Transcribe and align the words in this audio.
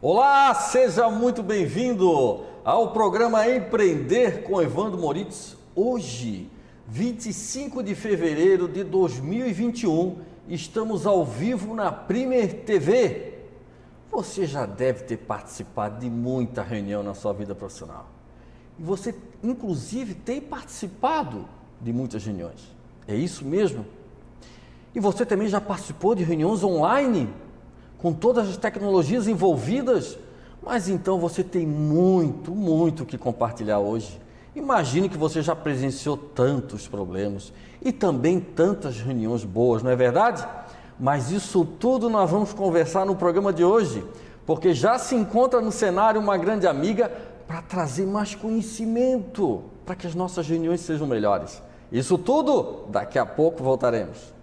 Olá, 0.00 0.54
seja 0.54 1.10
muito 1.10 1.42
bem-vindo 1.42 2.44
ao 2.64 2.92
programa 2.92 3.48
Empreender 3.48 4.44
com 4.44 4.62
Evandro 4.62 4.96
Moritz. 4.96 5.56
Hoje, 5.74 6.48
25 6.86 7.82
de 7.82 7.96
fevereiro 7.96 8.68
de 8.68 8.84
2021, 8.84 10.18
estamos 10.48 11.04
ao 11.04 11.24
vivo 11.24 11.74
na 11.74 11.90
Primer 11.90 12.62
TV. 12.62 13.40
Você 14.12 14.46
já 14.46 14.66
deve 14.66 15.02
ter 15.02 15.16
participado 15.16 15.98
de 15.98 16.08
muita 16.08 16.62
reunião 16.62 17.02
na 17.02 17.12
sua 17.12 17.32
vida 17.32 17.52
profissional. 17.52 18.06
E 18.78 18.82
você, 18.84 19.12
inclusive, 19.42 20.14
tem 20.14 20.40
participado 20.40 21.44
de 21.80 21.92
muitas 21.92 22.24
reuniões. 22.24 22.70
É 23.08 23.16
isso 23.16 23.44
mesmo? 23.44 23.84
E 24.94 25.00
você 25.00 25.26
também 25.26 25.48
já 25.48 25.60
participou 25.60 26.14
de 26.14 26.22
reuniões 26.22 26.62
online? 26.62 27.28
Com 27.98 28.12
todas 28.12 28.48
as 28.48 28.56
tecnologias 28.56 29.26
envolvidas, 29.26 30.18
mas 30.62 30.88
então 30.88 31.18
você 31.18 31.42
tem 31.42 31.66
muito, 31.66 32.52
muito 32.52 33.04
que 33.04 33.18
compartilhar 33.18 33.80
hoje. 33.80 34.20
Imagine 34.54 35.08
que 35.08 35.16
você 35.16 35.42
já 35.42 35.54
presenciou 35.54 36.16
tantos 36.16 36.88
problemas 36.88 37.52
e 37.82 37.92
também 37.92 38.40
tantas 38.40 39.00
reuniões 39.00 39.44
boas, 39.44 39.82
não 39.82 39.90
é 39.90 39.96
verdade? 39.96 40.46
Mas 40.98 41.30
isso 41.30 41.64
tudo 41.64 42.10
nós 42.10 42.30
vamos 42.30 42.52
conversar 42.52 43.04
no 43.04 43.14
programa 43.14 43.52
de 43.52 43.64
hoje, 43.64 44.04
porque 44.44 44.74
já 44.74 44.98
se 44.98 45.14
encontra 45.14 45.60
no 45.60 45.70
cenário 45.70 46.20
uma 46.20 46.36
grande 46.36 46.66
amiga 46.66 47.10
para 47.46 47.62
trazer 47.62 48.06
mais 48.06 48.34
conhecimento, 48.34 49.62
para 49.86 49.94
que 49.94 50.06
as 50.06 50.14
nossas 50.14 50.46
reuniões 50.48 50.80
sejam 50.80 51.06
melhores. 51.06 51.62
Isso 51.90 52.18
tudo, 52.18 52.84
daqui 52.88 53.18
a 53.18 53.24
pouco 53.24 53.62
voltaremos. 53.62 54.37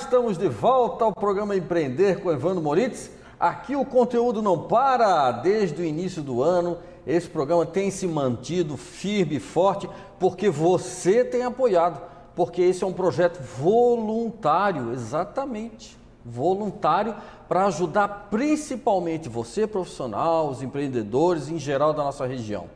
Estamos 0.00 0.36
de 0.36 0.46
volta 0.46 1.06
ao 1.06 1.12
programa 1.12 1.56
Empreender 1.56 2.20
com 2.20 2.30
Evandro 2.30 2.62
Moritz. 2.62 3.10
Aqui 3.40 3.74
o 3.74 3.84
conteúdo 3.84 4.42
não 4.42 4.58
para 4.58 5.32
desde 5.32 5.80
o 5.80 5.84
início 5.84 6.22
do 6.22 6.42
ano. 6.42 6.76
Esse 7.06 7.26
programa 7.26 7.64
tem 7.64 7.90
se 7.90 8.06
mantido 8.06 8.76
firme 8.76 9.36
e 9.36 9.40
forte 9.40 9.88
porque 10.20 10.50
você 10.50 11.24
tem 11.24 11.44
apoiado, 11.44 12.02
porque 12.34 12.60
esse 12.60 12.84
é 12.84 12.86
um 12.86 12.92
projeto 12.92 13.42
voluntário, 13.42 14.92
exatamente, 14.92 15.96
voluntário 16.22 17.14
para 17.48 17.64
ajudar 17.64 18.28
principalmente 18.30 19.30
você 19.30 19.66
profissional, 19.66 20.50
os 20.50 20.62
empreendedores 20.62 21.48
em 21.48 21.58
geral 21.58 21.94
da 21.94 22.04
nossa 22.04 22.26
região. 22.26 22.66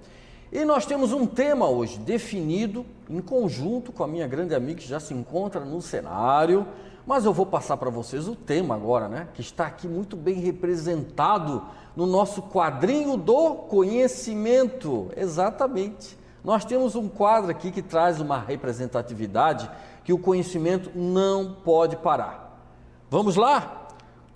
E 0.51 0.65
nós 0.65 0.87
temos 0.87 1.13
um 1.13 1.27
tema 1.27 1.69
hoje 1.69 1.99
definido 1.99 2.85
em 3.11 3.21
conjunto 3.21 3.93
com 3.93 4.03
a 4.03 4.09
minha 4.09 4.27
grande 4.27 4.55
amiga 4.55 4.81
que 4.81 4.89
já 4.89 4.99
se 4.99 5.13
encontra 5.13 5.61
no 5.65 5.83
cenário, 5.83 6.67
mas 7.07 7.25
eu 7.25 7.33
vou 7.33 7.47
passar 7.47 7.77
para 7.77 7.91
vocês 7.91 8.29
o 8.29 8.37
tema 8.37 8.75
agora, 8.75 9.09
né? 9.09 9.29
Que 9.35 9.41
está 9.41 9.67
aqui 9.67 9.89
muito 9.89 10.17
bem 10.17 10.37
representado 10.37 11.63
no 11.97 12.07
nosso 12.07 12.43
quadrinho 12.43 13.17
do 13.17 13.55
conhecimento. 13.55 15.11
Exatamente. 15.17 16.19
Nós 16.45 16.65
temos 16.65 16.95
um 16.95 17.09
quadro 17.09 17.51
aqui 17.51 17.71
que 17.71 17.83
traz 17.83 18.21
uma 18.21 18.39
representatividade 18.39 19.71
que 20.05 20.13
o 20.13 20.19
conhecimento 20.19 20.91
não 20.95 21.57
pode 21.65 21.97
parar. 21.97 22.65
Vamos 23.11 23.37
lá? 23.37 23.89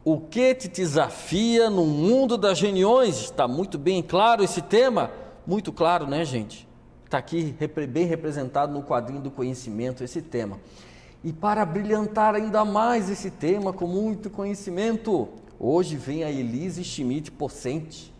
O 0.04 0.20
que 0.20 0.54
te 0.54 0.68
desafia 0.68 1.70
no 1.70 1.86
mundo 1.86 2.36
das 2.36 2.60
reuniões? 2.60 3.20
Está 3.20 3.48
muito 3.48 3.78
bem 3.78 4.02
claro 4.02 4.42
esse 4.44 4.60
tema? 4.60 5.10
muito 5.46 5.72
claro, 5.72 6.06
né, 6.06 6.24
gente? 6.24 6.66
Está 7.04 7.18
aqui 7.18 7.54
bem 7.88 8.06
representado 8.06 8.72
no 8.72 8.82
quadrinho 8.82 9.20
do 9.20 9.30
conhecimento 9.30 10.02
esse 10.02 10.22
tema. 10.22 10.58
E 11.24 11.32
para 11.32 11.64
brilhantar 11.64 12.34
ainda 12.34 12.66
mais 12.66 13.08
esse 13.08 13.30
tema 13.30 13.72
com 13.72 13.86
muito 13.86 14.28
conhecimento, 14.28 15.26
hoje 15.58 15.96
vem 15.96 16.22
a 16.22 16.30
Elise 16.30 16.84
Schmidt 16.84 17.32
Possente, 17.32 18.12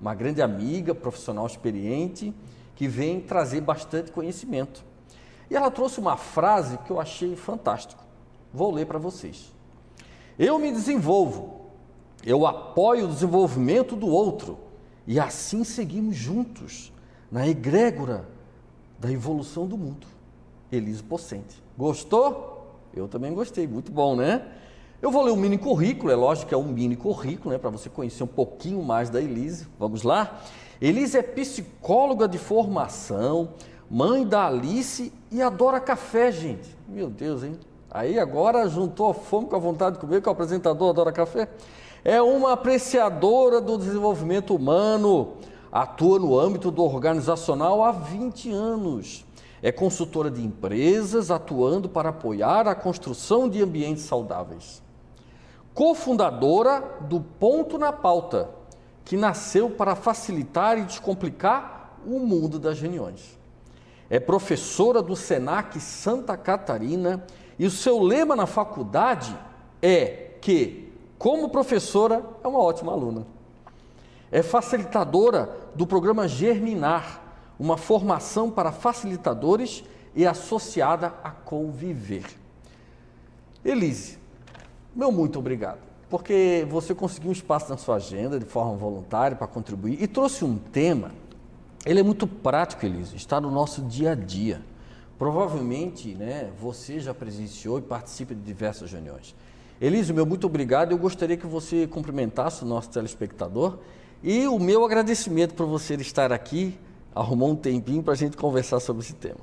uma 0.00 0.14
grande 0.14 0.40
amiga, 0.40 0.94
profissional 0.94 1.46
experiente, 1.46 2.34
que 2.74 2.88
vem 2.88 3.20
trazer 3.20 3.60
bastante 3.60 4.10
conhecimento. 4.10 4.82
E 5.50 5.54
ela 5.54 5.70
trouxe 5.70 6.00
uma 6.00 6.16
frase 6.16 6.78
que 6.78 6.90
eu 6.90 6.98
achei 6.98 7.36
fantástico. 7.36 8.02
Vou 8.54 8.72
ler 8.72 8.86
para 8.86 8.98
vocês. 8.98 9.52
Eu 10.38 10.58
me 10.58 10.72
desenvolvo, 10.72 11.66
eu 12.24 12.46
apoio 12.46 13.04
o 13.04 13.12
desenvolvimento 13.12 13.94
do 13.94 14.06
outro 14.06 14.58
e 15.06 15.20
assim 15.20 15.62
seguimos 15.62 16.16
juntos 16.16 16.90
na 17.30 17.46
egrégora 17.46 18.26
da 18.98 19.12
evolução 19.12 19.66
do 19.66 19.76
mundo. 19.76 20.06
Elise 20.72 21.02
Pocente. 21.02 21.65
Gostou? 21.76 22.76
Eu 22.94 23.08
também 23.08 23.34
gostei, 23.34 23.66
muito 23.66 23.92
bom, 23.92 24.16
né? 24.16 24.42
Eu 25.02 25.10
vou 25.10 25.22
ler 25.22 25.32
um 25.32 25.36
mini 25.36 25.58
currículo, 25.58 26.10
é 26.10 26.16
lógico 26.16 26.48
que 26.48 26.54
é 26.54 26.58
um 26.58 26.64
mini 26.64 26.96
currículo, 26.96 27.50
né, 27.50 27.58
para 27.58 27.68
você 27.68 27.90
conhecer 27.90 28.22
um 28.22 28.28
pouquinho 28.28 28.82
mais 28.82 29.10
da 29.10 29.20
Elise. 29.20 29.66
Vamos 29.78 30.02
lá? 30.02 30.40
Elise 30.80 31.18
é 31.18 31.22
psicóloga 31.22 32.26
de 32.26 32.38
formação, 32.38 33.50
mãe 33.90 34.26
da 34.26 34.46
Alice 34.46 35.12
e 35.30 35.42
adora 35.42 35.78
café, 35.80 36.32
gente. 36.32 36.74
Meu 36.88 37.10
Deus, 37.10 37.42
hein? 37.42 37.58
Aí 37.90 38.18
agora 38.18 38.66
juntou 38.68 39.10
a 39.10 39.14
fome 39.14 39.48
com 39.48 39.56
a 39.56 39.58
vontade 39.58 39.96
de 39.96 40.00
comer, 40.00 40.22
que 40.22 40.28
o 40.28 40.32
apresentador 40.32 40.90
adora 40.90 41.12
café 41.12 41.48
é 42.06 42.22
uma 42.22 42.52
apreciadora 42.52 43.60
do 43.60 43.76
desenvolvimento 43.76 44.54
humano, 44.54 45.32
atua 45.72 46.20
no 46.20 46.38
âmbito 46.38 46.70
do 46.70 46.84
organizacional 46.84 47.82
há 47.82 47.90
20 47.90 48.48
anos. 48.52 49.25
É 49.62 49.72
consultora 49.72 50.30
de 50.30 50.44
empresas, 50.44 51.30
atuando 51.30 51.88
para 51.88 52.10
apoiar 52.10 52.68
a 52.68 52.74
construção 52.74 53.48
de 53.48 53.62
ambientes 53.62 54.04
saudáveis. 54.04 54.82
Cofundadora 55.74 56.98
do 57.02 57.20
Ponto 57.20 57.78
na 57.78 57.92
Pauta, 57.92 58.50
que 59.04 59.16
nasceu 59.16 59.70
para 59.70 59.94
facilitar 59.94 60.78
e 60.78 60.84
descomplicar 60.84 61.98
o 62.06 62.18
mundo 62.18 62.58
das 62.58 62.80
reuniões. 62.80 63.38
É 64.08 64.20
professora 64.20 65.02
do 65.02 65.16
SENAC 65.16 65.80
Santa 65.80 66.36
Catarina 66.36 67.24
e 67.58 67.66
o 67.66 67.70
seu 67.70 68.00
lema 68.00 68.36
na 68.36 68.46
faculdade 68.46 69.36
é 69.82 70.32
que 70.40 70.86
como 71.18 71.48
professora, 71.48 72.24
é 72.44 72.48
uma 72.48 72.60
ótima 72.60 72.92
aluna. 72.92 73.26
É 74.30 74.42
facilitadora 74.42 75.50
do 75.74 75.86
programa 75.86 76.28
Germinar, 76.28 77.22
uma 77.58 77.76
formação 77.76 78.50
para 78.50 78.72
facilitadores 78.72 79.84
e 80.14 80.26
associada 80.26 81.14
a 81.22 81.30
conviver. 81.30 82.24
Elise, 83.64 84.18
meu 84.94 85.10
muito 85.10 85.38
obrigado, 85.38 85.80
porque 86.08 86.66
você 86.70 86.94
conseguiu 86.94 87.30
um 87.30 87.32
espaço 87.32 87.68
na 87.68 87.76
sua 87.76 87.96
agenda 87.96 88.38
de 88.38 88.46
forma 88.46 88.74
voluntária 88.76 89.36
para 89.36 89.46
contribuir 89.46 90.02
e 90.02 90.06
trouxe 90.06 90.44
um 90.44 90.56
tema. 90.56 91.10
Ele 91.84 92.00
é 92.00 92.02
muito 92.02 92.26
prático, 92.26 92.84
Elise, 92.84 93.16
está 93.16 93.40
no 93.40 93.50
nosso 93.50 93.82
dia 93.82 94.12
a 94.12 94.14
dia. 94.14 94.62
Provavelmente, 95.18 96.14
né, 96.14 96.50
você 96.60 97.00
já 97.00 97.14
presenciou 97.14 97.78
e 97.78 97.82
participa 97.82 98.34
de 98.34 98.40
diversas 98.40 98.92
reuniões. 98.92 99.34
Elise, 99.80 100.12
meu 100.12 100.24
muito 100.24 100.46
obrigado. 100.46 100.92
Eu 100.92 100.98
gostaria 100.98 101.36
que 101.36 101.46
você 101.46 101.86
cumprimentasse 101.86 102.62
o 102.62 102.66
nosso 102.66 102.90
telespectador 102.90 103.78
e 104.22 104.46
o 104.46 104.58
meu 104.58 104.84
agradecimento 104.84 105.54
por 105.54 105.66
você 105.66 105.94
estar 105.94 106.32
aqui, 106.32 106.78
arrumou 107.16 107.50
um 107.50 107.56
tempinho 107.56 108.02
para 108.02 108.12
a 108.12 108.16
gente 108.16 108.36
conversar 108.36 108.78
sobre 108.80 109.02
esse 109.02 109.14
tema. 109.14 109.40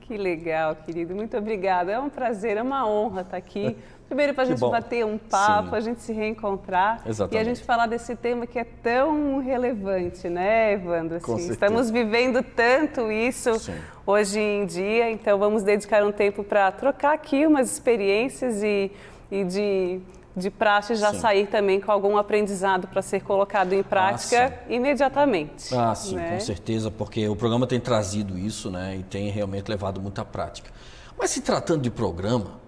Que 0.00 0.16
legal, 0.16 0.76
querido. 0.76 1.16
Muito 1.16 1.36
obrigada. 1.36 1.90
É 1.90 1.98
um 1.98 2.08
prazer, 2.08 2.56
é 2.56 2.62
uma 2.62 2.88
honra 2.88 3.22
estar 3.22 3.36
aqui. 3.36 3.76
Primeiro 4.06 4.34
para 4.34 4.44
a 4.44 4.46
gente 4.46 4.60
bom. 4.60 4.70
bater 4.70 5.04
um 5.04 5.18
papo, 5.18 5.70
Sim. 5.70 5.76
a 5.76 5.80
gente 5.80 6.00
se 6.00 6.12
reencontrar 6.12 7.02
Exatamente. 7.04 7.34
e 7.34 7.38
a 7.38 7.44
gente 7.44 7.64
falar 7.64 7.86
desse 7.88 8.14
tema 8.14 8.46
que 8.46 8.56
é 8.56 8.62
tão 8.62 9.40
relevante, 9.40 10.28
né, 10.28 10.74
Evandro? 10.74 11.16
Assim, 11.16 11.50
estamos 11.50 11.90
vivendo 11.90 12.40
tanto 12.40 13.10
isso 13.10 13.58
Sim. 13.58 13.74
hoje 14.06 14.38
em 14.38 14.64
dia, 14.64 15.10
então 15.10 15.36
vamos 15.40 15.64
dedicar 15.64 16.04
um 16.04 16.12
tempo 16.12 16.44
para 16.44 16.70
trocar 16.70 17.14
aqui 17.14 17.44
umas 17.44 17.68
experiências 17.72 18.62
e 18.62 18.92
e 19.30 19.44
de, 19.44 20.00
de 20.36 20.50
praxe 20.50 20.94
já 20.94 21.14
sim. 21.14 21.20
sair 21.20 21.46
também 21.46 21.80
com 21.80 21.90
algum 21.90 22.18
aprendizado 22.18 22.86
para 22.86 23.00
ser 23.00 23.22
colocado 23.22 23.72
em 23.72 23.82
prática 23.82 24.54
ah, 24.54 24.72
imediatamente. 24.72 25.74
Ah, 25.74 25.94
sim, 25.94 26.14
né? 26.14 26.32
com 26.32 26.40
certeza, 26.40 26.90
porque 26.90 27.26
o 27.26 27.34
programa 27.34 27.66
tem 27.66 27.80
trazido 27.80 28.38
isso 28.38 28.70
né, 28.70 28.98
e 28.98 29.02
tem 29.02 29.30
realmente 29.30 29.68
levado 29.68 30.00
muita 30.00 30.24
prática. 30.24 30.70
Mas 31.18 31.30
se 31.30 31.40
tratando 31.40 31.80
de 31.80 31.90
programa, 31.90 32.60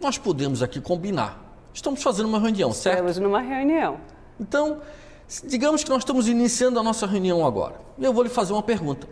nós 0.00 0.16
podemos 0.16 0.62
aqui 0.62 0.80
combinar. 0.80 1.38
Estamos 1.74 2.02
fazendo 2.02 2.26
uma 2.26 2.40
reunião, 2.40 2.72
certo? 2.72 2.96
Estamos 2.96 3.18
numa 3.18 3.40
reunião. 3.40 3.98
Então, 4.40 4.80
digamos 5.44 5.84
que 5.84 5.90
nós 5.90 5.98
estamos 5.98 6.26
iniciando 6.26 6.80
a 6.80 6.82
nossa 6.82 7.06
reunião 7.06 7.46
agora. 7.46 7.74
Eu 7.98 8.14
vou 8.14 8.22
lhe 8.22 8.30
fazer 8.30 8.54
uma 8.54 8.62
pergunta. 8.62 9.06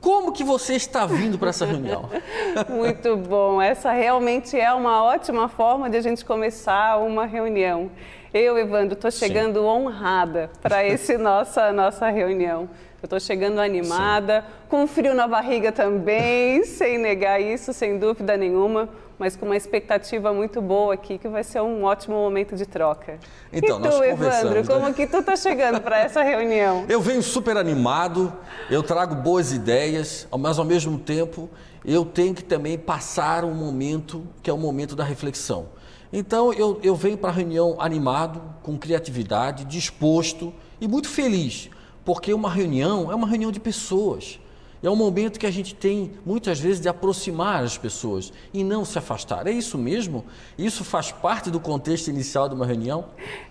Como 0.00 0.32
que 0.32 0.42
você 0.42 0.74
está 0.74 1.04
vindo 1.04 1.38
para 1.38 1.50
essa 1.50 1.66
reunião? 1.66 2.08
Muito 2.68 3.16
bom. 3.16 3.60
Essa 3.60 3.92
realmente 3.92 4.58
é 4.58 4.72
uma 4.72 5.04
ótima 5.04 5.48
forma 5.48 5.90
de 5.90 5.98
a 5.98 6.00
gente 6.00 6.24
começar 6.24 6.98
uma 6.98 7.26
reunião. 7.26 7.90
Eu, 8.32 8.56
Evandro, 8.56 8.94
estou 8.94 9.10
chegando 9.10 9.60
Sim. 9.60 9.66
honrada 9.66 10.50
para 10.62 10.82
essa 10.86 11.18
nossa, 11.18 11.72
nossa 11.72 12.08
reunião. 12.08 12.62
Eu 13.02 13.06
estou 13.06 13.20
chegando 13.20 13.60
animada, 13.60 14.40
Sim. 14.40 14.46
com 14.70 14.86
frio 14.86 15.14
na 15.14 15.26
barriga 15.28 15.70
também, 15.70 16.64
sem 16.64 16.96
negar 16.96 17.40
isso, 17.40 17.72
sem 17.72 17.98
dúvida 17.98 18.36
nenhuma, 18.36 18.88
mas 19.20 19.36
com 19.36 19.46
uma 19.46 19.56
expectativa 19.56 20.32
muito 20.32 20.60
boa 20.60 20.94
aqui, 20.94 21.18
que 21.18 21.28
vai 21.28 21.44
ser 21.44 21.60
um 21.60 21.84
ótimo 21.84 22.16
momento 22.16 22.56
de 22.56 22.66
troca. 22.66 23.18
Então, 23.52 23.78
e 23.78 23.82
tu, 23.88 24.02
Evandro, 24.02 24.54
né? 24.54 24.64
como 24.66 24.94
que 24.94 25.06
tu 25.06 25.18
está 25.18 25.36
chegando 25.36 25.80
para 25.80 25.98
essa 25.98 26.22
reunião? 26.22 26.86
Eu 26.90 27.00
venho 27.00 27.22
super 27.22 27.56
animado, 27.56 28.32
eu 28.70 28.82
trago 28.82 29.14
boas 29.14 29.52
ideias, 29.52 30.26
mas 30.38 30.58
ao 30.58 30.64
mesmo 30.64 30.98
tempo 30.98 31.48
eu 31.84 32.04
tenho 32.04 32.34
que 32.34 32.42
também 32.42 32.78
passar 32.78 33.44
um 33.44 33.54
momento 33.54 34.26
que 34.42 34.50
é 34.50 34.52
o 34.52 34.58
momento 34.58 34.96
da 34.96 35.04
reflexão. 35.04 35.68
Então 36.12 36.52
eu, 36.52 36.80
eu 36.82 36.96
venho 36.96 37.16
para 37.16 37.30
a 37.30 37.32
reunião 37.32 37.76
animado, 37.78 38.42
com 38.62 38.76
criatividade, 38.78 39.64
disposto 39.64 40.52
e 40.80 40.88
muito 40.88 41.08
feliz 41.08 41.70
porque 42.04 42.32
uma 42.32 42.50
reunião 42.50 43.10
é 43.10 43.14
uma 43.14 43.26
reunião 43.26 43.52
de 43.52 43.60
pessoas. 43.60 44.40
É 44.82 44.88
um 44.88 44.96
momento 44.96 45.38
que 45.38 45.46
a 45.46 45.50
gente 45.50 45.74
tem, 45.74 46.12
muitas 46.24 46.58
vezes, 46.58 46.80
de 46.80 46.88
aproximar 46.88 47.62
as 47.62 47.76
pessoas 47.76 48.32
e 48.52 48.64
não 48.64 48.82
se 48.82 48.96
afastar. 48.96 49.46
É 49.46 49.50
isso 49.50 49.76
mesmo? 49.76 50.24
Isso 50.56 50.84
faz 50.84 51.12
parte 51.12 51.50
do 51.50 51.60
contexto 51.60 52.08
inicial 52.08 52.48
de 52.48 52.54
uma 52.54 52.64
reunião? 52.64 53.04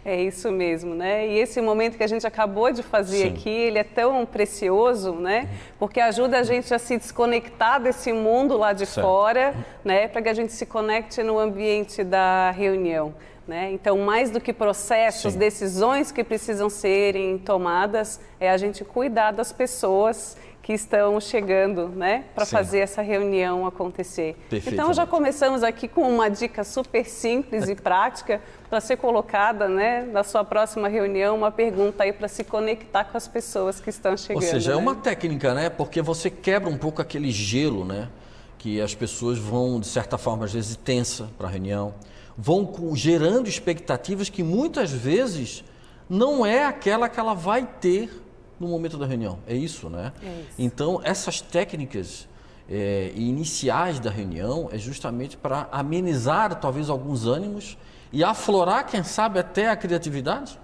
É 0.03 0.19
isso 0.19 0.51
mesmo, 0.51 0.95
né? 0.95 1.27
E 1.27 1.37
esse 1.37 1.61
momento 1.61 1.97
que 1.97 2.03
a 2.03 2.07
gente 2.07 2.25
acabou 2.25 2.71
de 2.71 2.81
fazer 2.81 3.27
Sim. 3.27 3.29
aqui, 3.29 3.49
ele 3.49 3.77
é 3.77 3.83
tão 3.83 4.25
precioso, 4.25 5.13
né? 5.13 5.47
Porque 5.77 5.99
ajuda 5.99 6.39
a 6.39 6.43
gente 6.43 6.73
a 6.73 6.79
se 6.79 6.97
desconectar 6.97 7.79
desse 7.79 8.11
mundo 8.11 8.57
lá 8.57 8.73
de 8.73 8.87
certo. 8.87 9.05
fora, 9.05 9.53
né? 9.85 10.07
Para 10.07 10.23
que 10.23 10.29
a 10.29 10.33
gente 10.33 10.51
se 10.51 10.65
conecte 10.65 11.21
no 11.21 11.37
ambiente 11.37 12.03
da 12.03 12.49
reunião. 12.49 13.13
Né? 13.47 13.71
Então, 13.71 13.97
mais 13.97 14.29
do 14.29 14.39
que 14.39 14.53
processos, 14.53 15.33
Sim. 15.33 15.39
decisões 15.39 16.11
que 16.11 16.23
precisam 16.23 16.69
serem 16.69 17.39
tomadas, 17.39 18.19
é 18.39 18.47
a 18.47 18.57
gente 18.57 18.85
cuidar 18.85 19.31
das 19.31 19.51
pessoas 19.51 20.37
que 20.69 20.73
estão 20.73 21.19
chegando 21.19 21.87
né, 21.87 22.25
para 22.35 22.45
fazer 22.45 22.77
essa 22.77 23.01
reunião 23.01 23.65
acontecer. 23.65 24.37
Então, 24.51 24.93
já 24.93 25.03
começamos 25.03 25.63
aqui 25.63 25.87
com 25.87 26.01
uma 26.03 26.29
dica 26.29 26.63
super 26.63 27.05
simples 27.05 27.67
e 27.67 27.73
prática 27.73 28.39
para 28.69 28.79
ser 28.79 28.97
colocada 28.97 29.67
né, 29.67 30.03
na 30.03 30.23
sua 30.23 30.43
próxima 30.43 30.87
reunião, 30.87 31.35
uma 31.35 31.49
pergunta 31.49 32.03
aí 32.03 32.13
para 32.13 32.27
se 32.27 32.43
conectar 32.43 33.05
com 33.05 33.17
as 33.17 33.27
pessoas 33.27 33.79
que 33.79 33.89
estão 33.89 34.15
chegando. 34.15 34.43
Ou 34.43 34.47
seja, 34.47 34.73
é 34.73 34.75
né? 34.75 34.79
é 34.79 34.83
uma 34.83 34.93
técnica, 34.93 35.55
né? 35.55 35.71
Porque 35.71 36.03
você 36.03 36.29
quebra 36.29 36.69
um 36.69 36.77
pouco 36.77 37.01
aquele 37.01 37.31
gelo, 37.31 37.83
né? 37.83 38.07
Que 38.59 38.79
as 38.79 38.93
pessoas 38.93 39.39
vão, 39.39 39.79
de 39.79 39.87
certa 39.87 40.19
forma, 40.19 40.45
às 40.45 40.53
vezes 40.53 40.75
tensa 40.75 41.31
para 41.35 41.47
a 41.47 41.49
reunião 41.49 41.95
vão 42.37 42.71
gerando 42.93 43.49
expectativas 43.49 44.29
que 44.29 44.43
muitas 44.43 44.91
vezes 44.91 45.63
não 46.07 46.45
é 46.45 46.63
aquela 46.63 47.09
que 47.09 47.19
ela 47.19 47.33
vai 47.33 47.67
ter 47.81 48.09
no 48.59 48.67
momento 48.67 48.97
da 48.97 49.05
reunião. 49.05 49.39
É 49.47 49.53
isso, 49.53 49.89
né? 49.89 50.11
É 50.21 50.27
isso. 50.27 50.55
Então, 50.57 50.99
essas 51.03 51.41
técnicas 51.41 52.27
é, 52.69 53.11
iniciais 53.15 53.99
da 53.99 54.09
reunião 54.09 54.69
é 54.71 54.77
justamente 54.77 55.35
para 55.35 55.67
amenizar 55.71 56.59
talvez 56.59 56.89
alguns 56.89 57.25
ânimos 57.25 57.77
e 58.11 58.23
aflorar, 58.23 58.85
quem 58.85 59.03
sabe, 59.03 59.39
até 59.39 59.69
a 59.69 59.75
criatividade. 59.75 60.59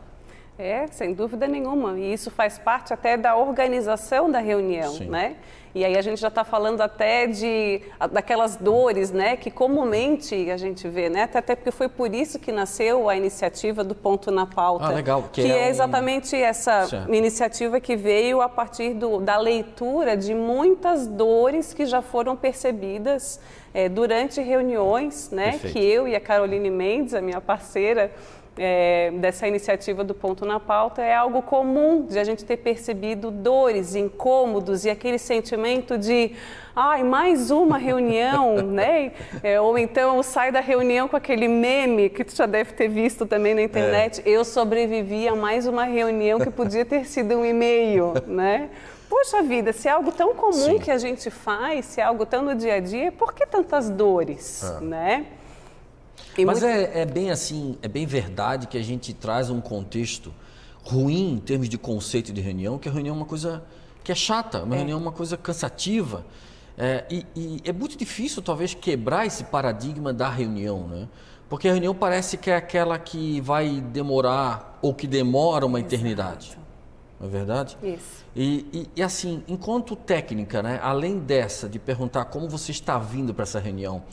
É, 0.57 0.87
sem 0.87 1.13
dúvida 1.13 1.47
nenhuma. 1.47 1.99
E 1.99 2.13
isso 2.13 2.31
faz 2.31 2.57
parte 2.57 2.93
até 2.93 3.17
da 3.17 3.35
organização 3.35 4.31
da 4.31 4.39
reunião, 4.39 4.93
Sim. 4.93 5.09
né? 5.09 5.35
E 5.75 5.83
aí 5.83 5.97
a 5.97 6.01
gente 6.01 6.21
já 6.21 6.29
está 6.29 6.45
falando 6.45 6.79
até 6.79 7.27
de 7.27 7.81
daquelas 8.09 8.55
dores, 8.55 9.11
né, 9.11 9.35
que 9.35 9.51
comumente 9.51 10.49
a 10.49 10.55
gente 10.55 10.87
vê, 10.87 11.09
né? 11.09 11.23
Até, 11.23 11.39
até 11.39 11.53
porque 11.53 11.69
foi 11.69 11.89
por 11.89 12.15
isso 12.15 12.39
que 12.39 12.49
nasceu 12.49 13.09
a 13.09 13.17
iniciativa 13.17 13.83
do 13.83 13.93
ponto 13.93 14.31
na 14.31 14.45
pauta. 14.45 14.85
Ah, 14.85 14.91
legal. 14.91 15.23
Que, 15.33 15.41
que 15.41 15.51
é, 15.51 15.65
é, 15.65 15.69
exatamente 15.69 16.33
um... 16.33 16.39
essa 16.39 16.85
certo. 16.85 17.13
iniciativa 17.13 17.81
que 17.81 17.97
veio 17.97 18.39
a 18.39 18.47
partir 18.47 18.93
do, 18.93 19.19
da 19.19 19.37
leitura 19.37 20.15
de 20.15 20.33
muitas 20.33 21.07
dores 21.07 21.73
que 21.73 21.85
já 21.85 22.01
foram 22.01 22.37
percebidas 22.37 23.41
é, 23.73 23.89
durante 23.89 24.39
reuniões, 24.39 25.29
né? 25.29 25.51
Perfeito. 25.51 25.73
Que 25.73 25.79
eu 25.79 26.07
e 26.07 26.15
a 26.15 26.21
Caroline 26.21 26.71
Mendes, 26.71 27.13
a 27.13 27.19
minha 27.19 27.41
parceira, 27.41 28.09
é, 28.57 29.11
dessa 29.15 29.47
iniciativa 29.47 30.03
do 30.03 30.13
Ponto 30.13 30.45
na 30.45 30.59
Pauta 30.59 31.01
é 31.01 31.13
algo 31.13 31.41
comum 31.41 32.05
de 32.05 32.17
a 32.17 32.23
gente 32.23 32.45
ter 32.45 32.57
percebido 32.57 33.29
dores, 33.29 33.95
incômodos 33.95 34.85
e 34.85 34.89
aquele 34.89 35.17
sentimento 35.17 35.97
de 35.97 36.31
ai, 36.75 37.03
mais 37.03 37.51
uma 37.51 37.77
reunião, 37.77 38.55
né? 38.63 39.11
É, 39.43 39.59
ou 39.59 39.77
então 39.77 40.21
sai 40.23 40.51
da 40.51 40.59
reunião 40.59 41.07
com 41.07 41.15
aquele 41.15 41.47
meme 41.47 42.09
que 42.09 42.23
tu 42.23 42.35
já 42.35 42.45
deve 42.45 42.73
ter 42.73 42.87
visto 42.87 43.25
também 43.25 43.53
na 43.53 43.61
internet, 43.61 44.21
é. 44.25 44.29
eu 44.29 44.43
sobrevivi 44.43 45.27
a 45.27 45.35
mais 45.35 45.67
uma 45.67 45.83
reunião 45.83 46.39
que 46.39 46.49
podia 46.49 46.85
ter 46.85 47.05
sido 47.05 47.35
um 47.35 47.45
e-mail, 47.45 48.13
né? 48.27 48.69
Poxa 49.09 49.41
vida, 49.41 49.71
se 49.71 49.87
é 49.87 49.91
algo 49.91 50.11
tão 50.11 50.33
comum 50.33 50.51
Sim. 50.51 50.79
que 50.79 50.91
a 50.91 50.97
gente 50.97 51.29
faz, 51.29 51.85
se 51.85 52.01
é 52.01 52.03
algo 52.03 52.25
tão 52.25 52.41
no 52.41 52.55
dia 52.55 52.75
a 52.75 52.79
dia, 52.79 53.11
por 53.11 53.33
que 53.33 53.45
tantas 53.45 53.89
dores, 53.89 54.63
ah. 54.63 54.81
né? 54.81 55.25
Mas 56.43 56.61
muito... 56.61 56.73
é, 56.73 57.01
é, 57.01 57.05
bem 57.05 57.31
assim, 57.31 57.77
é 57.81 57.87
bem 57.87 58.05
verdade 58.05 58.67
que 58.67 58.77
a 58.77 58.83
gente 58.83 59.13
traz 59.13 59.49
um 59.49 59.61
contexto 59.61 60.33
ruim 60.83 61.33
em 61.33 61.37
termos 61.39 61.69
de 61.69 61.77
conceito 61.77 62.33
de 62.33 62.41
reunião, 62.41 62.77
que 62.77 62.89
a 62.89 62.91
reunião 62.91 63.15
é 63.15 63.17
uma 63.17 63.25
coisa 63.25 63.63
que 64.03 64.11
é 64.11 64.15
chata, 64.15 64.63
uma 64.63 64.75
é. 64.75 64.77
reunião 64.79 64.99
é 64.99 65.01
uma 65.01 65.11
coisa 65.11 65.37
cansativa. 65.37 66.25
É, 66.77 67.05
e, 67.09 67.25
e, 67.35 67.61
é 67.63 67.71
muito 67.71 67.97
difícil, 67.97 68.41
talvez, 68.41 68.73
quebrar 68.73 69.25
esse 69.25 69.45
paradigma 69.45 70.11
da 70.11 70.29
reunião, 70.29 70.87
né? 70.87 71.07
Porque 71.47 71.67
a 71.67 71.71
reunião 71.71 71.93
parece 71.93 72.37
que 72.37 72.49
é 72.49 72.55
aquela 72.55 72.97
que 72.97 73.39
vai 73.39 73.79
demorar 73.79 74.77
ou 74.81 74.93
que 74.93 75.07
demora 75.07 75.65
uma 75.65 75.79
Exato. 75.79 75.95
eternidade. 75.95 76.57
Não 77.19 77.27
é 77.27 77.29
verdade? 77.29 77.77
Isso. 77.81 78.25
E, 78.35 78.65
e, 78.73 78.89
e, 78.97 79.03
assim, 79.03 79.43
enquanto 79.47 79.95
técnica, 79.95 80.61
né, 80.61 80.79
além 80.83 81.19
dessa, 81.19 81.69
de 81.69 81.79
perguntar 81.79 82.25
como 82.25 82.49
você 82.49 82.71
está 82.71 82.99
vindo 82.99 83.33
para 83.33 83.43
essa 83.43 83.59
reunião, 83.59 84.03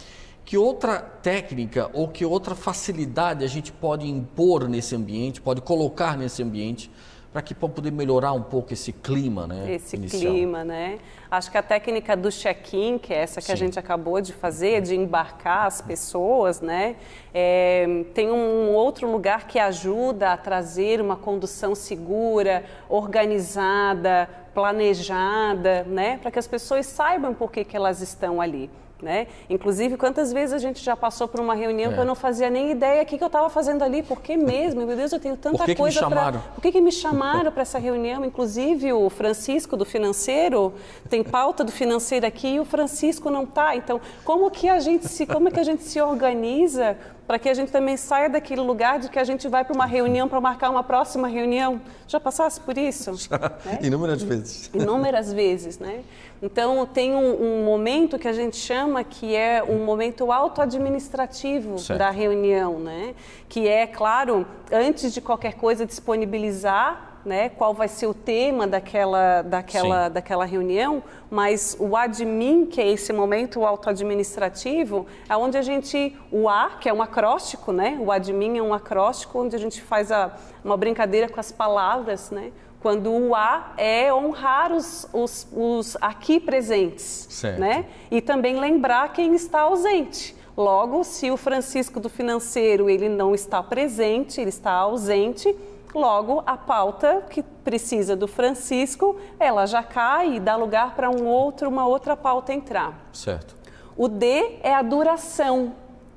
que 0.45 0.59
outra 0.59 0.99
técnica 0.99 1.91
ou 1.93 2.09
que 2.09 2.25
outra 2.25 2.55
facilidade 2.55 3.45
a 3.45 3.49
gente 3.49 3.73
pode 3.73 4.09
impor 4.09 4.69
nesse 4.69 4.95
ambiente, 4.95 5.41
pode 5.41 5.61
colocar 5.61 6.17
nesse 6.17 6.43
ambiente 6.43 6.91
para 7.33 7.41
que 7.41 7.55
para 7.55 7.69
poder 7.69 7.91
melhorar 7.91 8.33
um 8.33 8.43
pouco 8.43 8.75
esse 8.75 8.93
clima, 8.93 9.47
né? 9.47 9.73
Esse 9.73 9.97
inicial. 9.97 10.33
clima, 10.33 10.65
né? 10.65 10.99
Acho 11.31 11.51
que 11.51 11.57
a 11.57 11.63
técnica 11.63 12.15
do 12.15 12.31
check-in, 12.31 12.99
que 12.99 13.15
é 13.15 13.19
essa 13.23 13.41
que 13.41 13.47
Sim. 13.47 13.53
a 13.53 13.57
gente 13.57 13.79
acabou 13.79 14.21
de 14.21 14.35
fazer, 14.35 14.83
de 14.83 14.95
embarcar 14.95 15.67
as 15.67 15.81
pessoas, 15.81 16.61
né? 16.61 16.97
É, 17.33 18.05
tem 18.13 18.31
um 18.31 18.73
outro 18.73 19.11
lugar 19.11 19.47
que 19.47 19.59
ajuda 19.59 20.35
a 20.35 20.37
trazer 20.37 21.01
uma 21.01 21.17
condução 21.17 21.75
segura, 21.75 22.67
organizada, 22.87 24.29
planejada, 24.53 25.85
né? 25.85 26.19
Para 26.19 26.31
que 26.31 26.39
as 26.39 26.47
pessoas 26.47 26.85
saibam 26.85 27.33
por 27.33 27.51
que, 27.51 27.65
que 27.65 27.75
elas 27.75 28.03
estão 28.03 28.43
ali. 28.43 28.69
Né? 29.03 29.27
Inclusive, 29.51 29.97
quantas 29.97 30.33
vezes 30.33 30.53
a 30.55 30.59
gente 30.59 30.81
já 30.83 30.95
passou 30.95 31.27
por 31.27 31.41
uma 31.41 31.57
reunião 31.57 31.91
é. 31.91 31.95
que 31.95 32.01
eu 32.01 32.05
não 32.05 32.15
fazia 32.15 32.49
nem 32.49 32.71
ideia 32.71 33.03
o 33.03 33.07
que, 33.07 33.19
que 33.19 33.25
eu 33.25 33.27
estava 33.27 33.51
fazendo 33.51 33.83
ali, 33.83 34.01
por 34.01 34.23
que 34.23 34.37
mesmo? 34.37 34.87
Meu 34.87 34.97
Deus, 34.97 35.11
eu 35.11 35.19
tenho 35.19 35.37
tanta 35.37 35.59
por 35.59 35.67
que 35.67 35.75
coisa 35.75 36.09
para. 36.09 36.39
Por 36.39 36.63
que, 36.63 36.71
que 36.71 36.81
me 36.81 36.93
chamaram 36.93 37.51
para 37.51 37.63
essa 37.63 37.81
reunião? 37.81 38.25
Inclusive, 38.25 38.93
o 38.93 39.11
Francisco 39.11 39.77
do 39.77 39.85
financeiro 39.85 40.73
tem 41.11 41.25
pauta 41.25 41.65
do 41.65 41.73
financeiro 41.73 42.25
aqui 42.25 42.55
e 42.55 42.61
o 42.61 42.65
Francisco 42.65 43.29
não 43.29 43.43
está. 43.43 43.75
Então, 43.75 44.01
como 44.25 44.49
que 44.53 44.69
a 44.69 44.79
gente 44.79 45.09
se, 45.09 45.27
como 45.27 45.49
é 45.49 45.51
que 45.51 45.59
a 45.59 45.65
gente 45.65 45.83
se 45.83 46.01
organiza 46.01 46.97
para 47.27 47.39
que 47.39 47.49
a 47.49 47.55
gente 47.55 47.71
também 47.71 47.97
saia 47.97 48.29
daquele 48.29 48.61
lugar 48.61 48.99
de 48.99 49.09
que 49.09 49.19
a 49.19 49.25
gente 49.25 49.49
vai 49.49 49.65
para 49.65 49.75
uma 49.75 49.87
reunião 49.87 50.29
para 50.29 50.41
marcar 50.41 50.71
uma 50.71 50.83
próxima 50.83 51.29
reunião. 51.29 51.81
Já 52.07 52.19
passasse 52.19 52.61
por 52.61 52.77
isso? 52.77 53.15
Já, 53.29 53.39
né? 53.65 53.79
Inúmeras 53.83 54.23
vezes. 54.23 54.71
Inúmeras 54.75 55.33
vezes, 55.33 55.79
né? 55.79 56.03
Então, 56.43 56.85
tem 56.85 57.15
um, 57.15 57.61
um, 57.61 57.65
momento 57.65 58.19
que 58.19 58.27
a 58.27 58.33
gente 58.33 58.57
chama 58.57 59.05
que 59.05 59.37
é 59.37 59.63
um 59.63 59.85
momento 59.85 60.33
auto-administrativo 60.33 61.77
da 61.97 62.11
reunião, 62.11 62.81
né? 62.81 63.15
Que 63.49 63.69
é, 63.69 63.87
claro, 63.87 64.45
antes 64.71 65.15
de 65.15 65.21
qualquer 65.21 65.55
coisa, 65.55 65.87
disponibilizar 65.87 67.12
né, 67.25 67.49
qual 67.49 67.73
vai 67.73 67.89
ser 67.89 68.07
o 68.07 68.15
tema 68.15 68.67
daquela, 68.67 69.43
daquela, 69.43 70.09
daquela 70.09 70.45
reunião, 70.45 71.03
mas 71.31 71.77
o 71.79 71.97
admin, 71.97 72.67
que 72.67 72.81
é 72.81 72.91
esse 72.91 73.13
momento 73.13 73.65
auto-administrativo, 73.65 75.07
é 75.29 75.37
onde 75.37 75.57
a 75.57 75.63
gente, 75.63 76.17
o 76.31 76.49
A, 76.49 76.73
que 76.81 76.89
é 76.89 76.93
um 76.93 77.03
acróstico, 77.03 77.73
né, 77.73 77.99
o 78.01 78.11
admin 78.11 78.59
é 78.59 78.63
um 78.63 78.75
acróstico 78.75 79.41
onde 79.41 79.55
a 79.55 79.59
gente 79.59 79.81
faz 79.81 80.11
a, 80.11 80.33
uma 80.65 80.77
brincadeira 80.77 81.29
com 81.29 81.39
as 81.39 81.53
palavras, 81.53 82.31
né, 82.31 82.53
quando 82.81 83.13
o 83.13 83.35
A 83.35 83.73
é 83.77 84.13
honrar 84.13 84.73
os, 84.73 85.09
os, 85.13 85.47
os 85.53 85.97
aqui 86.01 86.41
presentes, 86.41 87.27
certo. 87.31 87.61
né, 87.61 87.87
e 88.11 88.21
também 88.21 88.59
lembrar 88.59 89.13
quem 89.13 89.35
está 89.35 89.61
ausente. 89.61 90.37
Logo, 90.57 91.03
se 91.03 91.31
o 91.31 91.37
Francisco 91.37 91.99
do 91.99 92.11
financeiro 92.11 92.91
ele 92.91 93.09
não 93.09 93.35
está 93.35 93.63
presente, 93.63 94.39
ele 94.39 94.51
está 94.51 94.73
ausente, 94.73 95.57
Logo, 95.95 96.43
a 96.47 96.57
pauta 96.57 97.23
que 97.29 97.43
precisa 97.43 98.17
do 98.17 98.27
Francisco, 98.27 99.17
ela 99.39 99.67
já 99.67 99.83
cai 99.83 100.37
e 100.37 100.41
dá 100.41 100.57
lugar 100.57 100.95
para 100.95 101.11
um 101.11 101.27
outro, 101.27 101.69
uma 101.69 101.87
outra 101.87 102.17
pauta 102.17 102.53
entrar. 102.53 103.09
Certo. 103.13 103.55
O 103.97 104.09
D 104.09 104.59
é 104.63 104.75
a 104.75 104.83
duração, 104.83 105.75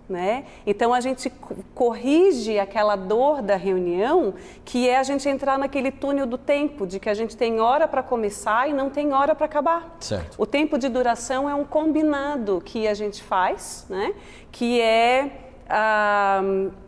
Né? 0.08 0.46
Então 0.67 0.94
a 0.94 1.01
gente 1.01 1.32
corrige 1.74 2.60
aquela 2.60 2.96
dor 2.96 3.41
da 3.41 3.55
reunião, 3.55 4.36
que 4.63 4.88
é 4.88 5.00
a 5.00 5.03
gente 5.03 5.27
entrar 5.27 5.58
naquele 5.58 5.89
túnel 5.91 6.27
do 6.27 6.38
tempo, 6.38 6.86
de 6.86 7.00
que 7.00 7.10
a 7.10 7.13
gente 7.15 7.36
tem 7.36 7.60
hora 7.60 7.88
para 7.88 8.03
começar 8.03 8.70
e 8.70 8.74
não 8.74 8.88
tem 8.88 9.13
hora 9.13 9.34
para 9.34 9.48
acabar. 9.48 9.98
Certo. 10.00 10.36
O 10.38 10.46
tempo 10.46 10.77
de 10.77 10.88
duração 10.89 11.50
é 11.50 11.55
um 11.55 11.65
combinado 11.65 12.62
que 12.63 12.88
a 12.88 12.94
gente 12.94 13.24
faz, 13.24 13.88
né? 13.89 14.13
que 14.51 14.79
é. 14.79 15.32
Ah, 15.67 16.41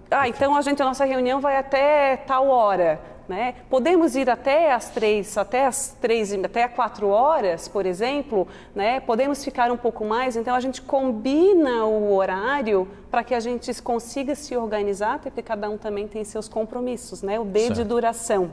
ah, 0.10 0.28
então 0.28 0.56
a 0.56 0.62
gente 0.62 0.82
a 0.82 0.86
nossa 0.86 1.06
reunião 1.06 1.40
vai 1.40 1.58
até 1.58 2.18
tal 2.18 2.48
hora. 2.48 3.00
Né? 3.28 3.56
Podemos 3.70 4.16
ir 4.16 4.30
até 4.30 4.72
as 4.72 4.90
três, 4.90 5.38
até 5.38 5.66
as 5.66 5.96
três, 6.00 6.32
até 6.34 6.66
quatro 6.70 7.10
horas, 7.10 7.68
por 7.68 7.86
exemplo. 7.86 8.48
Né? 8.74 9.02
Podemos 9.02 9.44
ficar 9.44 9.70
um 9.70 9.76
pouco 9.76 10.06
mais. 10.06 10.38
Então 10.38 10.56
a 10.56 10.62
gente 10.62 10.82
combina 10.82 11.84
o 11.84 12.16
horário 12.16 12.88
para 13.12 13.26
que 13.26 13.36
a 13.36 13.40
gente 13.42 13.82
consiga 13.82 14.34
se 14.34 14.56
organizar, 14.56 15.20
porque 15.20 15.42
cada 15.42 15.70
um 15.70 15.78
também 15.78 16.08
tem 16.08 16.24
seus 16.24 16.48
compromissos, 16.48 17.22
né? 17.22 17.38
O 17.38 17.44
D 17.44 17.60
certo. 17.60 17.74
de 17.76 17.84
duração. 17.84 18.52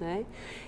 Né? 0.00 0.24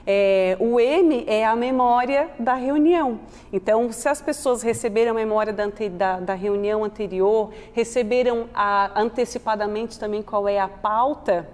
É, 0.07 0.57
o 0.61 0.79
M 0.79 1.25
é 1.27 1.45
a 1.45 1.57
memória 1.57 2.31
da 2.39 2.55
reunião. 2.55 3.21
Então, 3.53 3.91
se 3.91 4.09
as 4.09 4.21
pessoas 4.23 4.63
receberam 4.63 5.11
a 5.11 5.15
memória 5.15 5.53
da, 5.53 5.67
da, 5.67 6.21
da 6.21 6.35
reunião 6.35 6.85
anterior, 6.85 7.53
receberam 7.73 8.47
a, 8.55 9.01
antecipadamente 9.01 9.99
também 9.99 10.23
qual 10.23 10.49
é 10.49 10.61
a 10.61 10.69
pauta, 10.69 11.49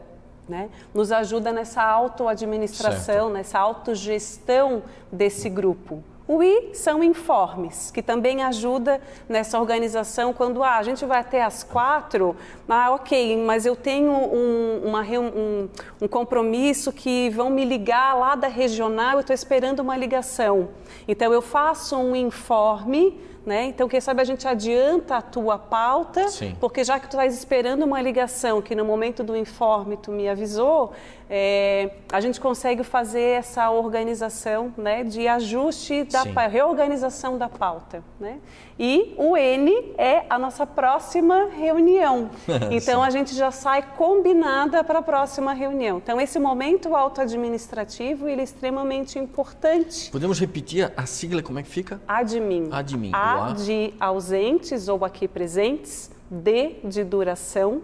né? 0.48 0.68
nos 0.92 1.10
ajuda 1.10 1.52
nessa 1.52 1.82
autoadministração, 1.82 3.30
nessa 3.30 3.58
autogestão 3.58 4.82
desse 5.10 5.48
grupo. 5.48 6.02
O 6.32 6.42
I 6.42 6.70
são 6.72 7.04
informes, 7.04 7.90
que 7.90 8.00
também 8.00 8.42
ajuda 8.42 9.02
nessa 9.28 9.60
organização 9.60 10.32
quando 10.32 10.62
ah, 10.62 10.78
a 10.78 10.82
gente 10.82 11.04
vai 11.04 11.20
até 11.20 11.42
às 11.42 11.62
quatro, 11.62 12.34
ah, 12.66 12.90
ok, 12.92 13.36
mas 13.36 13.66
eu 13.66 13.76
tenho 13.76 14.10
um, 14.10 14.80
uma, 14.82 15.02
um, 15.02 15.68
um 16.00 16.08
compromisso 16.08 16.90
que 16.90 17.28
vão 17.28 17.50
me 17.50 17.66
ligar 17.66 18.16
lá 18.16 18.34
da 18.34 18.48
regional, 18.48 19.16
eu 19.16 19.20
estou 19.20 19.34
esperando 19.34 19.80
uma 19.80 19.94
ligação. 19.94 20.70
Então 21.06 21.34
eu 21.34 21.42
faço 21.42 21.98
um 21.98 22.16
informe 22.16 23.20
né? 23.44 23.64
Então, 23.64 23.88
quem 23.88 24.00
sabe 24.00 24.20
a 24.20 24.24
gente 24.24 24.46
adianta 24.46 25.16
a 25.16 25.22
tua 25.22 25.58
pauta, 25.58 26.28
Sim. 26.28 26.56
porque 26.60 26.84
já 26.84 26.98
que 27.00 27.06
tu 27.08 27.12
estás 27.12 27.34
esperando 27.36 27.84
uma 27.84 28.00
ligação 28.00 28.62
que 28.62 28.74
no 28.74 28.84
momento 28.84 29.24
do 29.24 29.36
informe 29.36 29.96
tu 29.96 30.12
me 30.12 30.28
avisou, 30.28 30.92
é, 31.34 31.90
a 32.12 32.20
gente 32.20 32.38
consegue 32.38 32.84
fazer 32.84 33.38
essa 33.38 33.70
organização 33.70 34.72
né, 34.76 35.02
de 35.02 35.26
ajuste 35.26 36.04
da 36.04 36.24
reorganização 36.46 37.38
da 37.38 37.48
pauta. 37.48 38.04
Né? 38.20 38.38
E 38.78 39.14
o 39.16 39.34
N 39.34 39.94
é 39.96 40.24
a 40.28 40.38
nossa 40.38 40.66
próxima 40.66 41.48
reunião. 41.56 42.30
Então 42.70 43.02
a 43.02 43.10
gente 43.10 43.34
já 43.34 43.50
sai 43.50 43.82
combinada 43.96 44.82
para 44.84 45.00
a 45.00 45.02
próxima 45.02 45.52
reunião. 45.52 45.98
Então 45.98 46.20
esse 46.20 46.38
momento 46.38 46.94
auto-administrativo 46.94 48.28
ele 48.28 48.40
é 48.40 48.44
extremamente 48.44 49.18
importante. 49.18 50.10
Podemos 50.10 50.38
repetir 50.38 50.92
a 50.96 51.06
sigla 51.06 51.42
como 51.42 51.58
é 51.58 51.62
que 51.62 51.68
fica? 51.68 52.00
Admin. 52.06 52.68
Admin. 52.70 53.10
A 53.12 53.31
de 53.54 53.94
ausentes 54.00 54.88
ou 54.88 55.04
aqui 55.04 55.26
presentes, 55.28 56.10
D 56.30 56.76
de 56.84 57.04
duração, 57.04 57.82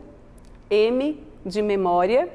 M 0.71 1.23
de 1.45 1.63
memória, 1.63 2.29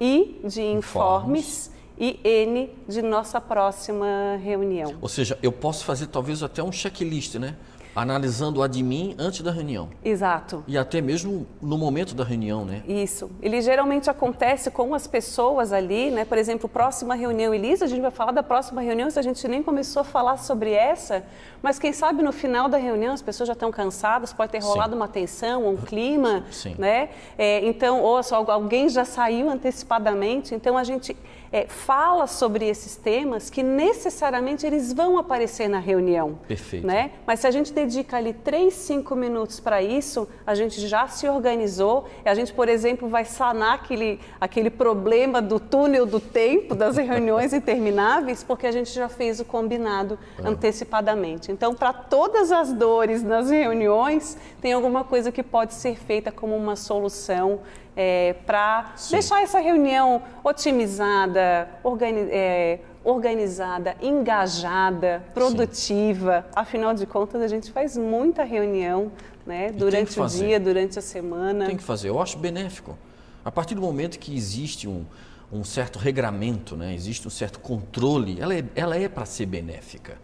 I 0.00 0.40
de 0.44 0.62
informes. 0.62 1.70
informes 1.70 1.78
e 1.98 2.20
N 2.22 2.70
de 2.86 3.02
nossa 3.02 3.40
próxima 3.40 4.38
reunião. 4.42 4.94
Ou 5.00 5.08
seja, 5.08 5.38
eu 5.42 5.50
posso 5.50 5.84
fazer 5.84 6.06
talvez 6.06 6.42
até 6.42 6.62
um 6.62 6.70
checklist, 6.70 7.34
né? 7.36 7.56
Analisando 8.00 8.60
o 8.60 8.62
admin 8.62 9.14
antes 9.18 9.40
da 9.40 9.50
reunião. 9.50 9.88
Exato. 10.04 10.64
E 10.66 10.78
até 10.78 11.00
mesmo 11.00 11.46
no 11.60 11.76
momento 11.76 12.14
da 12.14 12.24
reunião, 12.24 12.64
né? 12.64 12.82
Isso. 12.86 13.30
Ele 13.42 13.60
geralmente 13.60 14.08
acontece 14.08 14.70
com 14.70 14.94
as 14.94 15.06
pessoas 15.06 15.72
ali, 15.72 16.10
né? 16.10 16.24
Por 16.24 16.38
exemplo, 16.38 16.68
próxima 16.68 17.14
reunião, 17.14 17.52
Elisa, 17.52 17.84
a 17.84 17.88
gente 17.88 18.00
vai 18.00 18.10
falar 18.10 18.32
da 18.32 18.42
próxima 18.42 18.80
reunião, 18.80 19.10
se 19.10 19.18
a 19.18 19.22
gente 19.22 19.46
nem 19.48 19.62
começou 19.62 20.00
a 20.00 20.04
falar 20.04 20.36
sobre 20.38 20.72
essa, 20.72 21.24
mas 21.62 21.78
quem 21.78 21.92
sabe 21.92 22.22
no 22.22 22.32
final 22.32 22.68
da 22.68 22.78
reunião 22.78 23.12
as 23.12 23.22
pessoas 23.22 23.46
já 23.48 23.52
estão 23.52 23.70
cansadas, 23.70 24.32
pode 24.32 24.52
ter 24.52 24.62
rolado 24.62 24.92
Sim. 24.92 24.96
uma 24.96 25.08
tensão, 25.08 25.68
um 25.68 25.76
clima, 25.76 26.44
Sim. 26.50 26.74
né? 26.78 27.10
É, 27.36 27.66
então, 27.66 28.00
ou 28.00 28.22
só 28.22 28.44
alguém 28.48 28.88
já 28.88 29.04
saiu 29.04 29.50
antecipadamente, 29.50 30.54
então 30.54 30.76
a 30.78 30.84
gente 30.84 31.16
é, 31.52 31.66
fala 31.66 32.26
sobre 32.26 32.68
esses 32.68 32.96
temas 32.96 33.50
que 33.50 33.62
necessariamente 33.62 34.66
eles 34.66 34.92
vão 34.92 35.18
aparecer 35.18 35.68
na 35.68 35.78
reunião. 35.78 36.38
Perfeito. 36.46 36.86
Né? 36.86 37.12
Mas 37.26 37.40
se 37.40 37.46
a 37.46 37.50
gente 37.50 37.72
dedica 37.72 38.16
ali 38.16 38.32
3, 38.32 38.72
5 38.72 39.16
minutos 39.16 39.60
para 39.60 39.82
isso, 39.82 40.28
a 40.46 40.54
gente 40.54 40.86
já 40.86 41.08
se 41.08 41.28
organizou, 41.28 42.06
a 42.24 42.34
gente, 42.34 42.52
por 42.52 42.68
exemplo, 42.68 43.08
vai 43.08 43.24
sanar 43.24 43.74
aquele, 43.74 44.20
aquele 44.40 44.70
problema 44.70 45.40
do 45.40 45.58
túnel 45.58 46.06
do 46.06 46.20
tempo, 46.20 46.74
das 46.74 46.96
reuniões 46.98 47.52
intermináveis, 47.52 48.42
porque 48.42 48.66
a 48.66 48.72
gente 48.72 48.92
já 48.92 49.08
fez 49.08 49.40
o 49.40 49.44
combinado 49.44 50.18
é. 50.38 50.48
antecipadamente. 50.48 51.50
Então, 51.50 51.74
para 51.74 51.92
todas 51.92 52.52
as 52.52 52.72
dores 52.72 53.22
nas 53.22 53.50
reuniões, 53.50 54.36
tem 54.60 54.72
alguma 54.72 55.04
coisa 55.04 55.32
que 55.32 55.42
pode 55.42 55.74
ser 55.74 55.96
feita 55.96 56.30
como 56.30 56.56
uma 56.56 56.76
solução 56.76 57.60
é, 58.00 58.36
para 58.46 58.94
deixar 59.10 59.42
essa 59.42 59.58
reunião 59.58 60.22
otimizada, 60.44 61.68
organi 61.82 62.28
é, 62.30 62.78
organizada, 63.02 63.96
engajada, 64.00 65.24
produtiva. 65.34 66.44
Sim. 66.46 66.52
Afinal 66.54 66.94
de 66.94 67.06
contas, 67.06 67.42
a 67.42 67.48
gente 67.48 67.72
faz 67.72 67.96
muita 67.96 68.44
reunião 68.44 69.10
né, 69.44 69.72
durante 69.72 70.20
o 70.20 70.26
dia, 70.26 70.60
durante 70.60 70.96
a 70.98 71.02
semana. 71.02 71.66
Tem 71.66 71.76
que 71.76 71.82
fazer, 71.82 72.08
eu 72.08 72.20
acho 72.20 72.38
benéfico. 72.38 72.96
A 73.44 73.50
partir 73.50 73.74
do 73.74 73.80
momento 73.80 74.16
que 74.16 74.36
existe 74.36 74.86
um, 74.86 75.04
um 75.50 75.64
certo 75.64 75.98
regramento, 75.98 76.76
né, 76.76 76.94
existe 76.94 77.26
um 77.26 77.30
certo 77.30 77.58
controle, 77.58 78.38
ela 78.40 78.54
é, 78.54 78.62
ela 78.76 78.96
é 78.96 79.08
para 79.08 79.24
ser 79.24 79.46
benéfica. 79.46 80.18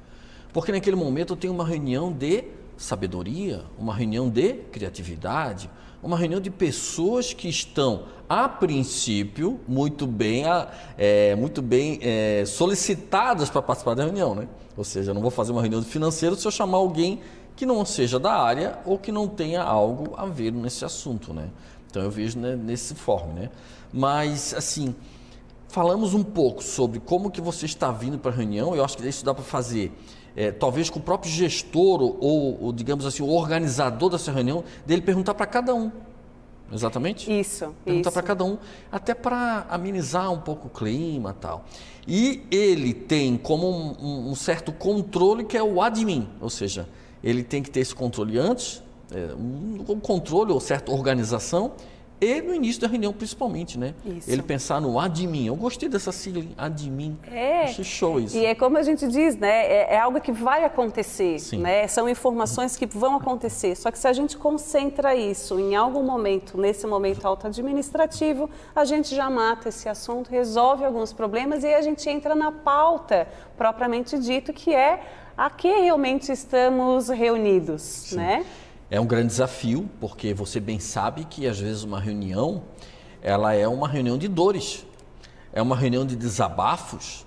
Porque 0.53 0.71
naquele 0.71 0.95
momento 0.95 1.33
eu 1.33 1.37
tenho 1.37 1.53
uma 1.53 1.67
reunião 1.67 2.13
de 2.13 2.45
sabedoria, 2.77 3.65
uma 3.77 3.95
reunião 3.95 4.29
de 4.29 4.55
criatividade, 4.71 5.69
uma 6.05 6.19
reunião 6.19 6.41
de 6.41 6.51
pessoas 6.51 7.33
que 7.33 7.49
estão, 7.49 8.05
a 8.29 8.49
princípio, 8.49 9.59
muito 9.67 10.07
bem, 10.07 10.45
é, 10.99 11.35
muito 11.35 11.63
bem 11.63 11.99
é, 12.03 12.45
solicitadas 12.47 13.49
para 13.49 13.63
participar 13.63 13.95
da 13.95 14.05
reunião. 14.05 14.35
Né? 14.35 14.47
Ou 14.77 14.85
seja, 14.85 15.11
eu 15.11 15.15
não 15.15 15.23
vou 15.23 15.31
fazer 15.31 15.53
uma 15.53 15.63
reunião 15.63 15.81
de 15.81 15.89
financeiro 15.89 16.37
se 16.37 16.47
eu 16.47 16.51
chamar 16.51 16.79
alguém 16.79 17.21
que 17.57 17.65
não 17.65 17.85
seja 17.85 18.19
da 18.19 18.35
área 18.35 18.79
ou 18.85 18.99
que 18.99 19.11
não 19.11 19.27
tenha 19.27 19.63
algo 19.63 20.15
a 20.17 20.27
ver 20.27 20.53
nesse 20.53 20.85
assunto. 20.85 21.33
Né? 21.33 21.49
Então 21.91 22.03
eu 22.03 22.11
vejo 22.11 22.39
né, 22.39 22.55
nesse 22.55 22.95
forma. 22.95 23.33
Né? 23.33 23.51
Mas, 23.93 24.53
assim, 24.53 24.95
falamos 25.69 26.13
um 26.13 26.23
pouco 26.23 26.63
sobre 26.63 27.01
como 27.01 27.31
que 27.31 27.41
você 27.41 27.65
está 27.65 27.91
vindo 27.91 28.19
para 28.19 28.31
a 28.31 28.35
reunião, 28.35 28.75
eu 28.75 28.85
acho 28.85 28.97
que 28.99 29.09
isso 29.09 29.25
dá 29.25 29.33
para 29.33 29.45
fazer 29.45 29.91
é, 30.37 30.51
talvez 30.51 30.91
com 30.91 30.99
o 30.99 31.03
próprio 31.03 31.31
gestor 31.31 32.03
ou, 32.03 32.59
ou, 32.61 32.73
digamos 32.73 33.07
assim, 33.07 33.23
o 33.23 33.29
organizador 33.29 34.11
dessa 34.11 34.33
reunião, 34.33 34.65
dele 34.85 35.03
perguntar 35.03 35.35
para 35.35 35.47
cada 35.47 35.75
um. 35.75 35.91
Exatamente? 36.73 37.31
Isso. 37.31 37.75
Perguntar 37.85 38.11
para 38.11 38.23
cada 38.23 38.45
um, 38.45 38.59
até 38.91 39.15
para 39.15 39.67
amenizar 39.71 40.33
um 40.33 40.41
pouco 40.41 40.67
o 40.67 40.71
clima 40.71 41.37
tal. 41.39 41.65
E 42.07 42.43
ele 42.51 42.93
tem 42.93 43.37
como 43.37 43.69
um, 43.69 44.31
um, 44.31 44.35
certo 44.35 44.73
controle 44.73 45.45
que 45.45 45.57
é 45.57 45.63
o 45.63 45.81
admin, 45.81 46.29
ou 46.41 46.51
seja, 46.51 46.89
ele 47.23 47.43
tem 47.43 47.63
que 47.63 47.71
ter 47.71 47.81
esse 47.81 47.95
controle 47.95 48.39
antes, 48.39 48.83
é, 49.13 49.35
um, 49.35 49.85
um 49.89 50.01
controle 50.01 50.53
ou 50.53 50.61
certa 50.61 50.91
organização 50.91 51.73
e 52.21 52.41
no 52.41 52.55
início 52.55 52.81
da 52.81 52.89
reunião, 52.89 53.13
principalmente, 53.13 53.79
né? 53.79 53.95
Isso. 54.05 54.31
Ele 54.31 54.43
pensar 54.43 54.81
no 54.81 54.99
admin. 54.99 55.47
Eu 55.47 55.57
gostei 55.57 55.89
dessa 55.89 56.13
sigla, 56.13 56.45
admin. 56.57 57.19
É. 57.31 57.65
Achei 57.65 57.85
show 57.85 58.21
isso. 58.21 58.37
E 58.37 58.47
é 58.47 58.55
como 58.55 58.79
a 58.79 58.83
gente 58.83 59.07
diz, 59.09 59.37
né? 59.37 59.67
É, 59.67 59.95
é 59.95 59.99
algo 59.99 60.21
que 60.21 60.33
vai 60.33 60.65
acontecer, 60.65 61.39
Sim. 61.39 61.59
né? 61.59 61.87
São 61.89 62.09
informações 62.09 62.77
que 62.77 62.87
vão 62.87 63.17
acontecer. 63.17 63.77
Só 63.77 63.91
que 63.91 63.99
se 63.99 64.07
a 64.07 64.13
gente 64.13 64.37
concentra 64.37 65.15
isso 65.15 65.59
em 65.59 65.75
algum 65.75 66.03
momento, 66.03 66.57
nesse 66.57 66.87
momento 66.87 67.27
auto-administrativo, 67.27 68.49
a 68.75 68.85
gente 68.85 69.15
já 69.15 69.29
mata 69.29 69.69
esse 69.69 69.89
assunto, 69.89 70.31
resolve 70.31 70.85
alguns 70.85 71.13
problemas 71.13 71.65
e 71.65 71.75
a 71.75 71.83
gente 71.83 72.09
entra 72.09 72.35
na 72.35 72.53
pauta 72.53 73.29
propriamente 73.57 74.19
dito, 74.19 74.53
que 74.53 74.75
é 74.75 75.03
a 75.37 75.51
que 75.51 75.69
realmente 75.69 76.31
estamos 76.31 77.09
reunidos, 77.09 77.83
Sim. 77.83 78.17
né? 78.17 78.47
É 78.95 79.01
um 79.01 79.07
grande 79.07 79.27
desafio, 79.27 79.91
porque 80.01 80.33
você 80.33 80.61
bem 80.61 80.79
sabe 80.79 81.25
que 81.25 81.49
às 81.49 81.59
vezes 81.59 81.83
uma 81.83 81.99
reunião, 81.99 82.63
ela 83.21 83.53
é 83.53 83.67
uma 83.67 83.89
reunião 83.89 84.17
de 84.17 84.29
dores, 84.29 84.87
é 85.53 85.61
uma 85.61 85.75
reunião 85.75 86.07
de 86.07 86.15
desabafos, 86.15 87.27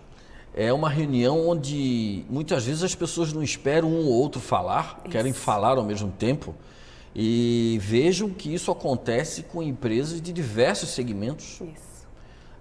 é 0.55 0.71
uma 0.71 0.89
reunião 0.89 1.45
onde 1.45 2.23
muitas 2.29 2.65
vezes 2.65 2.83
as 2.83 2.95
pessoas 2.95 3.33
não 3.33 3.43
esperam 3.43 3.89
um 3.89 4.05
ou 4.05 4.13
outro 4.13 4.39
falar, 4.39 5.01
isso. 5.01 5.11
querem 5.11 5.33
falar 5.33 5.77
ao 5.77 5.83
mesmo 5.83 6.09
tempo. 6.09 6.55
E 7.13 7.77
vejam 7.81 8.29
que 8.29 8.53
isso 8.53 8.71
acontece 8.71 9.43
com 9.43 9.61
empresas 9.61 10.21
de 10.21 10.31
diversos 10.31 10.91
segmentos. 10.91 11.59
Isso. 11.59 12.07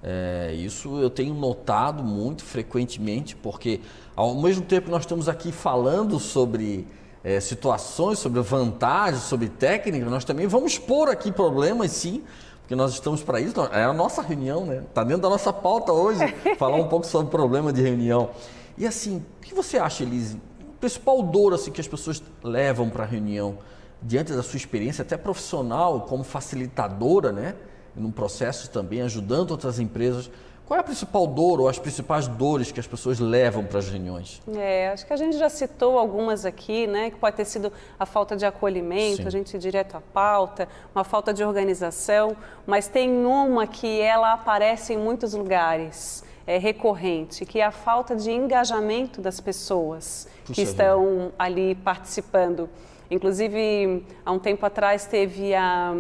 É, 0.02 0.52
isso 0.52 0.98
eu 0.98 1.10
tenho 1.10 1.32
notado 1.32 2.02
muito 2.02 2.42
frequentemente, 2.42 3.36
porque 3.36 3.80
ao 4.16 4.34
mesmo 4.34 4.64
tempo 4.64 4.90
nós 4.90 5.02
estamos 5.02 5.28
aqui 5.28 5.52
falando 5.52 6.18
sobre 6.18 6.88
é, 7.26 7.40
situações, 7.40 8.21
sobre 8.21 8.40
vantagens, 8.40 9.25
sobre 9.25 9.49
técnica, 9.49 10.09
nós 10.09 10.25
também 10.25 10.47
vamos 10.47 10.75
expor 10.75 11.09
aqui 11.09 11.33
problemas, 11.33 11.90
sim, 11.90 12.23
porque 12.61 12.76
nós 12.76 12.92
estamos 12.92 13.21
para 13.21 13.40
isso. 13.40 13.61
É 13.73 13.83
a 13.83 13.92
nossa 13.92 14.23
reunião, 14.23 14.64
né? 14.64 14.85
Está 14.88 15.02
dentro 15.02 15.23
da 15.23 15.28
nossa 15.28 15.52
pauta 15.52 15.92
hoje, 15.92 16.21
falar 16.56 16.76
um 16.76 16.87
pouco 16.87 17.04
sobre 17.04 17.28
problema 17.28 17.73
de 17.73 17.83
reunião. 17.83 18.30
E 18.78 18.87
assim, 18.87 19.25
o 19.38 19.40
que 19.40 19.52
você 19.52 19.76
acha, 19.76 20.04
Elise? 20.04 20.40
O 20.61 20.78
principal 20.78 21.21
dor 21.21 21.52
assim, 21.52 21.73
que 21.73 21.80
as 21.80 21.88
pessoas 21.88 22.23
levam 22.45 22.88
para 22.88 23.02
a 23.02 23.06
reunião, 23.09 23.59
diante 24.00 24.33
da 24.33 24.42
sua 24.45 24.56
experiência, 24.56 25.02
até 25.02 25.16
profissional, 25.16 26.02
como 26.02 26.23
facilitadora, 26.23 27.33
né? 27.33 27.56
Num 27.97 28.12
processo 28.12 28.71
também, 28.71 29.02
ajudando 29.02 29.50
outras 29.50 29.80
empresas. 29.80 30.30
Qual 30.66 30.76
é 30.76 30.80
a 30.80 30.85
principal 30.85 31.28
dor 31.28 31.61
ou 31.61 31.68
as 31.68 31.78
principais 31.78 32.26
dores 32.26 32.73
que 32.73 32.80
as 32.80 32.88
pessoas 32.88 33.20
levam 33.20 33.64
para 33.64 33.78
as 33.78 33.88
reuniões? 33.88 34.42
É, 34.52 34.88
acho 34.88 35.06
que 35.06 35.12
a 35.12 35.16
gente 35.16 35.38
já 35.38 35.49
citou 35.49 35.96
algumas 35.96 36.44
aqui, 36.44 36.88
né? 36.88 37.08
Que 37.08 37.16
pode 37.16 37.37
ter 37.37 37.44
sido 37.44 37.73
a 37.96 38.04
falta 38.04 38.37
de 38.37 38.44
acolhimento, 38.44 39.18
Sim. 39.18 39.28
a 39.28 39.30
gente 39.30 39.54
ir 39.54 39.61
direto 39.61 39.96
à 39.96 40.00
pauta, 40.00 40.68
uma 40.92 41.04
falta 41.04 41.32
de 41.32 41.44
organização, 41.44 42.37
mas 42.66 42.88
tem 42.88 43.08
uma 43.25 43.64
que 43.68 44.00
ela 44.00 44.32
aparece 44.32 44.92
em 44.92 44.99
muitos 44.99 45.35
lugares 45.35 46.25
é, 46.44 46.58
recorrente, 46.58 47.46
que 47.46 47.61
é 47.61 47.64
a 47.64 47.70
falta 47.70 48.16
de 48.16 48.32
engajamento 48.32 49.20
das 49.20 49.40
pessoas 49.40 50.26
Puxa 50.40 50.52
que 50.52 50.62
estão 50.62 51.04
vida. 51.04 51.35
ali 51.38 51.76
participando. 51.76 52.68
Inclusive, 53.08 54.04
há 54.25 54.32
um 54.32 54.38
tempo 54.40 54.66
atrás 54.66 55.06
teve 55.06 55.54
a 55.54 55.94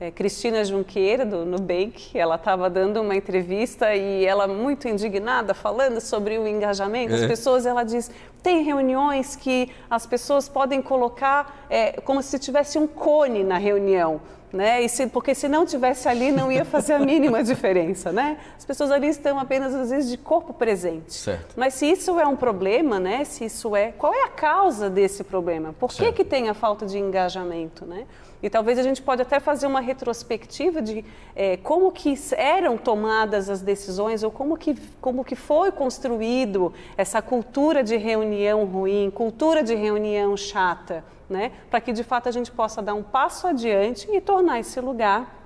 é, 0.00 0.10
Cristina 0.10 0.64
Junqueira, 0.64 1.26
do 1.26 1.44
Nubank, 1.44 2.18
ela 2.18 2.36
estava 2.36 2.70
dando 2.70 3.02
uma 3.02 3.14
entrevista 3.14 3.94
e 3.94 4.24
ela 4.24 4.48
muito 4.48 4.88
indignada, 4.88 5.52
falando 5.52 6.00
sobre 6.00 6.38
o 6.38 6.48
engajamento. 6.48 7.14
As 7.14 7.22
é. 7.22 7.28
pessoas, 7.28 7.66
ela 7.66 7.84
diz, 7.84 8.10
tem 8.42 8.62
reuniões 8.62 9.36
que 9.36 9.70
as 9.90 10.06
pessoas 10.06 10.48
podem 10.48 10.80
colocar 10.80 11.66
é, 11.68 12.00
como 12.00 12.22
se 12.22 12.38
tivesse 12.38 12.78
um 12.78 12.86
cone 12.86 13.44
na 13.44 13.58
reunião 13.58 14.22
né? 14.52 14.82
E 14.82 14.88
se, 14.88 15.06
porque 15.06 15.34
se 15.34 15.48
não 15.48 15.64
tivesse 15.64 16.08
ali 16.08 16.32
não 16.32 16.50
ia 16.50 16.64
fazer 16.64 16.94
a 16.94 16.98
mínima 17.00 17.42
diferença, 17.42 18.12
né? 18.12 18.38
As 18.56 18.64
pessoas 18.64 18.90
ali 18.90 19.08
estão 19.08 19.38
apenas 19.38 19.74
às 19.74 19.90
vezes 19.90 20.10
de 20.10 20.16
corpo 20.16 20.52
presente. 20.52 21.14
Certo. 21.14 21.54
Mas 21.56 21.74
se 21.74 21.86
isso 21.86 22.18
é 22.18 22.26
um 22.26 22.36
problema, 22.36 22.98
né? 22.98 23.24
Se 23.24 23.44
isso 23.44 23.76
é, 23.76 23.92
qual 23.92 24.12
é 24.12 24.24
a 24.24 24.28
causa 24.28 24.90
desse 24.90 25.22
problema? 25.22 25.72
Por 25.78 25.90
que 25.92 26.12
que 26.12 26.24
tem 26.24 26.48
a 26.48 26.54
falta 26.54 26.84
de 26.84 26.98
engajamento, 26.98 27.86
né? 27.86 28.06
E 28.42 28.48
talvez 28.48 28.78
a 28.78 28.82
gente 28.82 29.02
pode 29.02 29.22
até 29.22 29.38
fazer 29.38 29.66
uma 29.66 29.80
retrospectiva 29.80 30.80
de 30.80 31.04
é, 31.36 31.56
como 31.58 31.92
que 31.92 32.14
eram 32.36 32.78
tomadas 32.78 33.50
as 33.50 33.60
decisões 33.60 34.22
ou 34.22 34.30
como 34.30 34.56
que, 34.56 34.74
como 35.00 35.24
que 35.24 35.36
foi 35.36 35.70
construído 35.70 36.72
essa 36.96 37.20
cultura 37.20 37.82
de 37.82 37.96
reunião 37.96 38.64
ruim, 38.64 39.10
cultura 39.10 39.62
de 39.62 39.74
reunião 39.74 40.36
chata, 40.36 41.04
né? 41.28 41.52
Para 41.70 41.80
que 41.80 41.92
de 41.92 42.02
fato 42.02 42.28
a 42.28 42.32
gente 42.32 42.50
possa 42.50 42.80
dar 42.80 42.94
um 42.94 43.02
passo 43.02 43.46
adiante 43.46 44.08
e 44.10 44.20
tornar 44.20 44.60
esse 44.60 44.80
lugar 44.80 45.39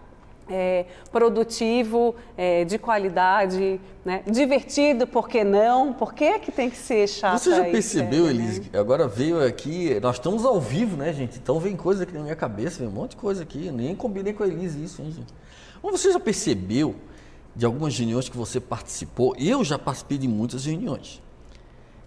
é, 0.48 0.86
produtivo, 1.10 2.14
é, 2.36 2.64
de 2.64 2.78
qualidade, 2.78 3.80
né? 4.04 4.22
divertido, 4.26 5.06
por 5.06 5.28
que 5.28 5.44
não? 5.44 5.92
Por 5.92 6.14
que, 6.14 6.38
que 6.38 6.52
tem 6.52 6.68
que 6.70 6.76
ser 6.76 7.08
chato? 7.08 7.38
Você 7.38 7.50
já 7.50 7.64
percebeu, 7.64 8.28
Elise? 8.28 8.60
Né? 8.72 8.78
Agora 8.78 9.08
veio 9.08 9.44
aqui, 9.44 9.98
nós 10.00 10.16
estamos 10.16 10.44
ao 10.44 10.60
vivo, 10.60 10.96
né, 10.96 11.12
gente? 11.12 11.38
Então 11.38 11.58
vem 11.58 11.76
coisa 11.76 12.02
aqui 12.02 12.12
na 12.12 12.20
minha 12.20 12.36
cabeça, 12.36 12.78
vem 12.80 12.88
um 12.88 12.92
monte 12.92 13.10
de 13.10 13.16
coisa 13.16 13.42
aqui. 13.42 13.66
Eu 13.66 13.72
nem 13.72 13.94
combinei 13.94 14.32
com 14.32 14.42
a 14.42 14.46
Elise 14.46 14.82
isso, 14.82 15.02
hein, 15.02 15.10
gente? 15.10 15.32
Mas 15.82 16.00
você 16.00 16.12
já 16.12 16.20
percebeu 16.20 16.94
de 17.54 17.64
algumas 17.64 17.96
reuniões 17.96 18.28
que 18.28 18.36
você 18.36 18.60
participou? 18.60 19.34
Eu 19.38 19.64
já 19.64 19.78
participei 19.78 20.18
de 20.18 20.28
muitas 20.28 20.66
reuniões. 20.66 21.22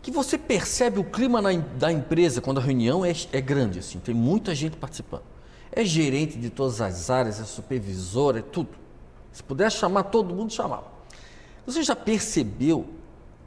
Que 0.02 0.12
você 0.12 0.38
percebe 0.38 1.00
o 1.00 1.04
clima 1.04 1.42
na, 1.42 1.52
da 1.52 1.92
empresa 1.92 2.40
quando 2.42 2.60
a 2.60 2.62
reunião 2.62 3.04
é, 3.04 3.14
é 3.32 3.42
grande, 3.42 3.80
assim, 3.80 4.00
tem 4.00 4.16
muita 4.16 4.56
gente 4.56 4.78
participando 4.78 5.37
é 5.78 5.86
gerente 5.86 6.40
de 6.40 6.50
todas 6.50 6.82
as 6.82 7.10
áreas, 7.10 7.40
é 7.40 7.44
supervisor, 7.44 8.36
é 8.36 8.42
tudo. 8.42 8.70
Se 9.32 9.44
puder 9.44 9.72
chamar 9.72 10.04
todo 10.04 10.34
mundo, 10.34 10.52
chamava. 10.52 10.86
Você 11.68 11.84
já 11.84 11.96
percebeu 11.96 12.86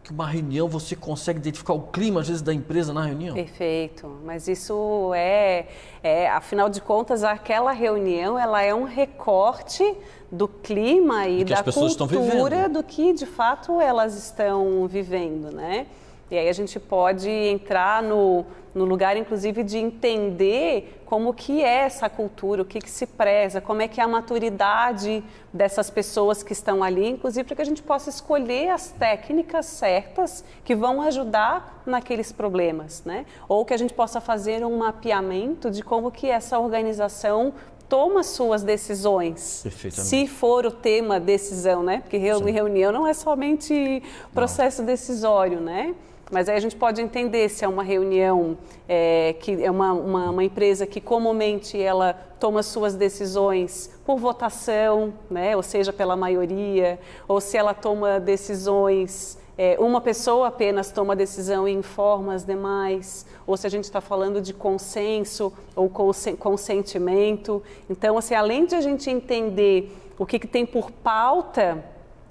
que 0.05 0.13
uma 0.13 0.29
reunião 0.29 0.69
você 0.69 0.95
consegue 0.95 1.41
identificar 1.41 1.73
o 1.73 1.83
clima, 1.83 2.21
às 2.21 2.29
vezes, 2.29 2.41
da 2.41 2.55
empresa 2.55 2.93
na 2.93 3.05
reunião? 3.05 3.35
Perfeito. 3.35 4.07
Mas 4.25 4.47
isso 4.47 5.13
é, 5.13 5.67
é 6.05 6.29
afinal 6.29 6.69
de 6.69 6.81
contas, 6.81 7.25
aquela 7.25 7.73
reunião 7.73 8.39
ela 8.39 8.63
é 8.63 8.73
um 8.73 8.85
recorte 8.85 9.97
do 10.31 10.47
clima 10.47 11.27
e 11.27 11.45
da 11.45 11.65
cultura 11.65 12.69
do 12.69 12.85
que, 12.85 13.13
de 13.13 13.27
fato, 13.27 13.81
elas 13.81 14.15
estão 14.15 14.87
vivendo, 14.87 15.51
né? 15.51 15.89
E 16.31 16.39
aí 16.39 16.49
a 16.49 16.53
gente 16.53 16.79
pode 16.79 17.29
entrar 17.29 18.01
no, 18.01 18.47
no 18.75 18.85
lugar, 18.85 19.17
inclusive, 19.17 19.63
de 19.63 19.79
entender 19.79 21.03
como 21.05 21.35
que 21.35 21.63
é 21.63 21.79
essa 21.79 22.09
cultura, 22.09 22.63
o 22.63 22.65
que, 22.65 22.79
que 22.79 22.91
se 22.91 23.05
preza, 23.05 23.61
como 23.61 23.83
é 23.83 23.89
que 23.89 24.01
é 24.01 24.05
a 24.05 24.09
maturidade 24.09 25.25
dessas 25.53 25.91
pessoas 25.91 26.43
que 26.43 26.53
estão 26.53 26.83
ali, 26.83 27.09
inclusive 27.09 27.45
para 27.45 27.57
que 27.57 27.63
a 27.63 27.65
gente 27.65 27.83
possa 27.83 28.11
escolher 28.11 28.69
as 28.69 28.93
técnicas 28.93 29.67
certas 29.67 30.45
que 30.65 30.75
vão 30.75 31.03
ajudar 31.03 31.83
naqueles 31.85 32.31
problemas, 32.31 33.03
né? 33.05 33.27
Ou 33.49 33.65
que 33.65 33.75
a 33.75 33.77
gente 33.77 33.93
possa 33.93 34.21
fazer 34.21 34.65
um 34.65 34.79
mapeamento 34.79 35.71
de 35.71 35.83
como 35.83 36.13
que 36.13 36.29
essa 36.29 36.59
organização 36.59 37.53
toma 37.89 38.23
suas 38.23 38.63
decisões. 38.63 39.65
Se 39.91 40.29
for 40.29 40.65
o 40.65 40.71
tema 40.71 41.19
decisão, 41.19 41.83
né? 41.83 41.99
Porque 42.03 42.17
reunião 42.17 42.93
não 42.93 43.05
é 43.05 43.13
somente 43.13 44.01
processo 44.33 44.83
não. 44.83 44.87
decisório, 44.87 45.61
né? 45.61 45.93
Mas 46.31 46.49
aí 46.49 46.57
a 46.57 46.61
gente 46.61 46.77
pode 46.77 47.03
entender 47.03 47.49
se 47.49 47.65
é 47.65 47.69
uma 47.69 47.83
reunião, 47.83 48.57
é, 48.89 49.35
que 49.41 49.63
é 49.63 49.71
uma, 49.71 49.93
uma, 49.93 50.31
uma, 50.31 50.45
empresa 50.45 50.87
que 50.87 51.01
comumente 51.01 51.81
ela 51.81 52.13
toma 52.39 52.63
suas 52.63 52.95
decisões 52.95 53.91
por 54.05 54.17
votação, 54.17 55.13
né, 55.29 55.57
ou 55.57 55.63
seja, 55.63 55.93
pela 55.93 56.15
maioria, 56.15 57.01
ou 57.27 57.41
se 57.41 57.57
ela 57.57 57.75
toma 57.75 58.21
decisões, 58.21 59.39
é, 59.59 59.77
uma 59.81 60.01
pessoa 60.01 60.49
apenas 60.49 60.93
toma 60.93 61.17
decisão 61.17 61.67
e 61.67 61.73
informa 61.73 62.35
as 62.35 62.45
demais, 62.45 63.27
ou 63.45 63.57
se 63.57 63.67
a 63.67 63.71
gente 63.71 63.85
está 63.85 64.01
falando 64.01 64.41
de 64.41 64.55
consenso 64.55 65.53
ou 65.75 65.91
consentimento. 66.39 67.63
Então, 67.89 68.17
assim, 68.17 68.35
além 68.35 68.67
de 68.67 68.77
a 68.77 68.81
gente 68.81 69.11
entender 69.11 69.95
o 70.17 70.25
que, 70.25 70.39
que 70.39 70.47
tem 70.47 70.65
por 70.65 70.91
pauta 70.91 71.85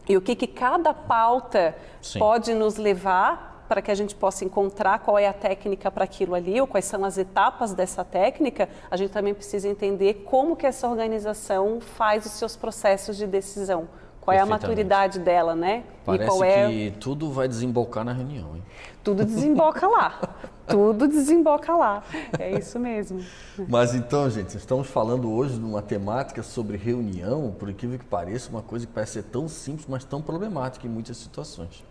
e 0.07 0.17
o 0.17 0.21
que, 0.21 0.35
que 0.35 0.47
cada 0.47 0.93
pauta 0.93 1.75
Sim. 2.01 2.17
pode 2.17 2.53
nos 2.53 2.77
levar 2.77 3.48
para 3.69 3.83
que 3.83 3.91
a 3.91 3.95
gente 3.95 4.15
possa 4.15 4.43
encontrar 4.43 4.97
qual 4.97 5.19
é 5.19 5.27
a 5.27 5.33
técnica 5.33 5.91
para 5.91 6.03
aquilo 6.03 6.33
ali 6.33 6.59
ou 6.59 6.65
quais 6.65 6.85
são 6.85 7.05
as 7.05 7.19
etapas 7.19 7.71
dessa 7.71 8.03
técnica, 8.03 8.67
a 8.89 8.97
gente 8.97 9.11
também 9.11 9.31
precisa 9.31 9.69
entender 9.69 10.25
como 10.25 10.55
que 10.55 10.65
essa 10.65 10.89
organização 10.89 11.79
faz 11.79 12.25
os 12.25 12.31
seus 12.31 12.55
processos 12.55 13.15
de 13.15 13.27
decisão. 13.27 13.87
Qual 14.19 14.35
é 14.35 14.39
a 14.39 14.45
maturidade 14.45 15.19
dela, 15.19 15.55
né? 15.55 15.83
Parece 16.03 16.23
e 16.23 16.27
qual 16.27 16.43
é... 16.43 16.67
que 16.67 16.93
tudo 16.99 17.31
vai 17.31 17.47
desembocar 17.47 18.03
na 18.03 18.11
reunião, 18.11 18.55
hein? 18.55 18.63
Tudo 19.03 19.23
desemboca 19.23 19.87
lá. 19.87 20.19
tudo 20.67 21.07
desemboca 21.07 21.75
lá. 21.75 22.03
É 22.37 22.51
isso 22.51 22.79
mesmo. 22.79 23.23
Mas 23.67 23.93
então, 23.93 24.29
gente, 24.29 24.57
estamos 24.57 24.87
falando 24.87 25.31
hoje 25.31 25.57
de 25.57 25.63
uma 25.63 25.81
temática 25.81 26.43
sobre 26.43 26.75
reunião, 26.75 27.55
por 27.57 27.69
incrível 27.69 27.97
que 27.97 28.05
pareça, 28.05 28.49
uma 28.49 28.61
coisa 28.61 28.85
que 28.85 28.93
parece 28.93 29.13
ser 29.13 29.23
tão 29.23 29.47
simples, 29.47 29.87
mas 29.87 30.03
tão 30.03 30.21
problemática 30.21 30.85
em 30.85 30.89
muitas 30.89 31.17
situações. 31.17 31.83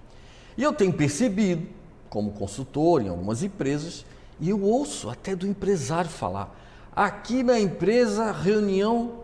E 0.58 0.62
eu 0.64 0.72
tenho 0.72 0.92
percebido, 0.92 1.68
como 2.10 2.32
consultor 2.32 3.00
em 3.00 3.08
algumas 3.08 3.44
empresas, 3.44 4.04
e 4.40 4.50
eu 4.50 4.60
ouço 4.60 5.08
até 5.08 5.36
do 5.36 5.46
empresário 5.46 6.10
falar: 6.10 6.52
aqui 6.94 7.44
na 7.44 7.60
empresa, 7.60 8.32
reunião, 8.32 9.20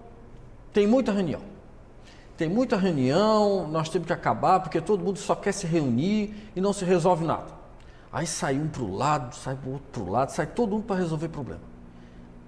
tem 0.72 0.86
muita 0.86 1.10
reunião. 1.10 1.40
Tem 2.36 2.48
muita 2.48 2.76
reunião, 2.76 3.66
nós 3.68 3.88
temos 3.88 4.06
que 4.06 4.12
acabar 4.12 4.60
porque 4.60 4.80
todo 4.80 5.04
mundo 5.04 5.18
só 5.18 5.34
quer 5.34 5.52
se 5.52 5.66
reunir 5.66 6.34
e 6.54 6.60
não 6.60 6.72
se 6.72 6.84
resolve 6.84 7.24
nada. 7.24 7.52
Aí 8.12 8.26
sai 8.26 8.56
um 8.56 8.68
para 8.68 8.82
o 8.82 8.96
lado, 8.96 9.34
sai 9.34 9.56
para 9.56 9.68
o 9.68 9.72
outro 9.72 10.08
lado, 10.08 10.30
sai 10.30 10.46
todo 10.46 10.70
mundo 10.70 10.84
para 10.84 10.96
resolver 10.96 11.28
problema. 11.28 11.62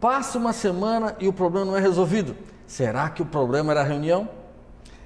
Passa 0.01 0.39
uma 0.39 0.53
semana 0.53 1.17
e 1.19 1.27
o 1.27 1.33
problema 1.33 1.67
não 1.67 1.77
é 1.77 1.81
resolvido. 1.81 2.37
Será 2.67 3.11
que 3.11 3.23
o 3.23 3.27
problema 3.27 3.73
era 3.73 3.81
a 3.81 3.85
reunião? 3.85 4.29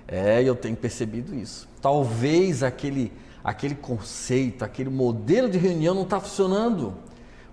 É, 0.08 0.42
eu 0.42 0.54
tenho 0.54 0.76
percebido 0.76 1.34
isso. 1.34 1.68
Talvez 1.80 2.62
aquele 2.62 3.12
aquele 3.42 3.74
conceito, 3.74 4.64
aquele 4.64 4.90
modelo 4.90 5.48
de 5.48 5.59
reunião 5.59 5.94
não 5.94 6.03
está 6.03 6.20
funcionando. 6.20 6.94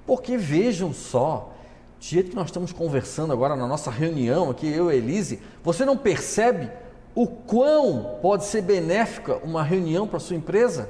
Porque 0.06 0.38
vejam 0.38 0.94
só, 0.94 1.54
do 2.00 2.06
jeito 2.06 2.30
que 2.30 2.36
nós 2.36 2.48
estamos 2.48 2.72
conversando 2.72 3.34
agora 3.34 3.56
na 3.56 3.68
nossa 3.68 3.92
reunião 3.92 4.50
aqui, 4.50 4.68
eu 4.68 4.92
e 4.92 4.98
Elise, 4.98 5.42
você 5.64 5.84
não 5.86 5.98
percebe 5.98 6.70
o 7.16 7.26
quão 7.26 8.20
pode 8.22 8.46
ser 8.46 8.62
benéfica 8.62 9.38
uma 9.38 9.64
reunião 9.64 10.08
para 10.08 10.18
a 10.18 10.20
sua 10.20 10.36
empresa? 10.36 10.90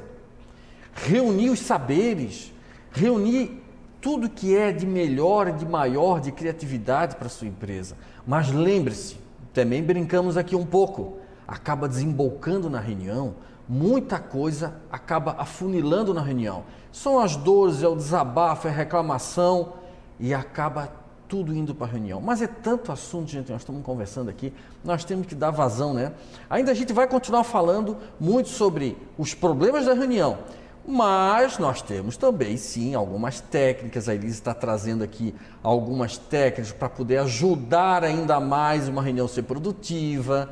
Reunir 0.93 1.49
os 1.49 1.59
saberes, 1.59 2.51
reunir 2.91 3.63
tudo 4.01 4.29
que 4.29 4.55
é 4.55 4.71
de 4.71 4.85
melhor, 4.85 5.51
de 5.51 5.65
maior, 5.65 6.19
de 6.19 6.31
criatividade 6.31 7.15
para 7.15 7.27
a 7.27 7.29
sua 7.29 7.47
empresa. 7.47 7.95
Mas 8.25 8.49
lembre-se, 8.51 9.17
também 9.53 9.81
brincamos 9.81 10.37
aqui 10.37 10.55
um 10.55 10.65
pouco, 10.65 11.17
acaba 11.47 11.87
desembolcando 11.87 12.69
na 12.69 12.79
reunião 12.79 13.35
muita 13.67 14.19
coisa 14.19 14.75
acaba 14.91 15.35
afunilando 15.37 16.13
na 16.13 16.21
reunião. 16.21 16.63
São 16.91 17.19
as 17.19 17.35
dores, 17.35 17.83
é 17.83 17.87
o 17.87 17.95
desabafo, 17.95 18.67
é 18.67 18.71
a 18.71 18.73
reclamação. 18.73 19.73
e 20.19 20.33
acaba 20.33 20.91
tudo 21.27 21.53
indo 21.53 21.75
para 21.75 21.87
a 21.87 21.89
reunião. 21.91 22.21
Mas 22.21 22.41
é 22.41 22.47
tanto 22.47 22.91
assunto, 22.91 23.29
gente, 23.29 23.51
nós 23.51 23.61
estamos 23.61 23.83
conversando 23.83 24.29
aqui, 24.29 24.53
nós 24.83 25.03
temos 25.03 25.27
que 25.27 25.35
dar 25.35 25.51
vazão, 25.51 25.93
né? 25.93 26.13
Ainda 26.49 26.71
a 26.71 26.73
gente 26.73 26.93
vai 26.93 27.07
continuar 27.07 27.43
falando 27.43 27.97
muito 28.19 28.49
sobre 28.49 28.97
os 29.17 29.33
problemas 29.33 29.85
da 29.85 29.93
reunião, 29.93 30.39
mas 30.87 31.57
nós 31.57 31.81
temos 31.81 32.15
também, 32.15 32.55
sim, 32.55 32.95
algumas 32.95 33.41
técnicas. 33.41 34.07
A 34.07 34.15
Elise 34.15 34.35
está 34.35 34.53
trazendo 34.53 35.03
aqui 35.03 35.35
algumas 35.61 36.17
técnicas 36.17 36.71
para 36.71 36.87
poder 36.87 37.17
ajudar 37.17 38.03
ainda 38.03 38.39
mais 38.39 38.87
uma 38.87 39.01
reunião 39.01 39.27
ser 39.27 39.43
produtiva. 39.43 40.49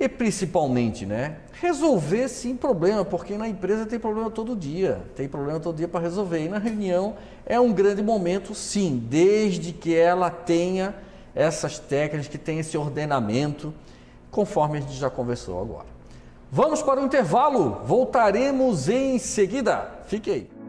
E 0.00 0.08
principalmente, 0.08 1.04
né, 1.04 1.36
resolver 1.60 2.26
sim 2.28 2.56
problema, 2.56 3.04
porque 3.04 3.36
na 3.36 3.46
empresa 3.46 3.84
tem 3.84 3.98
problema 3.98 4.30
todo 4.30 4.56
dia, 4.56 5.02
tem 5.14 5.28
problema 5.28 5.60
todo 5.60 5.76
dia 5.76 5.86
para 5.86 6.00
resolver. 6.00 6.46
E 6.46 6.48
na 6.48 6.56
reunião 6.56 7.16
é 7.44 7.60
um 7.60 7.70
grande 7.70 8.02
momento, 8.02 8.54
sim, 8.54 9.06
desde 9.10 9.74
que 9.74 9.94
ela 9.94 10.30
tenha 10.30 10.94
essas 11.34 11.78
técnicas, 11.78 12.28
que 12.28 12.38
tenha 12.38 12.62
esse 12.62 12.78
ordenamento, 12.78 13.74
conforme 14.30 14.78
a 14.78 14.80
gente 14.80 14.94
já 14.94 15.10
conversou 15.10 15.60
agora. 15.60 15.86
Vamos 16.50 16.82
para 16.82 16.98
o 16.98 17.04
intervalo, 17.04 17.82
voltaremos 17.84 18.88
em 18.88 19.18
seguida. 19.18 20.00
Fique 20.06 20.30
aí. 20.30 20.59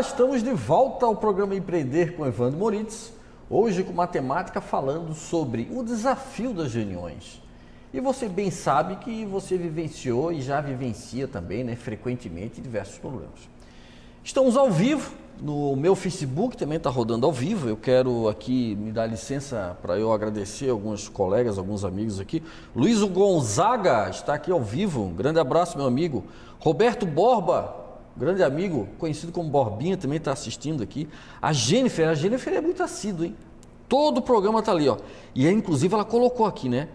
Estamos 0.00 0.42
de 0.42 0.54
volta 0.54 1.04
ao 1.04 1.14
programa 1.14 1.54
Empreender 1.54 2.16
com 2.16 2.26
Evandro 2.26 2.58
Moritz. 2.58 3.12
Hoje 3.50 3.84
com 3.84 3.92
matemática 3.92 4.58
falando 4.58 5.12
sobre 5.14 5.68
o 5.70 5.82
desafio 5.82 6.54
das 6.54 6.72
reuniões. 6.72 7.42
E 7.92 8.00
você 8.00 8.26
bem 8.26 8.50
sabe 8.50 8.96
que 8.96 9.26
você 9.26 9.58
vivenciou 9.58 10.32
e 10.32 10.40
já 10.40 10.58
vivencia 10.62 11.28
também, 11.28 11.62
né, 11.62 11.76
frequentemente, 11.76 12.62
diversos 12.62 12.96
problemas. 12.96 13.40
Estamos 14.24 14.56
ao 14.56 14.70
vivo 14.70 15.12
no 15.38 15.76
meu 15.76 15.94
Facebook, 15.94 16.56
também 16.56 16.78
está 16.78 16.88
rodando 16.88 17.26
ao 17.26 17.32
vivo. 17.32 17.68
Eu 17.68 17.76
quero 17.76 18.26
aqui 18.26 18.74
me 18.76 18.92
dar 18.92 19.06
licença 19.06 19.76
para 19.82 19.98
eu 19.98 20.14
agradecer 20.14 20.70
alguns 20.70 21.10
colegas, 21.10 21.58
alguns 21.58 21.84
amigos 21.84 22.18
aqui. 22.18 22.42
Luiz 22.74 23.02
Gonzaga 23.02 24.08
está 24.08 24.32
aqui 24.32 24.50
ao 24.50 24.62
vivo. 24.62 25.02
Um 25.02 25.14
grande 25.14 25.38
abraço, 25.38 25.76
meu 25.76 25.86
amigo. 25.86 26.24
Roberto 26.58 27.04
Borba, 27.04 27.79
grande 28.20 28.42
amigo, 28.42 28.86
conhecido 28.98 29.32
como 29.32 29.48
Borbinha, 29.48 29.96
também 29.96 30.18
está 30.18 30.30
assistindo 30.30 30.82
aqui. 30.82 31.08
A 31.40 31.54
Jennifer, 31.54 32.06
a 32.06 32.14
Jennifer 32.14 32.52
é 32.52 32.60
muito 32.60 32.82
assídua, 32.82 33.26
hein? 33.26 33.34
Todo 33.88 34.18
o 34.18 34.22
programa 34.22 34.60
está 34.60 34.72
ali, 34.72 34.88
ó. 34.88 34.98
E 35.34 35.46
é, 35.46 35.50
inclusive 35.50 35.92
ela 35.94 36.04
colocou 36.04 36.44
aqui, 36.44 36.68
né? 36.68 36.88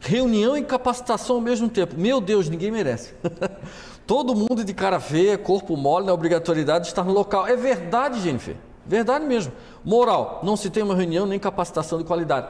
Reunião 0.00 0.56
e 0.56 0.64
capacitação 0.64 1.36
ao 1.36 1.42
mesmo 1.42 1.68
tempo. 1.68 1.94
Meu 1.96 2.20
Deus, 2.20 2.48
ninguém 2.48 2.72
merece. 2.72 3.14
Todo 4.04 4.34
mundo 4.34 4.64
de 4.64 4.74
cara 4.74 4.98
feia, 4.98 5.38
corpo 5.38 5.76
mole, 5.76 6.04
na 6.04 6.12
obrigatoriedade 6.12 6.86
de 6.86 6.90
estar 6.90 7.04
no 7.04 7.12
local. 7.12 7.46
É 7.46 7.54
verdade, 7.54 8.20
Jennifer. 8.20 8.56
Verdade 8.84 9.24
mesmo. 9.24 9.52
Moral, 9.84 10.40
não 10.42 10.56
se 10.56 10.68
tem 10.68 10.82
uma 10.82 10.96
reunião 10.96 11.24
nem 11.24 11.38
capacitação 11.38 11.98
de 11.98 12.04
qualidade. 12.04 12.48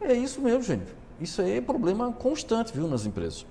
É 0.00 0.14
isso 0.14 0.40
mesmo, 0.40 0.62
Jennifer. 0.62 0.94
Isso 1.20 1.42
aí 1.42 1.58
é 1.58 1.60
problema 1.60 2.12
constante, 2.12 2.72
viu, 2.72 2.86
nas 2.86 3.04
empresas. 3.04 3.44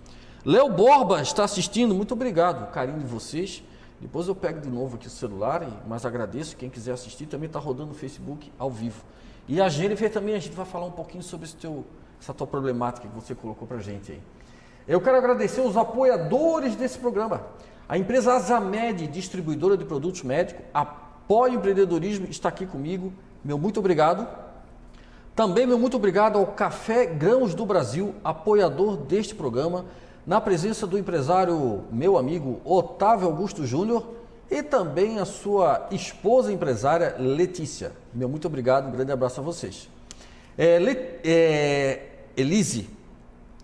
Léo 0.45 0.69
Borba 0.69 1.21
está 1.21 1.43
assistindo, 1.43 1.93
muito 1.93 2.13
obrigado. 2.13 2.71
Carinho 2.71 2.99
de 2.99 3.05
vocês. 3.05 3.61
Depois 4.01 4.27
eu 4.27 4.33
pego 4.33 4.59
de 4.59 4.69
novo 4.69 4.95
aqui 4.95 5.05
o 5.05 5.11
celular, 5.11 5.83
mas 5.87 6.05
agradeço. 6.05 6.57
Quem 6.57 6.71
quiser 6.71 6.91
assistir 6.91 7.27
também 7.27 7.45
está 7.45 7.59
rodando 7.59 7.89
no 7.89 7.93
Facebook 7.93 8.51
ao 8.57 8.71
vivo. 8.71 9.03
E 9.47 9.61
a 9.61 9.69
Jennifer 9.69 10.11
também, 10.11 10.33
a 10.33 10.39
gente 10.39 10.55
vai 10.55 10.65
falar 10.65 10.87
um 10.87 10.91
pouquinho 10.91 11.21
sobre 11.21 11.47
teu, 11.47 11.85
essa 12.19 12.33
tua 12.33 12.47
problemática 12.47 13.07
que 13.07 13.13
você 13.13 13.35
colocou 13.35 13.67
para 13.67 13.77
a 13.77 13.81
gente 13.81 14.11
aí. 14.11 14.21
Eu 14.87 14.99
quero 14.99 15.17
agradecer 15.17 15.61
os 15.61 15.77
apoiadores 15.77 16.75
desse 16.75 16.97
programa. 16.97 17.45
A 17.87 17.95
empresa 17.95 18.33
Azamed, 18.33 19.05
distribuidora 19.07 19.77
de 19.77 19.85
produtos 19.85 20.23
médicos, 20.23 20.65
apoia 20.73 21.53
o 21.53 21.55
empreendedorismo, 21.57 22.25
está 22.27 22.49
aqui 22.49 22.65
comigo. 22.65 23.13
Meu 23.43 23.59
muito 23.59 23.79
obrigado. 23.79 24.27
Também 25.35 25.67
meu 25.67 25.77
muito 25.77 25.95
obrigado 25.95 26.39
ao 26.39 26.47
Café 26.47 27.05
Grãos 27.05 27.53
do 27.53 27.65
Brasil, 27.65 28.15
apoiador 28.23 28.97
deste 28.97 29.35
programa 29.35 29.85
na 30.25 30.39
presença 30.39 30.85
do 30.85 30.97
empresário, 30.97 31.83
meu 31.91 32.17
amigo 32.17 32.61
Otávio 32.63 33.27
Augusto 33.27 33.65
Júnior 33.65 34.05
e 34.49 34.61
também 34.61 35.19
a 35.19 35.25
sua 35.25 35.87
esposa 35.91 36.51
empresária 36.51 37.15
Letícia. 37.17 37.91
Meu 38.13 38.29
muito 38.29 38.47
obrigado, 38.47 38.87
um 38.87 38.91
grande 38.91 39.11
abraço 39.11 39.39
a 39.39 39.43
vocês. 39.43 39.89
É, 40.57 40.77
é, 41.23 42.09
Elise, 42.35 42.89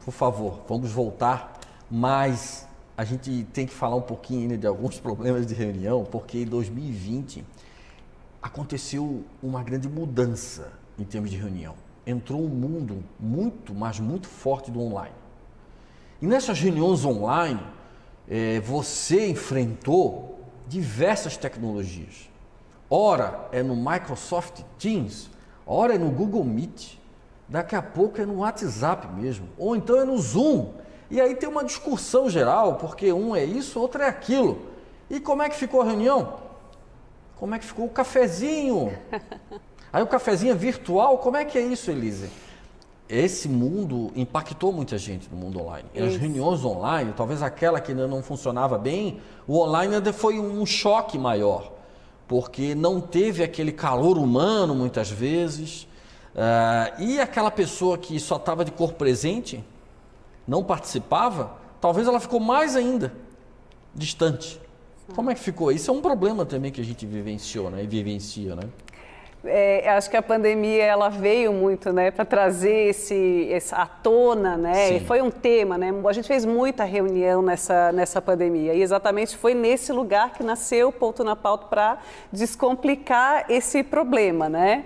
por 0.04 0.12
favor, 0.12 0.62
vamos 0.68 0.92
voltar, 0.92 1.60
mas 1.92 2.66
a 2.96 3.04
gente 3.04 3.46
tem 3.54 3.68
que 3.68 3.74
falar 3.74 3.96
um 3.96 4.02
pouquinho 4.02 4.42
ainda 4.42 4.58
de 4.58 4.66
alguns 4.66 4.98
problemas 5.02 5.46
de 5.46 5.54
reunião, 5.54 6.04
porque 6.06 6.40
em 6.40 6.46
2020 6.46 7.44
aconteceu 8.42 9.24
uma 9.44 9.62
grande 9.62 9.88
mudança 9.88 10.72
em 10.98 11.04
termos 11.04 11.30
de 11.30 11.38
reunião. 11.38 11.76
Entrou 12.06 12.42
um 12.42 12.48
mundo 12.48 13.04
muito, 13.20 13.76
mas 13.76 14.00
muito 14.00 14.28
forte 14.28 14.72
do 14.72 14.80
online. 14.80 15.14
E 16.22 16.26
nessas 16.26 16.60
reuniões 16.60 17.06
online, 17.06 17.62
é, 18.28 18.60
você 18.60 19.30
enfrentou 19.30 20.40
diversas 20.68 21.38
tecnologias. 21.38 22.30
Ora 22.90 23.48
é 23.52 23.62
no 23.62 23.76
Microsoft 23.76 24.62
Teams, 24.80 25.30
ora 25.66 25.96
é 25.96 25.98
no 25.98 26.10
Google 26.10 26.44
Meet, 26.44 26.98
daqui 27.48 27.76
a 27.76 27.82
pouco 27.82 28.20
é 28.22 28.26
no 28.26 28.40
WhatsApp 28.40 29.08
mesmo, 29.14 29.48
ou 29.58 29.76
então 29.76 30.00
é 30.00 30.06
no 30.06 30.18
Zoom. 30.18 30.74
E 31.10 31.22
aí 31.22 31.36
tem 31.36 31.48
uma 31.48 31.64
discussão 31.64 32.30
geral, 32.30 32.76
porque 32.76 33.14
um 33.14 33.36
é 33.36 33.44
isso, 33.44 33.80
outro 33.80 34.02
é 34.02 34.08
aquilo. 34.08 34.68
E 35.10 35.20
como 35.20 35.42
é 35.42 35.50
que 35.50 35.56
ficou 35.56 35.82
a 35.82 35.86
reunião? 35.86 36.40
Como 37.38 37.54
é 37.56 37.60
que 37.60 37.66
ficou 37.66 37.86
o 37.86 37.90
cafezinho? 37.90 38.98
Aí 39.94 40.04
o 40.04 40.08
cafezinho 40.08 40.52
é 40.52 40.56
virtual, 40.56 41.18
como 41.20 41.38
é 41.38 41.46
que 41.46 41.58
é 41.58 41.62
isso, 41.62 41.90
Elise? 41.90 42.30
Esse 43.10 43.48
mundo 43.48 44.12
impactou 44.16 44.74
muita 44.74 44.98
gente 44.98 45.30
no 45.32 45.38
mundo 45.38 45.62
online. 45.62 45.88
Isso. 45.94 46.04
As 46.04 46.16
reuniões 46.18 46.66
online, 46.66 47.14
talvez 47.16 47.42
aquela 47.42 47.80
que 47.80 47.92
ainda 47.92 48.08
não 48.08 48.22
funcionava 48.22 48.78
bem, 48.78 49.22
o 49.48 49.60
online 49.60 49.96
ainda 49.96 50.12
foi 50.12 50.40
um 50.40 50.66
choque 50.66 51.18
maior, 51.18 51.72
porque 52.28 52.76
não 52.76 53.00
teve 53.00 53.44
aquele 53.44 53.72
calor 53.72 54.18
humano 54.18 54.76
muitas 54.76 55.10
vezes. 55.10 55.84
Uh, 56.36 57.02
e 57.02 57.20
aquela 57.20 57.50
pessoa 57.50 57.98
que 57.98 58.20
só 58.20 58.36
estava 58.36 58.66
de 58.66 58.72
corpo 58.72 58.96
presente, 58.96 59.64
não 60.46 60.64
participava, 60.64 61.56
talvez 61.80 62.08
ela 62.08 62.20
ficou 62.20 62.40
mais 62.40 62.76
ainda 62.76 63.14
distante. 63.96 64.60
Como 65.16 65.32
é 65.32 65.34
que 65.34 65.40
ficou? 65.40 65.72
Isso 65.72 65.90
é 65.90 65.94
um 65.94 66.02
problema 66.02 66.46
também 66.46 66.72
que 66.72 66.82
a 66.82 66.84
gente 66.84 67.06
vivenciou 67.06 67.70
né? 67.72 67.84
e 67.84 67.88
vivencia, 67.88 68.56
né? 68.56 68.64
É, 69.46 69.90
acho 69.92 70.10
que 70.10 70.18
a 70.18 70.22
pandemia 70.22 70.84
ela 70.84 71.10
veio 71.10 71.54
muito, 71.54 71.94
né, 71.94 72.10
para 72.12 72.26
trazer 72.26 72.90
esse, 72.90 73.48
esse 73.50 73.74
à 73.74 73.86
tona, 73.86 74.58
né? 74.58 74.94
E 74.94 75.00
foi 75.00 75.22
um 75.22 75.30
tema, 75.30 75.78
né? 75.78 75.94
A 76.06 76.14
gente 76.14 76.28
fez 76.28 76.44
muita 76.44 76.84
reunião 76.84 77.42
nessa 77.42 77.92
nessa 77.92 78.22
pandemia 78.22 78.74
e 78.74 78.82
exatamente 78.82 79.38
foi 79.38 79.54
nesse 79.54 79.94
lugar 79.94 80.34
que 80.34 80.44
nasceu 80.44 80.90
o 80.90 80.92
ponto 80.92 81.24
na 81.24 81.36
pauta 81.36 81.68
para 81.68 81.98
descomplicar 82.32 83.46
esse 83.48 83.84
problema, 83.84 84.50
né? 84.50 84.86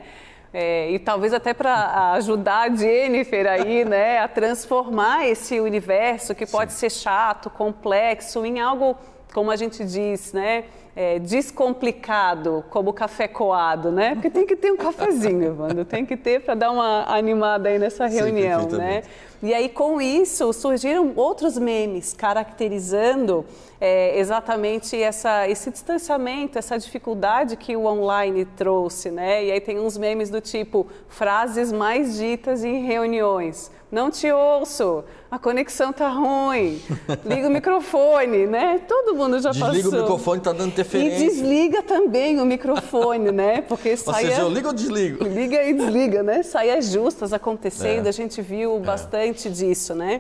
É, 0.54 0.92
e 0.92 1.00
talvez 1.00 1.34
até 1.34 1.54
para 1.54 2.12
ajudar 2.14 2.70
a 2.70 2.76
Jennifer 2.76 3.48
aí, 3.48 3.86
né, 3.86 4.20
a 4.20 4.28
transformar 4.28 5.26
esse 5.28 5.60
universo 5.60 6.36
que 6.36 6.46
pode 6.46 6.74
Sim. 6.74 6.80
ser 6.80 6.92
chato, 6.92 7.50
complexo, 7.50 8.46
em 8.46 8.60
algo, 8.60 8.98
como 9.34 9.50
a 9.50 9.56
gente 9.56 9.84
diz, 9.86 10.34
né, 10.34 10.66
é, 10.96 11.20
descomplicado, 11.20 12.64
como 12.70 12.92
café 12.92 13.28
coado, 13.28 13.92
né? 13.92 14.14
Porque 14.14 14.30
tem 14.30 14.46
que 14.46 14.56
ter 14.56 14.72
um 14.72 14.78
cafezinho, 14.78 15.44
Evandro, 15.52 15.86
tem 15.86 16.06
que 16.06 16.18
ter 16.18 16.42
para 16.42 16.56
dar 16.56 16.72
uma 16.72 17.06
animada 17.08 17.70
aí 17.70 17.80
nessa 17.80 18.08
reunião, 18.08 18.70
Sim, 18.70 18.78
né? 18.78 19.04
E 19.44 19.54
aí, 19.54 19.70
com 19.70 20.00
isso, 20.00 20.54
surgiram 20.54 21.14
outros 21.16 21.58
memes 21.58 22.14
caracterizando 22.14 23.44
é, 23.80 24.20
exatamente 24.20 25.02
essa, 25.02 25.50
esse 25.50 25.72
distanciamento, 25.72 26.60
essa 26.60 26.78
dificuldade 26.78 27.58
que 27.58 27.76
o 27.76 27.86
online 27.86 28.46
trouxe, 28.46 29.10
né? 29.10 29.44
E 29.44 29.52
aí 29.52 29.60
tem 29.60 29.80
uns 29.80 29.98
memes 29.98 30.30
do 30.30 30.40
tipo, 30.40 30.86
frases 31.08 31.72
mais 31.72 32.18
ditas 32.18 32.64
em 32.64 32.86
reuniões. 32.86 33.72
Não 33.92 34.12
te 34.12 34.32
ouço, 34.32 35.04
a 35.32 35.39
conexão 35.39 35.94
tá 35.94 36.10
ruim, 36.10 36.82
liga 37.24 37.48
o 37.48 37.50
microfone, 37.50 38.46
né? 38.46 38.82
Todo 38.86 39.15
mundo 39.15 39.39
já 39.39 39.52
Desliga 39.52 39.65
passou. 39.65 39.82
Desliga 39.82 39.98
o 39.98 40.02
microfone, 40.02 40.41
tá 40.41 40.52
dando 40.52 40.72
interferência. 40.74 41.24
E 41.24 41.30
desliga 41.30 41.82
também 41.82 42.38
o 42.41 42.46
microfone, 42.46 43.32
né? 43.32 43.62
Porque 43.62 43.96
saia... 43.96 44.26
Ou 44.26 44.30
seja, 44.30 44.41
eu 44.41 44.50
ligo 44.50 44.67
ou 44.67 44.74
desligo? 44.74 45.24
Liga 45.24 45.63
e 45.63 45.74
desliga, 45.74 46.22
né? 46.22 46.44
Saias 46.44 46.91
justas 46.91 47.32
acontecendo, 47.32 48.08
é. 48.08 48.10
a 48.10 48.12
gente 48.12 48.41
viu 48.41 48.76
é. 48.76 48.80
bastante 48.82 49.50
disso, 49.50 49.96
né? 49.96 50.20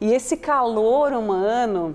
E 0.00 0.14
esse 0.14 0.38
calor 0.38 1.12
humano, 1.12 1.94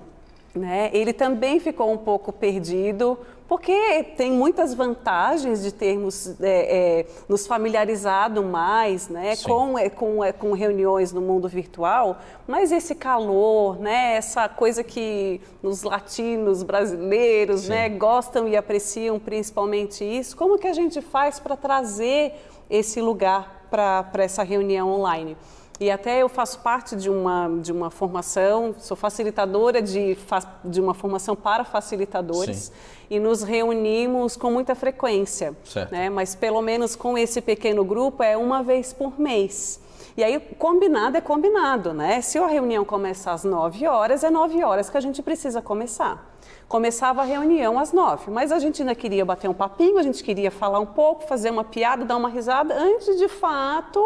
né? 0.54 0.91
Ele 0.93 1.13
também 1.13 1.60
ficou 1.60 1.91
um 1.91 1.97
pouco 1.97 2.32
perdido 2.32 3.17
porque 3.52 4.06
tem 4.16 4.32
muitas 4.32 4.74
vantagens 4.74 5.62
de 5.62 5.74
termos 5.74 6.40
é, 6.40 7.02
é, 7.02 7.06
nos 7.28 7.46
familiarizado 7.46 8.42
mais 8.42 9.10
né, 9.10 9.36
com, 9.44 9.78
é, 9.78 9.90
com, 9.90 10.24
é, 10.24 10.32
com 10.32 10.54
reuniões 10.54 11.12
no 11.12 11.20
mundo 11.20 11.50
virtual, 11.50 12.18
mas 12.48 12.72
esse 12.72 12.96
calor, 12.96 13.78
né, 13.78 14.16
essa 14.16 14.48
coisa 14.48 14.86
que 14.86 15.42
os 15.62 15.84
latinos 15.84 16.64
brasileiros 16.64 17.68
né, 17.68 17.90
gostam 17.90 18.48
e 18.48 18.56
apreciam 18.56 19.20
principalmente 19.20 20.02
isso, 20.06 20.38
como 20.38 20.58
que 20.58 20.68
a 20.68 20.74
gente 20.74 21.02
faz 21.02 21.38
para 21.38 21.58
trazer 21.58 22.36
esse 22.70 23.02
lugar 23.02 23.68
para 23.70 24.24
essa 24.24 24.44
reunião 24.44 24.88
online? 24.90 25.36
E 25.82 25.89
até 25.89 26.22
eu 26.22 26.30
faço 26.30 26.60
parte 26.60 26.96
de 26.96 27.10
uma, 27.10 27.50
de 27.60 27.72
uma 27.72 27.89
formação, 27.89 28.76
sou 28.78 28.96
facilitadora 28.96 29.82
de, 29.82 30.15
de 30.63 30.80
uma 30.80 30.94
formação 30.94 31.36
para 31.36 31.63
facilitadores 31.63 32.65
Sim. 32.65 32.72
e 33.10 33.20
nos 33.20 33.41
reunimos 33.41 34.38
com 34.38 34.52
muita 34.52 34.76
frequência. 34.76 35.56
Né? 35.89 36.08
Mas 36.08 36.36
pelo 36.36 36.62
menos 36.62 36.96
com 36.96 37.17
esse 37.17 37.41
pequeno 37.41 37.84
grupo 37.84 38.22
é 38.22 38.38
uma 38.38 38.62
vez 38.62 38.94
por 38.94 39.20
mês. 39.20 39.82
E 40.15 40.24
aí, 40.24 40.39
combinado 40.60 41.17
é 41.17 41.22
combinado, 41.22 41.94
né? 41.94 42.22
Se 42.22 42.38
a 42.38 42.46
reunião 42.46 42.86
começar 42.86 43.32
às 43.32 43.44
9 43.44 43.88
horas, 43.88 44.24
é 44.24 44.30
9 44.30 44.63
horas 44.63 44.88
que 44.88 44.98
a 44.98 45.02
gente 45.02 45.24
precisa 45.24 45.63
começar. 45.63 46.32
Começava 46.67 47.22
a 47.22 47.26
reunião 47.26 47.80
às 47.80 47.91
9, 47.91 48.30
mas 48.30 48.52
a 48.52 48.60
gente 48.60 48.84
ainda 48.84 48.94
queria 48.94 49.26
bater 49.26 49.50
um 49.50 49.54
papinho, 49.54 49.98
a 49.98 50.04
gente 50.04 50.24
queria 50.24 50.52
falar 50.52 50.80
um 50.80 50.86
pouco, 50.86 51.24
fazer 51.24 51.50
uma 51.50 51.63
piada, 51.63 52.06
dar 52.06 52.17
uma 52.17 52.30
risada, 52.30 52.76
antes 52.76 53.17
de 53.17 53.28
fato 53.28 54.00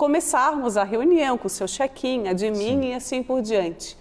começarmos 0.00 0.78
a 0.78 0.82
reunião 0.82 1.36
com 1.36 1.46
o 1.46 1.50
seu 1.50 1.66
check-in, 1.66 2.26
a 2.26 2.32
de 2.32 2.50
mim 2.50 2.80
Sim. 2.80 2.84
e 2.84 2.94
assim 2.94 3.22
por 3.22 3.42
diante. 3.42 3.98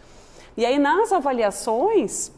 E 0.56 0.66
aí, 0.66 0.80
nas 0.80 1.12
avaliações 1.12 2.32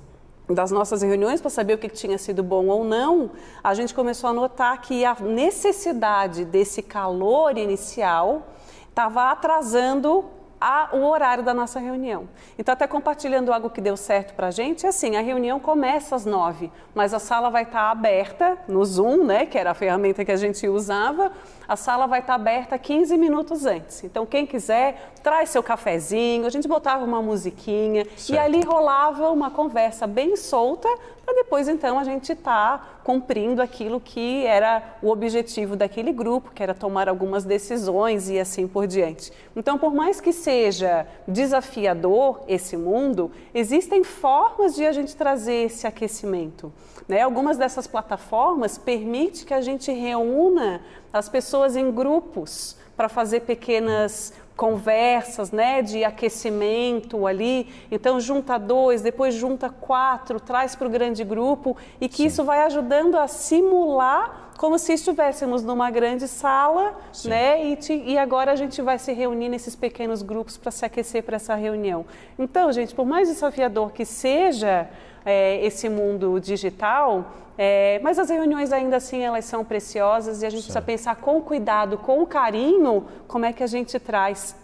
das 0.50 0.72
nossas 0.72 1.04
reuniões, 1.04 1.40
para 1.40 1.52
saber 1.52 1.76
o 1.76 1.78
que 1.78 1.88
tinha 1.88 2.18
sido 2.18 2.42
bom 2.42 2.66
ou 2.70 2.84
não, 2.84 3.30
a 3.64 3.76
gente 3.76 3.94
começou 3.94 4.32
a 4.32 4.34
notar 4.34 4.82
que 4.82 5.06
a 5.06 5.16
necessidade 5.20 6.44
desse 6.44 6.82
calor 6.82 7.56
inicial 7.56 8.48
estava 8.90 9.30
atrasando 9.30 10.26
a, 10.62 10.90
o 10.94 11.04
horário 11.04 11.44
da 11.44 11.56
nossa 11.56 11.80
reunião. 11.80 12.30
Então, 12.58 12.72
até 12.72 12.86
compartilhando 12.86 13.52
algo 13.52 13.72
que 13.72 13.82
deu 13.82 13.98
certo 13.98 14.36
para 14.36 14.48
a 14.48 14.52
gente, 14.52 14.86
assim, 14.86 15.16
a 15.16 15.22
reunião 15.22 15.60
começa 15.60 16.16
às 16.16 16.24
nove, 16.24 16.72
mas 16.94 17.16
a 17.16 17.20
sala 17.20 17.50
vai 17.50 17.64
estar 17.64 17.86
tá 17.86 17.90
aberta 17.90 18.60
no 18.68 18.86
Zoom, 18.86 19.24
né, 19.24 19.48
que 19.48 19.58
era 19.58 19.72
a 19.72 19.74
ferramenta 19.74 20.24
que 20.24 20.32
a 20.32 20.36
gente 20.36 20.68
usava, 20.68 21.32
a 21.68 21.76
sala 21.76 22.06
vai 22.06 22.20
estar 22.20 22.34
tá 22.34 22.40
aberta 22.40 22.78
15 22.78 23.18
minutos 23.18 23.66
antes. 23.66 24.04
Então, 24.04 24.24
quem 24.24 24.46
quiser, 24.46 25.12
traz 25.24 25.50
seu 25.50 25.64
cafezinho, 25.64 26.46
a 26.46 26.50
gente 26.50 26.68
botava 26.68 27.04
uma 27.04 27.24
musiquinha 27.24 28.06
certo. 28.16 28.30
e 28.30 28.38
ali 28.38 28.64
rolava 28.64 29.32
uma 29.32 29.50
conversa 29.50 30.06
bem 30.06 30.36
solta 30.36 30.88
para 31.26 31.34
depois, 31.34 31.68
então, 31.68 31.98
a 31.98 32.04
gente 32.04 32.34
estar 32.34 32.78
tá 32.78 33.01
cumprindo 33.04 33.62
aquilo 33.62 34.00
que 34.00 34.46
era 34.46 34.98
o 35.02 35.10
objetivo 35.10 35.76
daquele 35.76 36.12
grupo, 36.12 36.52
que 36.52 36.62
era 36.62 36.74
tomar 36.74 37.10
algumas 37.10 37.44
decisões 37.44 38.30
e 38.30 38.40
assim 38.40 38.68
por 38.68 38.88
diante. 38.88 39.32
Então, 39.56 39.78
por 39.78 39.94
mais 39.94 40.22
que 40.22 40.32
seja 40.32 41.08
desafiador 41.28 42.42
esse 42.48 42.78
mundo, 42.78 43.32
existem 43.54 44.04
formas 44.04 44.76
de 44.76 44.86
a 44.86 44.92
gente 44.92 45.16
trazer 45.16 45.66
esse 45.66 45.88
aquecimento. 45.88 46.72
Né? 47.08 47.22
Algumas 47.22 47.58
dessas 47.58 47.88
plataformas 47.88 48.78
permitem 48.78 49.46
que 49.46 49.54
a 49.54 49.62
gente 49.62 49.92
reúna 49.92 50.82
as 51.12 51.28
pessoas 51.28 51.76
em 51.76 51.92
grupos 51.92 52.78
para 52.96 53.10
fazer 53.10 53.42
pequenas 53.42 54.34
conversas, 54.62 55.52
né, 55.52 55.82
de 55.82 56.04
aquecimento 56.04 57.26
ali. 57.26 57.68
Então 57.90 58.20
junta 58.20 58.60
dois, 58.60 59.02
depois 59.02 59.34
junta 59.34 59.72
quatro, 59.72 60.40
traz 60.40 60.76
para 60.76 60.86
o 60.86 60.90
grande 60.92 61.24
grupo 61.24 61.76
e 62.00 62.08
que 62.08 62.18
Sim. 62.18 62.26
isso 62.28 62.44
vai 62.44 62.62
ajudando 62.62 63.16
a 63.16 63.28
simular 63.28 64.52
como 64.60 64.78
se 64.78 64.94
estivéssemos 64.94 65.64
numa 65.64 65.90
grande 65.90 66.28
sala, 66.28 66.94
Sim. 67.12 67.30
né? 67.30 67.66
E, 67.66 67.76
te, 67.76 67.92
e, 67.92 68.16
agora 68.20 68.52
a 68.52 68.56
gente 68.56 68.80
vai 68.84 69.00
se 69.00 69.12
reunir 69.12 69.50
nesses 69.50 69.76
pequenos 69.76 70.22
grupos 70.22 70.58
para 70.58 70.70
se 70.70 70.86
aquecer 70.86 71.24
para 71.24 71.38
essa 71.38 71.56
reunião. 71.56 72.06
Então, 72.38 72.72
gente, 72.72 72.94
por 72.94 73.08
mais 73.08 73.30
desafiador 73.30 73.92
que 73.92 74.06
seja 74.06 74.88
é, 75.26 75.64
esse 75.66 75.88
mundo 75.90 76.40
digital, 76.40 77.32
é, 77.58 78.00
mas 78.04 78.18
as 78.18 78.30
reuniões 78.30 78.72
ainda 78.72 78.98
assim 78.98 79.22
elas 79.22 79.46
são 79.46 79.64
preciosas 79.64 80.42
e 80.42 80.46
a 80.46 80.50
gente 80.50 80.64
certo. 80.64 80.84
precisa 80.84 81.14
pensar 81.14 81.16
com 81.16 81.42
cuidado, 81.42 81.98
com 81.98 82.26
carinho, 82.26 83.06
como 83.28 83.46
é 83.46 83.54
que 83.54 83.64
a 83.64 83.68
gente 83.68 84.00
traz 84.00 84.56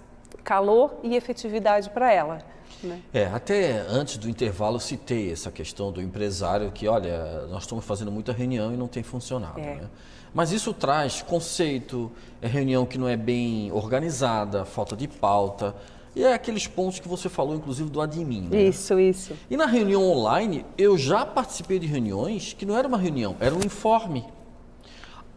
calor 0.43 0.95
e 1.03 1.15
efetividade 1.15 1.89
para 1.89 2.11
ela. 2.11 2.39
Né? 2.81 3.01
É, 3.13 3.25
até 3.25 3.85
antes 3.89 4.17
do 4.17 4.29
intervalo 4.29 4.79
citei 4.79 5.31
essa 5.31 5.51
questão 5.51 5.91
do 5.91 6.01
empresário 6.01 6.71
que, 6.71 6.87
olha, 6.87 7.45
nós 7.47 7.63
estamos 7.63 7.83
fazendo 7.83 8.11
muita 8.11 8.31
reunião 8.31 8.73
e 8.73 8.77
não 8.77 8.87
tem 8.87 9.03
funcionado. 9.03 9.59
É. 9.59 9.75
Né? 9.75 9.89
Mas 10.33 10.51
isso 10.51 10.73
traz 10.73 11.21
conceito, 11.21 12.11
é 12.41 12.47
reunião 12.47 12.85
que 12.85 12.97
não 12.97 13.07
é 13.07 13.17
bem 13.17 13.71
organizada, 13.71 14.65
falta 14.65 14.95
de 14.95 15.07
pauta. 15.07 15.75
E 16.17 16.23
é 16.23 16.33
aqueles 16.33 16.65
pontos 16.65 16.99
que 16.99 17.07
você 17.07 17.29
falou, 17.29 17.53
inclusive, 17.53 17.91
do 17.91 18.01
admin. 18.01 18.49
Né? 18.49 18.63
Isso, 18.63 18.99
isso. 18.99 19.37
E 19.47 19.55
na 19.55 19.67
reunião 19.67 20.03
online, 20.03 20.65
eu 20.75 20.97
já 20.97 21.23
participei 21.23 21.77
de 21.77 21.85
reuniões 21.85 22.53
que 22.53 22.65
não 22.65 22.75
era 22.75 22.87
uma 22.87 22.97
reunião, 22.97 23.35
era 23.39 23.53
um 23.53 23.59
informe. 23.59 24.25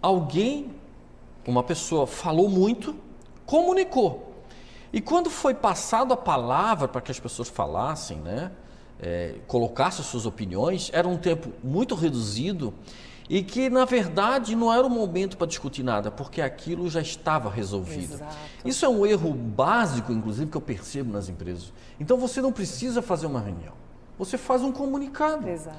Alguém, 0.01 0.71
uma 1.47 1.63
pessoa, 1.63 2.07
falou 2.07 2.49
muito, 2.49 2.97
comunicou. 3.45 4.33
E 4.91 5.03
quando 5.03 5.29
foi 5.29 5.53
passado 5.53 6.15
a 6.15 6.17
palavra 6.17 6.89
para 6.89 7.03
que 7.03 7.11
as 7.11 7.21
pessoas 7.21 7.51
falassem, 7.51 8.17
né, 8.17 8.51
é, 8.99 9.35
colocassem 9.47 10.03
suas 10.03 10.25
opiniões, 10.25 10.89
era 10.95 11.07
um 11.07 11.19
tempo 11.19 11.53
muito 11.63 11.95
reduzido 11.95 12.73
e 13.31 13.45
que, 13.45 13.71
na 13.71 13.85
verdade, 13.85 14.57
não 14.57 14.75
era 14.75 14.85
o 14.85 14.91
momento 14.91 15.37
para 15.37 15.47
discutir 15.47 15.85
nada, 15.85 16.11
porque 16.11 16.43
aquilo 16.43 16.91
já 16.91 17.01
estava 17.01 17.49
resolvido. 17.49 18.15
Exato. 18.15 18.37
Isso 18.65 18.85
é 18.85 18.89
um 18.89 19.07
erro 19.07 19.33
básico, 19.33 20.13
inclusive, 20.13 20.51
que 20.51 20.57
eu 20.57 20.61
percebo 20.61 21.13
nas 21.13 21.29
empresas. 21.29 21.73
Então, 22.01 22.19
você 22.19 22.43
não 22.43 22.51
precisa 22.51 23.01
fazer 23.01 23.29
uma 23.29 23.39
reunião. 23.39 23.73
Você 24.19 24.37
faz 24.37 24.63
um 24.63 24.73
comunicado. 24.73 25.49
Exato. 25.49 25.79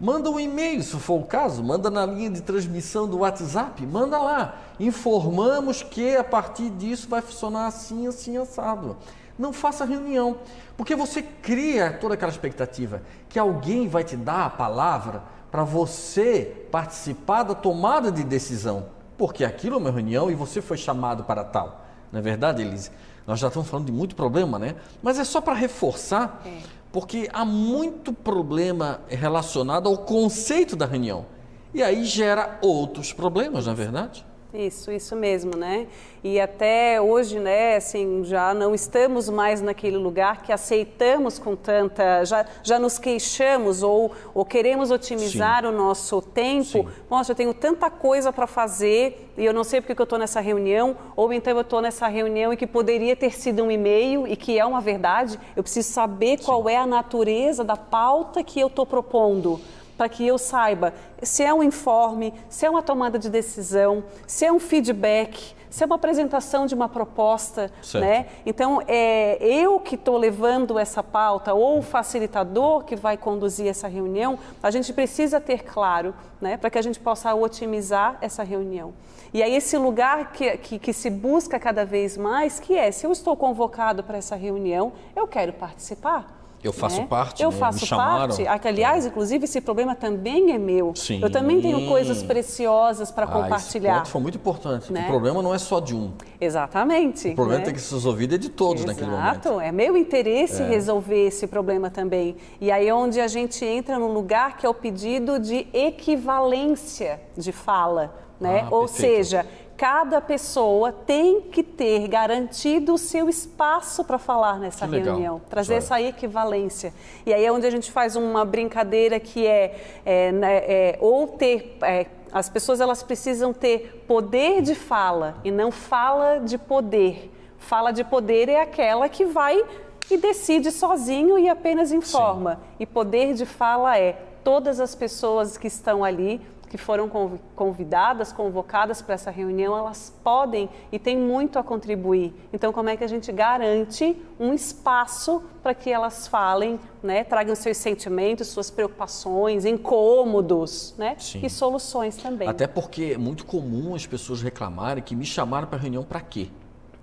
Manda 0.00 0.30
um 0.30 0.40
e-mail, 0.40 0.82
se 0.82 0.96
for 0.96 1.20
o 1.20 1.24
caso, 1.24 1.62
manda 1.62 1.90
na 1.90 2.06
linha 2.06 2.30
de 2.30 2.40
transmissão 2.40 3.06
do 3.06 3.18
WhatsApp, 3.18 3.84
manda 3.86 4.16
lá. 4.16 4.56
Informamos 4.80 5.82
que 5.82 6.16
a 6.16 6.24
partir 6.24 6.70
disso 6.70 7.10
vai 7.10 7.20
funcionar 7.20 7.66
assim, 7.66 8.06
assim, 8.06 8.38
assado. 8.38 8.96
Não 9.38 9.52
faça 9.52 9.84
reunião, 9.84 10.38
porque 10.78 10.96
você 10.96 11.20
cria 11.20 11.92
toda 11.92 12.14
aquela 12.14 12.32
expectativa 12.32 13.02
que 13.28 13.38
alguém 13.38 13.86
vai 13.86 14.02
te 14.02 14.16
dar 14.16 14.46
a 14.46 14.50
palavra 14.50 15.35
para 15.50 15.64
você 15.64 16.66
participar 16.70 17.44
da 17.44 17.54
tomada 17.54 18.10
de 18.10 18.24
decisão, 18.24 18.86
porque 19.16 19.44
aquilo 19.44 19.76
é 19.76 19.78
uma 19.78 19.90
reunião 19.90 20.30
e 20.30 20.34
você 20.34 20.60
foi 20.60 20.76
chamado 20.76 21.24
para 21.24 21.44
tal. 21.44 21.86
Não 22.12 22.18
é 22.18 22.22
verdade, 22.22 22.62
Elise? 22.62 22.90
Nós 23.26 23.38
já 23.38 23.48
estamos 23.48 23.68
falando 23.68 23.86
de 23.86 23.92
muito 23.92 24.14
problema, 24.14 24.58
né? 24.58 24.76
Mas 25.02 25.18
é 25.18 25.24
só 25.24 25.40
para 25.40 25.54
reforçar, 25.54 26.42
é. 26.44 26.58
porque 26.92 27.28
há 27.32 27.44
muito 27.44 28.12
problema 28.12 29.00
relacionado 29.08 29.88
ao 29.88 29.98
conceito 29.98 30.76
da 30.76 30.86
reunião. 30.86 31.26
E 31.72 31.82
aí 31.82 32.04
gera 32.04 32.58
outros 32.60 33.12
problemas, 33.12 33.66
não 33.66 33.72
é 33.72 33.76
verdade? 33.76 34.25
Isso, 34.54 34.90
isso 34.90 35.14
mesmo, 35.14 35.56
né? 35.56 35.86
E 36.24 36.40
até 36.40 37.00
hoje, 37.00 37.38
né, 37.38 37.76
assim, 37.76 38.24
já 38.24 38.54
não 38.54 38.74
estamos 38.74 39.28
mais 39.28 39.60
naquele 39.60 39.96
lugar 39.96 40.42
que 40.42 40.52
aceitamos 40.52 41.38
com 41.38 41.54
tanta, 41.54 42.24
já, 42.24 42.46
já 42.62 42.78
nos 42.78 42.98
queixamos 42.98 43.82
ou, 43.82 44.12
ou 44.34 44.44
queremos 44.44 44.90
otimizar 44.90 45.62
Sim. 45.62 45.68
o 45.68 45.72
nosso 45.72 46.22
tempo. 46.22 46.64
Sim. 46.64 46.88
Nossa, 47.10 47.32
eu 47.32 47.36
tenho 47.36 47.52
tanta 47.52 47.90
coisa 47.90 48.32
para 48.32 48.46
fazer 48.46 49.30
e 49.36 49.44
eu 49.44 49.52
não 49.52 49.62
sei 49.62 49.80
porque 49.80 49.94
que 49.94 50.00
eu 50.00 50.04
estou 50.04 50.18
nessa 50.18 50.40
reunião, 50.40 50.96
ou 51.14 51.32
então 51.32 51.54
eu 51.54 51.60
estou 51.60 51.82
nessa 51.82 52.06
reunião 52.08 52.52
e 52.52 52.56
que 52.56 52.66
poderia 52.66 53.14
ter 53.14 53.32
sido 53.32 53.62
um 53.62 53.70
e-mail 53.70 54.26
e 54.26 54.36
que 54.36 54.58
é 54.58 54.64
uma 54.64 54.80
verdade. 54.80 55.38
Eu 55.54 55.62
preciso 55.62 55.92
saber 55.92 56.38
Sim. 56.38 56.44
qual 56.44 56.68
é 56.68 56.76
a 56.76 56.86
natureza 56.86 57.62
da 57.62 57.76
pauta 57.76 58.42
que 58.42 58.58
eu 58.58 58.68
estou 58.68 58.86
propondo 58.86 59.60
para 59.96 60.08
que 60.08 60.26
eu 60.26 60.38
saiba 60.38 60.92
se 61.22 61.42
é 61.42 61.52
um 61.52 61.62
informe, 61.62 62.34
se 62.48 62.66
é 62.66 62.70
uma 62.70 62.82
tomada 62.82 63.18
de 63.18 63.30
decisão, 63.30 64.04
se 64.26 64.44
é 64.44 64.52
um 64.52 64.60
feedback, 64.60 65.54
se 65.70 65.82
é 65.82 65.86
uma 65.86 65.96
apresentação 65.96 66.64
de 66.66 66.74
uma 66.74 66.88
proposta, 66.88 67.70
certo. 67.82 68.04
né? 68.04 68.26
Então, 68.46 68.82
é 68.86 69.36
eu 69.40 69.78
que 69.78 69.94
estou 69.94 70.16
levando 70.16 70.78
essa 70.78 71.02
pauta 71.02 71.52
ou 71.52 71.78
o 71.78 71.82
facilitador 71.82 72.84
que 72.84 72.96
vai 72.96 73.16
conduzir 73.16 73.66
essa 73.66 73.88
reunião, 73.88 74.38
a 74.62 74.70
gente 74.70 74.92
precisa 74.92 75.40
ter 75.40 75.64
claro, 75.64 76.14
né? 76.40 76.56
Para 76.56 76.70
que 76.70 76.78
a 76.78 76.82
gente 76.82 76.98
possa 76.98 77.34
otimizar 77.34 78.16
essa 78.20 78.42
reunião. 78.42 78.94
E 79.34 79.42
aí 79.42 79.54
esse 79.54 79.76
lugar 79.76 80.32
que, 80.32 80.56
que, 80.56 80.78
que 80.78 80.92
se 80.92 81.10
busca 81.10 81.58
cada 81.58 81.84
vez 81.84 82.16
mais, 82.16 82.58
que 82.58 82.74
é, 82.74 82.90
se 82.90 83.06
eu 83.06 83.12
estou 83.12 83.36
convocado 83.36 84.02
para 84.02 84.16
essa 84.16 84.34
reunião, 84.34 84.92
eu 85.14 85.26
quero 85.26 85.52
participar. 85.52 86.35
Eu 86.62 86.72
faço 86.72 87.00
né? 87.00 87.06
parte, 87.08 87.42
Eu 87.42 87.50
né? 87.50 87.56
faço 87.56 87.86
parte. 87.88 88.44
Aliás, 88.46 89.06
inclusive, 89.06 89.44
esse 89.44 89.60
problema 89.60 89.94
também 89.94 90.52
é 90.52 90.58
meu. 90.58 90.94
Sim. 90.94 91.20
Eu 91.22 91.30
também 91.30 91.60
tenho 91.60 91.86
coisas 91.86 92.22
preciosas 92.22 93.10
para 93.10 93.24
ah, 93.24 93.28
compartilhar. 93.28 94.02
Esse 94.02 94.10
foi 94.10 94.20
muito 94.20 94.36
importante. 94.36 94.92
Né? 94.92 95.04
O 95.04 95.06
problema 95.06 95.42
não 95.42 95.54
é 95.54 95.58
só 95.58 95.80
de 95.80 95.94
um. 95.94 96.12
Exatamente. 96.40 97.28
O 97.28 97.34
problema 97.34 97.60
né? 97.60 97.64
tem 97.66 97.74
que 97.74 97.80
ser 97.80 97.94
resolvido 97.94 98.34
é 98.34 98.38
de 98.38 98.48
todos 98.48 98.82
Exato. 98.82 99.00
naquele 99.00 99.10
momento. 99.10 99.48
Exato. 99.48 99.60
É 99.60 99.72
meu 99.72 99.96
interesse 99.96 100.62
é. 100.62 100.66
resolver 100.66 101.26
esse 101.26 101.46
problema 101.46 101.90
também. 101.90 102.36
E 102.60 102.70
aí 102.70 102.88
é 102.88 102.94
onde 102.94 103.20
a 103.20 103.28
gente 103.28 103.64
entra 103.64 103.98
num 103.98 104.12
lugar 104.12 104.56
que 104.56 104.66
é 104.66 104.68
o 104.68 104.74
pedido 104.74 105.38
de 105.38 105.66
equivalência 105.72 107.20
de 107.36 107.52
fala. 107.52 108.14
Né? 108.40 108.62
Ah, 108.64 108.68
Ou 108.70 108.80
perfeito. 108.80 109.14
seja, 109.14 109.46
cada 109.76 110.20
pessoa 110.20 110.90
tem 110.90 111.42
que 111.42 111.62
ter 111.62 112.08
garantido 112.08 112.94
o 112.94 112.98
seu 112.98 113.28
espaço 113.28 114.02
para 114.04 114.18
falar 114.18 114.58
nessa 114.58 114.86
reunião, 114.86 115.40
trazer 115.50 115.74
essa 115.74 116.00
equivalência. 116.00 116.94
E 117.26 117.32
aí 117.32 117.44
é 117.44 117.52
onde 117.52 117.66
a 117.66 117.70
gente 117.70 117.92
faz 117.92 118.16
uma 118.16 118.44
brincadeira 118.44 119.20
que 119.20 119.46
é, 119.46 120.00
é, 120.04 120.32
né, 120.32 120.56
é 120.56 120.98
ou 121.00 121.28
ter 121.28 121.76
é, 121.82 122.06
as 122.32 122.48
pessoas 122.48 122.80
elas 122.80 123.02
precisam 123.02 123.52
ter 123.52 124.04
poder 124.06 124.62
de 124.62 124.74
fala 124.74 125.36
e 125.44 125.50
não 125.50 125.70
fala 125.70 126.38
de 126.38 126.56
poder. 126.56 127.32
Fala 127.58 127.90
de 127.92 128.04
poder 128.04 128.48
é 128.48 128.60
aquela 128.60 129.08
que 129.08 129.24
vai 129.24 129.62
e 130.10 130.16
decide 130.16 130.70
sozinho 130.70 131.38
e 131.38 131.48
apenas 131.48 131.92
informa. 131.92 132.54
Sim. 132.54 132.60
E 132.80 132.86
poder 132.86 133.34
de 133.34 133.44
fala 133.44 133.98
é 133.98 134.18
todas 134.44 134.78
as 134.78 134.94
pessoas 134.94 135.58
que 135.58 135.66
estão 135.66 136.04
ali 136.04 136.40
que 136.76 136.82
foram 136.82 137.08
convidadas, 137.54 138.32
convocadas 138.32 139.00
para 139.00 139.14
essa 139.14 139.30
reunião, 139.30 139.76
elas 139.76 140.14
podem 140.22 140.68
e 140.92 140.98
têm 140.98 141.16
muito 141.16 141.58
a 141.58 141.62
contribuir. 141.62 142.34
Então, 142.52 142.70
como 142.70 142.90
é 142.90 142.96
que 142.96 143.02
a 143.02 143.06
gente 143.06 143.32
garante 143.32 144.14
um 144.38 144.52
espaço 144.52 145.42
para 145.62 145.74
que 145.74 145.90
elas 145.90 146.28
falem, 146.28 146.78
né, 147.02 147.24
tragam 147.24 147.54
seus 147.54 147.78
sentimentos, 147.78 148.48
suas 148.48 148.70
preocupações, 148.70 149.64
incômodos, 149.64 150.94
né, 150.98 151.16
e 151.42 151.48
soluções 151.48 152.16
também. 152.18 152.46
Até 152.46 152.66
porque 152.66 153.12
é 153.14 153.18
muito 153.18 153.46
comum 153.46 153.94
as 153.94 154.06
pessoas 154.06 154.42
reclamarem 154.42 155.02
que 155.02 155.16
me 155.16 155.24
chamaram 155.24 155.66
para 155.66 155.78
a 155.78 155.80
reunião 155.80 156.04
para 156.04 156.20
quê? 156.20 156.48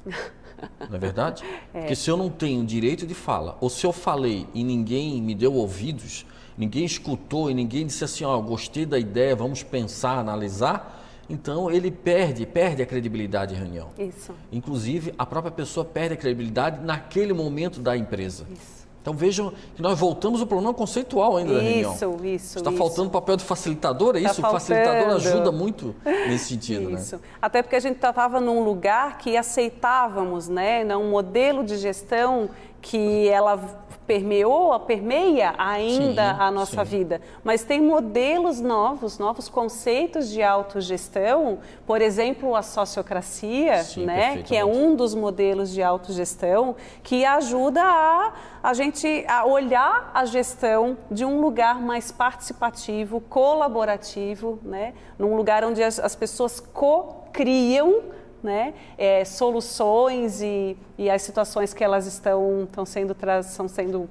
Não 0.88 0.96
é 0.96 1.00
verdade? 1.00 1.44
É. 1.74 1.80
Porque 1.80 1.96
se 1.96 2.10
eu 2.10 2.16
não 2.16 2.30
tenho 2.30 2.64
direito 2.66 3.06
de 3.06 3.14
fala, 3.14 3.58
ou 3.60 3.70
se 3.70 3.86
eu 3.86 3.92
falei 3.92 4.48
e 4.54 4.64
ninguém 4.64 5.22
me 5.22 5.36
deu 5.36 5.54
ouvidos, 5.54 6.26
ninguém 6.58 6.86
escutou 6.86 7.50
e 7.50 7.54
ninguém 7.54 7.86
disse 7.86 8.04
assim, 8.04 8.24
ó, 8.24 8.38
oh, 8.38 8.42
gostei 8.42 8.86
da 8.86 9.00
ideia, 9.00 9.36
vamos 9.36 9.64
pensar, 9.64 10.18
analisar, 10.18 11.02
então 11.30 11.72
ele 11.72 11.90
perde, 11.90 12.46
perde 12.46 12.82
a 12.82 12.86
credibilidade 12.86 13.54
em 13.56 13.58
reunião. 13.58 13.90
Isso. 13.98 14.34
Inclusive, 14.52 15.14
a 15.18 15.26
própria 15.26 15.52
pessoa 15.52 15.86
perde 15.86 16.14
a 16.16 16.18
credibilidade 16.18 16.84
naquele 16.84 17.34
momento 17.34 17.80
da 17.80 17.96
empresa. 17.96 18.46
Isso. 18.52 18.84
Então 19.04 19.14
vejam 19.14 19.52
que 19.76 19.82
nós 19.82 20.00
voltamos 20.00 20.40
ao 20.40 20.48
problema 20.48 20.74
conceitual 20.74 21.36
ainda 21.36 21.52
isso, 21.52 21.60
da 21.60 21.70
reunião. 21.70 21.94
Isso, 21.94 22.26
isso. 22.26 22.58
Está 22.60 22.72
faltando 22.72 23.10
o 23.10 23.12
papel 23.12 23.36
do 23.36 23.44
facilitador, 23.44 24.16
é 24.16 24.22
tá 24.22 24.32
isso? 24.32 24.42
Faltando. 24.42 24.56
O 24.56 24.60
facilitador 24.62 25.16
ajuda 25.18 25.52
muito 25.52 25.94
nesse 26.06 26.46
sentido, 26.46 26.90
né? 26.90 27.02
isso. 27.02 27.18
né? 27.18 27.22
Até 27.42 27.62
porque 27.62 27.76
a 27.76 27.82
gente 27.82 27.96
estava 27.96 28.40
num 28.40 28.64
lugar 28.64 29.18
que 29.18 29.36
aceitávamos, 29.36 30.48
né? 30.48 30.86
Um 30.96 31.10
modelo 31.10 31.66
de 31.66 31.76
gestão 31.78 32.50
que 32.82 33.28
ela 33.28 33.58
permeou, 34.06 34.78
permeia 34.82 35.54
ainda 35.58 36.34
sim, 36.34 36.40
a 36.40 36.52
nossa 36.52 36.86
sim. 36.86 36.98
vida, 36.98 37.22
mas 37.44 37.64
tem 37.64 37.82
modelos 37.82 38.60
novos, 38.60 39.18
novos 39.18 39.48
conceitos 39.50 40.30
de 40.30 40.42
autogestão, 40.42 41.60
por 41.86 42.02
exemplo, 42.02 42.56
a 42.56 42.62
sociocracia, 42.62 43.84
sim, 43.84 44.06
né, 44.06 44.44
que 44.44 44.56
é 44.56 44.66
um 44.66 44.96
dos 44.96 45.16
modelos 45.16 45.72
de 45.72 45.82
autogestão 45.82 46.76
que 47.02 47.26
ajuda 47.26 47.82
a 47.82 48.34
a 48.64 48.74
gente 48.74 49.26
a 49.28 49.46
olhar 49.46 50.10
a 50.14 50.24
gestão 50.24 50.98
de 51.12 51.26
um 51.26 51.42
lugar 51.42 51.82
mais 51.82 52.14
participativo, 52.14 53.20
colaborativo, 53.20 54.58
né, 54.64 54.94
num 55.20 55.36
lugar 55.36 55.66
onde 55.66 55.84
as, 55.84 56.00
as 56.00 56.16
pessoas 56.16 56.62
co-criam 56.62 58.04
né, 58.44 58.74
é, 58.98 59.24
soluções 59.24 60.42
e, 60.42 60.78
e, 60.98 61.10
as 61.10 61.22
situações 61.22 61.74
que 61.74 61.84
elas 61.84 62.06
estão, 62.06 62.64
estão 62.64 62.86
sendo, 62.86 63.16
estão 63.40 63.68
sendo 63.68 64.10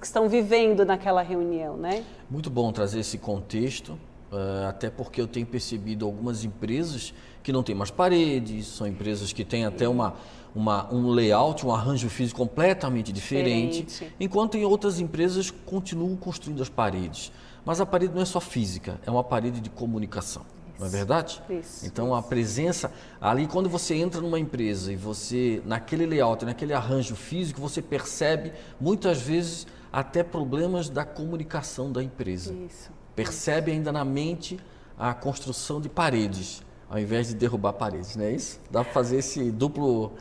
que 0.00 0.06
estão 0.06 0.28
vivendo 0.28 0.84
naquela 0.84 1.20
reunião, 1.22 1.76
né? 1.76 2.02
Muito 2.30 2.48
bom 2.48 2.72
trazer 2.72 3.00
esse 3.00 3.18
contexto, 3.18 3.90
uh, 4.32 4.66
até 4.68 4.88
porque 4.88 5.20
eu 5.20 5.26
tenho 5.26 5.46
percebido 5.46 6.06
algumas 6.06 6.44
empresas 6.44 7.12
que 7.42 7.52
não 7.52 7.62
têm 7.62 7.74
mais 7.74 7.90
paredes, 7.90 8.66
são 8.66 8.86
empresas 8.86 9.32
que 9.32 9.44
têm 9.44 9.66
até 9.66 9.86
uma, 9.86 10.14
uma, 10.54 10.92
um 10.92 11.10
layout, 11.10 11.66
um 11.66 11.70
arranjo 11.70 12.08
físico 12.08 12.38
completamente 12.38 13.12
diferente, 13.12 13.82
diferente, 13.82 14.16
enquanto 14.18 14.56
em 14.56 14.64
outras 14.64 14.98
empresas 14.98 15.50
continuam 15.50 16.16
construindo 16.16 16.62
as 16.62 16.70
paredes. 16.70 17.30
Mas 17.64 17.80
a 17.80 17.86
parede 17.86 18.14
não 18.14 18.22
é 18.22 18.24
só 18.24 18.40
física, 18.40 18.98
é 19.06 19.10
uma 19.10 19.24
parede 19.24 19.60
de 19.60 19.70
comunicação. 19.70 20.42
Não 20.78 20.86
é 20.86 20.90
verdade? 20.90 21.40
Isso. 21.48 21.86
Então 21.86 22.06
isso. 22.06 22.14
a 22.14 22.22
presença 22.22 22.92
ali 23.20 23.46
quando 23.46 23.68
você 23.68 23.94
entra 23.94 24.20
numa 24.20 24.38
empresa 24.38 24.92
e 24.92 24.96
você 24.96 25.62
naquele 25.64 26.06
layout, 26.06 26.44
naquele 26.44 26.72
arranjo 26.72 27.14
físico, 27.14 27.60
você 27.60 27.80
percebe 27.80 28.52
muitas 28.80 29.20
vezes 29.20 29.66
até 29.92 30.24
problemas 30.24 30.88
da 30.88 31.04
comunicação 31.04 31.92
da 31.92 32.02
empresa. 32.02 32.52
Isso. 32.52 32.90
Percebe 33.14 33.70
ainda 33.70 33.92
na 33.92 34.04
mente 34.04 34.58
a 34.98 35.14
construção 35.14 35.80
de 35.80 35.88
paredes, 35.88 36.63
ao 36.88 36.98
invés 36.98 37.28
de 37.28 37.34
derrubar 37.34 37.72
paredes, 37.72 38.16
não 38.16 38.24
é 38.24 38.32
isso? 38.32 38.60
Dá 38.70 38.84
para 38.84 38.92
fazer 38.92 39.18
esse 39.18 39.50
duplo, 39.50 40.12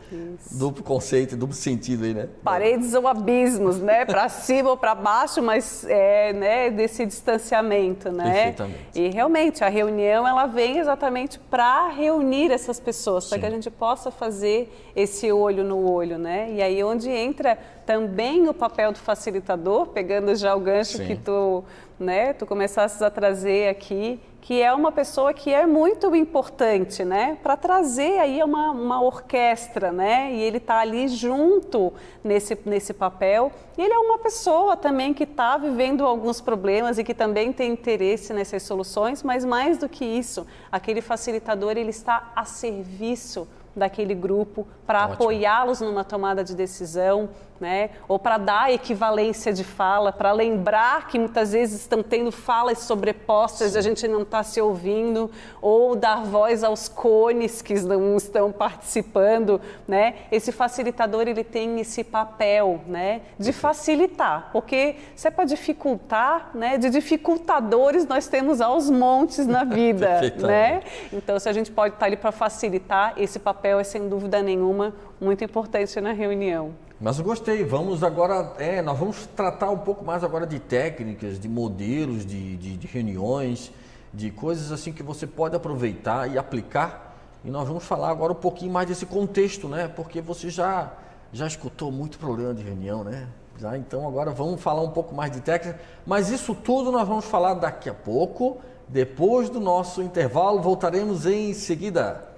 duplo 0.51 0.83
conceito, 0.83 1.35
duplo 1.35 1.55
sentido 1.55 2.05
aí, 2.05 2.13
né? 2.13 2.29
Paredes 2.43 2.93
ou 2.93 3.07
abismos, 3.07 3.79
né? 3.79 4.05
Para 4.13 4.29
cima 4.29 4.69
ou 4.69 4.77
para 4.77 4.95
baixo, 4.95 5.41
mas 5.41 5.85
é, 5.85 6.33
né, 6.33 6.69
desse 6.69 7.05
distanciamento, 7.05 8.11
né? 8.11 8.33
Perfeitamente. 8.33 8.79
E 8.95 9.09
realmente 9.09 9.63
a 9.63 9.69
reunião 9.69 10.27
ela 10.27 10.45
vem 10.45 10.77
exatamente 10.77 11.39
para 11.39 11.89
reunir 11.89 12.51
essas 12.51 12.79
pessoas, 12.79 13.27
para 13.27 13.39
que 13.39 13.45
a 13.45 13.49
gente 13.49 13.69
possa 13.69 14.09
fazer 14.11 14.71
esse 14.95 15.31
olho 15.31 15.63
no 15.63 15.89
olho, 15.89 16.17
né? 16.17 16.51
E 16.51 16.61
aí 16.61 16.83
onde 16.83 17.09
entra 17.09 17.57
também 17.85 18.47
o 18.47 18.53
papel 18.53 18.91
do 18.91 18.99
facilitador, 18.99 19.87
pegando 19.87 20.35
já 20.35 20.55
o 20.55 20.59
gancho 20.59 20.97
Sim. 20.97 21.07
que 21.07 21.15
tu, 21.15 21.63
né, 21.99 22.33
tu 22.33 22.45
começaste 22.45 23.03
a 23.03 23.09
trazer 23.09 23.69
aqui 23.69 24.19
que 24.43 24.61
é 24.61 24.73
uma 24.73 24.91
pessoa 24.91 25.33
que 25.33 25.53
é 25.53 25.65
muito 25.65 26.13
importante, 26.13 27.05
né, 27.05 27.37
para 27.41 27.55
trazer 27.55 28.19
aí 28.19 28.43
uma, 28.43 28.71
uma 28.71 29.01
orquestra, 29.01 29.89
né, 29.89 30.33
e 30.33 30.41
ele 30.41 30.57
está 30.57 30.79
ali 30.79 31.07
junto 31.07 31.93
nesse, 32.21 32.59
nesse 32.65 32.93
papel. 32.93 33.53
E 33.77 33.81
ele 33.81 33.93
é 33.93 33.97
uma 33.97 34.17
pessoa 34.17 34.75
também 34.75 35.13
que 35.13 35.23
está 35.23 35.57
vivendo 35.57 36.05
alguns 36.05 36.41
problemas 36.41 36.97
e 36.97 37.05
que 37.05 37.13
também 37.13 37.53
tem 37.53 37.71
interesse 37.71 38.33
nessas 38.33 38.63
soluções, 38.63 39.23
mas 39.23 39.45
mais 39.45 39.77
do 39.77 39.87
que 39.87 40.03
isso, 40.03 40.45
aquele 40.69 40.99
facilitador 40.99 41.77
ele 41.77 41.91
está 41.91 42.33
a 42.35 42.43
serviço 42.43 43.47
daquele 43.73 44.13
grupo 44.13 44.67
para 44.85 45.05
apoiá-los 45.05 45.79
numa 45.81 46.03
tomada 46.03 46.43
de 46.43 46.53
decisão, 46.53 47.29
né? 47.63 47.91
ou 48.09 48.19
para 48.19 48.37
dar 48.37 48.73
equivalência 48.73 49.53
de 49.53 49.63
fala, 49.63 50.11
para 50.11 50.33
lembrar 50.33 51.07
que 51.07 51.17
muitas 51.17 51.53
vezes 51.53 51.79
estão 51.79 52.03
tendo 52.03 52.29
falas 52.29 52.79
sobrepostas 52.79 53.73
e 53.73 53.77
a 53.77 53.81
gente 53.81 54.05
não 54.05 54.23
está 54.23 54.43
se 54.43 54.59
ouvindo, 54.59 55.31
ou 55.61 55.95
dar 55.95 56.25
voz 56.25 56.61
aos 56.61 56.89
cones 56.89 57.61
que 57.61 57.73
não 57.79 58.17
estão 58.17 58.51
participando. 58.51 59.61
Né? 59.87 60.15
Esse 60.29 60.51
facilitador 60.51 61.21
ele 61.21 61.41
tem 61.41 61.79
esse 61.79 62.03
papel 62.03 62.81
né? 62.85 63.21
de 63.39 63.53
facilitar, 63.53 64.49
porque 64.51 64.97
se 65.15 65.29
é 65.29 65.31
para 65.31 65.45
dificultar, 65.45 66.51
né? 66.53 66.77
de 66.77 66.89
dificultadores 66.89 68.05
nós 68.05 68.27
temos 68.27 68.59
aos 68.59 68.89
montes 68.89 69.47
na 69.47 69.63
vida. 69.63 70.19
né? 70.37 70.83
Então, 71.13 71.39
se 71.39 71.47
a 71.47 71.53
gente 71.53 71.71
pode 71.71 71.93
estar 71.93 72.01
tá 72.01 72.05
ali 72.07 72.17
para 72.17 72.33
facilitar, 72.33 73.13
esse 73.15 73.39
papel 73.39 73.79
é 73.79 73.85
sem 73.85 74.09
dúvida 74.09 74.41
nenhuma 74.43 74.93
muito 75.21 75.43
importante 75.43 76.01
na 76.01 76.11
reunião. 76.11 76.73
Mas 77.03 77.19
eu 77.19 77.25
gostei. 77.25 77.65
Vamos 77.65 78.01
agora, 78.01 78.53
é, 78.57 78.81
nós 78.81 78.97
vamos 78.97 79.27
tratar 79.35 79.69
um 79.69 79.79
pouco 79.79 80.05
mais 80.05 80.23
agora 80.23 80.47
de 80.47 80.57
técnicas, 80.57 81.37
de 81.37 81.49
modelos 81.49 82.25
de, 82.25 82.55
de, 82.55 82.77
de 82.77 82.87
reuniões, 82.87 83.73
de 84.13 84.31
coisas 84.31 84.71
assim 84.71 84.93
que 84.93 85.03
você 85.03 85.27
pode 85.27 85.53
aproveitar 85.53 86.31
e 86.31 86.37
aplicar. 86.37 87.13
E 87.43 87.51
nós 87.51 87.67
vamos 87.67 87.83
falar 87.83 88.09
agora 88.09 88.31
um 88.31 88.37
pouquinho 88.37 88.71
mais 88.71 88.87
desse 88.87 89.05
contexto, 89.05 89.67
né? 89.67 89.89
Porque 89.89 90.21
você 90.21 90.49
já 90.49 90.93
já 91.33 91.45
escutou 91.45 91.91
muito 91.91 92.17
problema 92.17 92.53
de 92.53 92.63
reunião, 92.63 93.03
né? 93.03 93.27
Já, 93.57 93.77
então 93.77 94.07
agora 94.07 94.31
vamos 94.31 94.61
falar 94.61 94.81
um 94.81 94.91
pouco 94.91 95.13
mais 95.13 95.29
de 95.29 95.41
técnica. 95.41 95.81
Mas 96.05 96.29
isso 96.29 96.55
tudo 96.55 96.89
nós 96.89 97.05
vamos 97.05 97.25
falar 97.25 97.55
daqui 97.55 97.89
a 97.89 97.93
pouco. 97.93 98.61
Depois 98.87 99.49
do 99.49 99.59
nosso 99.59 100.01
intervalo, 100.01 100.61
voltaremos 100.61 101.25
em 101.25 101.53
seguida. 101.53 102.29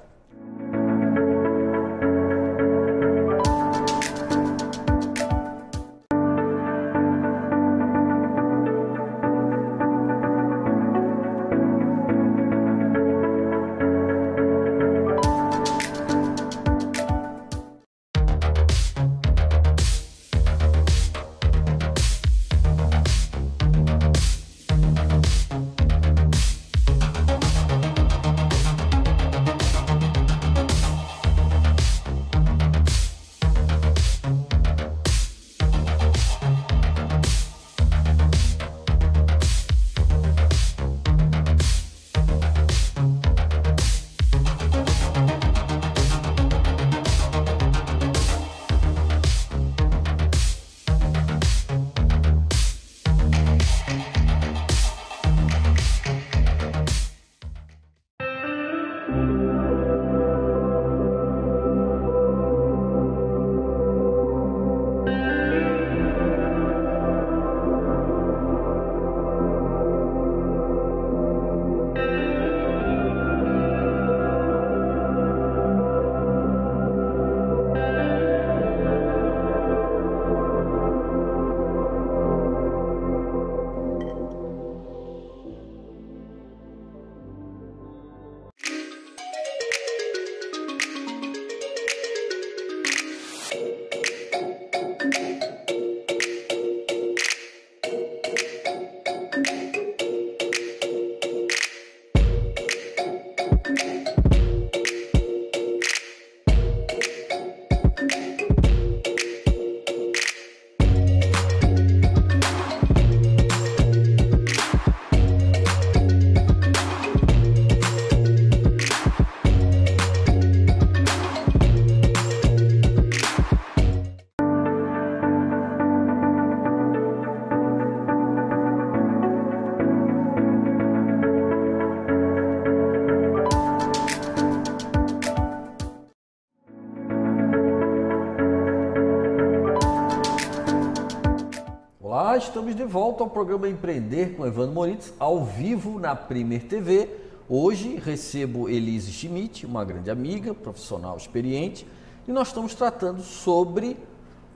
Estamos 142.37 142.75
de 142.75 142.83
volta 142.83 143.23
ao 143.23 143.29
programa 143.29 143.69
Empreender 143.69 144.35
com 144.35 144.45
Evandro 144.45 144.73
Moritz, 144.73 145.13
ao 145.17 145.45
vivo 145.45 145.97
na 145.99 146.13
Primer 146.13 146.63
TV. 146.63 147.09
Hoje 147.47 147.95
recebo 147.95 148.67
Elise 148.67 149.09
Schmidt, 149.09 149.65
uma 149.65 149.85
grande 149.85 150.11
amiga, 150.11 150.53
profissional 150.53 151.15
experiente, 151.15 151.87
e 152.27 152.33
nós 152.33 152.49
estamos 152.49 152.75
tratando 152.75 153.21
sobre 153.21 153.95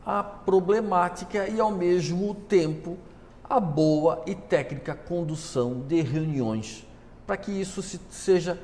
a 0.05 0.21
problemática 0.21 1.47
e, 1.47 1.57
ao 1.57 1.71
mesmo 1.71 2.36
tempo, 2.49 2.97
a 3.49 3.61
boa 3.61 4.23
e 4.27 4.36
técnica 4.36 4.93
condução 4.93 5.80
de 5.88 6.01
reuniões, 6.01 6.86
para 7.25 7.38
que 7.38 7.51
isso 7.51 7.82
seja 8.09 8.59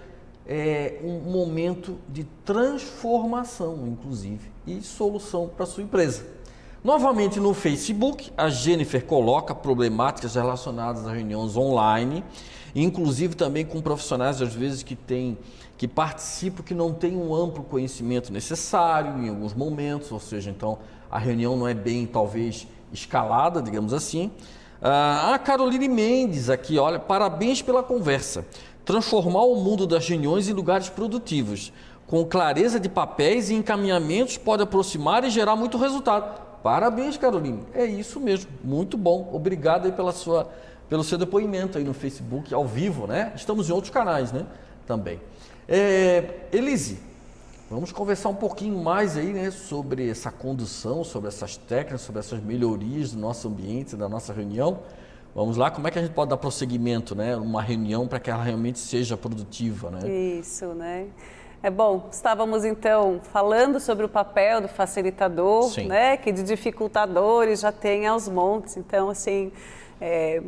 é, 0.46 1.00
um 1.02 1.32
momento 1.32 1.98
de 2.10 2.26
transformação, 2.44 3.88
inclusive, 3.88 4.52
e 4.68 4.82
solução 4.82 5.48
para 5.48 5.66
sua 5.66 5.84
empresa. 5.84 6.36
Novamente 6.86 7.40
no 7.40 7.52
Facebook, 7.52 8.32
a 8.38 8.48
Jennifer 8.48 9.04
coloca 9.04 9.56
problemáticas 9.56 10.36
relacionadas 10.36 11.08
a 11.08 11.12
reuniões 11.12 11.58
online, 11.58 12.24
inclusive 12.76 13.36
também 13.36 13.66
com 13.66 13.82
profissionais 13.82 14.40
às 14.40 14.54
vezes 14.54 14.84
que 14.84 14.96
têm 14.96 15.36
que 15.80 15.88
participam 15.88 16.62
que 16.62 16.76
não 16.76 16.94
têm 16.94 17.18
um 17.18 17.34
amplo 17.34 17.64
conhecimento 17.64 18.32
necessário 18.32 19.18
em 19.18 19.30
alguns 19.30 19.56
momentos, 19.56 20.12
ou 20.12 20.20
seja, 20.20 20.52
então 20.52 20.78
a 21.10 21.18
reunião 21.18 21.56
não 21.56 21.68
é 21.68 21.74
bem 21.74 22.06
talvez 22.06 22.68
escalada, 22.94 23.64
digamos 23.64 23.92
assim. 23.92 24.30
Ah, 24.80 25.34
a 25.34 25.40
Caroline 25.40 25.90
Mendes 25.90 26.52
aqui, 26.52 26.78
olha, 26.78 27.00
parabéns 27.00 27.64
pela 27.64 27.82
conversa. 27.82 28.46
transformar 28.86 29.42
o 29.42 29.56
mundo 29.56 29.88
das 29.88 30.08
reuniões 30.08 30.48
em 30.48 30.54
lugares 30.54 30.88
produtivos. 30.88 31.74
Com 32.06 32.24
clareza 32.24 32.80
de 32.80 32.88
papéis 32.88 33.50
e 33.50 33.56
encaminhamentos, 33.56 34.38
pode 34.38 34.62
aproximar 34.62 35.24
e 35.24 35.32
gerar 35.32 35.56
muito 35.56 35.80
resultado. 35.80 36.45
Parabéns, 36.66 37.16
Caroline. 37.16 37.60
É 37.76 37.86
isso 37.86 38.20
mesmo. 38.20 38.50
Muito 38.64 38.98
bom. 38.98 39.30
Obrigado 39.32 39.86
aí 39.86 39.92
pela 39.92 40.12
sua, 40.12 40.50
pelo 40.90 41.04
seu 41.04 41.16
depoimento 41.16 41.78
aí 41.78 41.84
no 41.84 41.94
Facebook, 41.94 42.52
ao 42.52 42.66
vivo, 42.66 43.06
né? 43.06 43.34
Estamos 43.36 43.70
em 43.70 43.72
outros 43.72 43.94
canais, 43.94 44.32
né? 44.32 44.48
Também. 44.88 45.22
É, 45.70 46.48
Elise, 46.52 46.98
vamos 47.70 47.92
conversar 47.92 48.30
um 48.30 48.36
pouquinho 48.36 48.84
mais 48.84 49.16
aí, 49.16 49.32
né? 49.32 49.52
Sobre 49.52 50.10
essa 50.10 50.32
condução, 50.32 51.04
sobre 51.04 51.28
essas 51.28 51.56
técnicas, 51.56 52.02
sobre 52.02 52.18
essas 52.18 52.42
melhorias 52.42 53.12
do 53.12 53.20
nosso 53.20 53.48
ambiente, 53.48 53.96
da 53.96 54.10
nossa 54.10 54.34
reunião. 54.34 54.80
Vamos 55.36 55.58
lá, 55.58 55.70
como 55.70 55.88
é 55.88 55.92
que 55.92 56.00
a 56.00 56.02
gente 56.02 56.14
pode 56.16 56.32
dar 56.32 56.38
prosseguimento, 56.38 57.14
né? 57.14 57.36
Uma 57.36 57.62
reunião 57.62 58.08
para 58.08 58.20
que 58.20 58.32
ela 58.32 58.42
realmente 58.42 58.80
seja 58.80 59.16
produtiva, 59.16 59.92
né? 59.92 60.10
Isso, 60.10 60.66
né? 60.74 61.10
É 61.66 61.72
bom, 61.72 62.10
estávamos 62.12 62.64
então 62.64 63.20
falando 63.34 63.80
sobre 63.80 64.06
o 64.06 64.08
papel 64.08 64.62
do 64.62 64.68
facilitador, 64.68 65.64
Sim. 65.64 65.88
né, 65.88 66.16
que 66.16 66.32
de 66.32 66.44
dificultadores 66.44 67.62
já 67.62 67.72
tem 67.72 68.06
aos 68.06 68.30
montes. 68.30 68.78
Então, 68.78 69.10
assim, 69.10 69.52
é, 70.00 70.44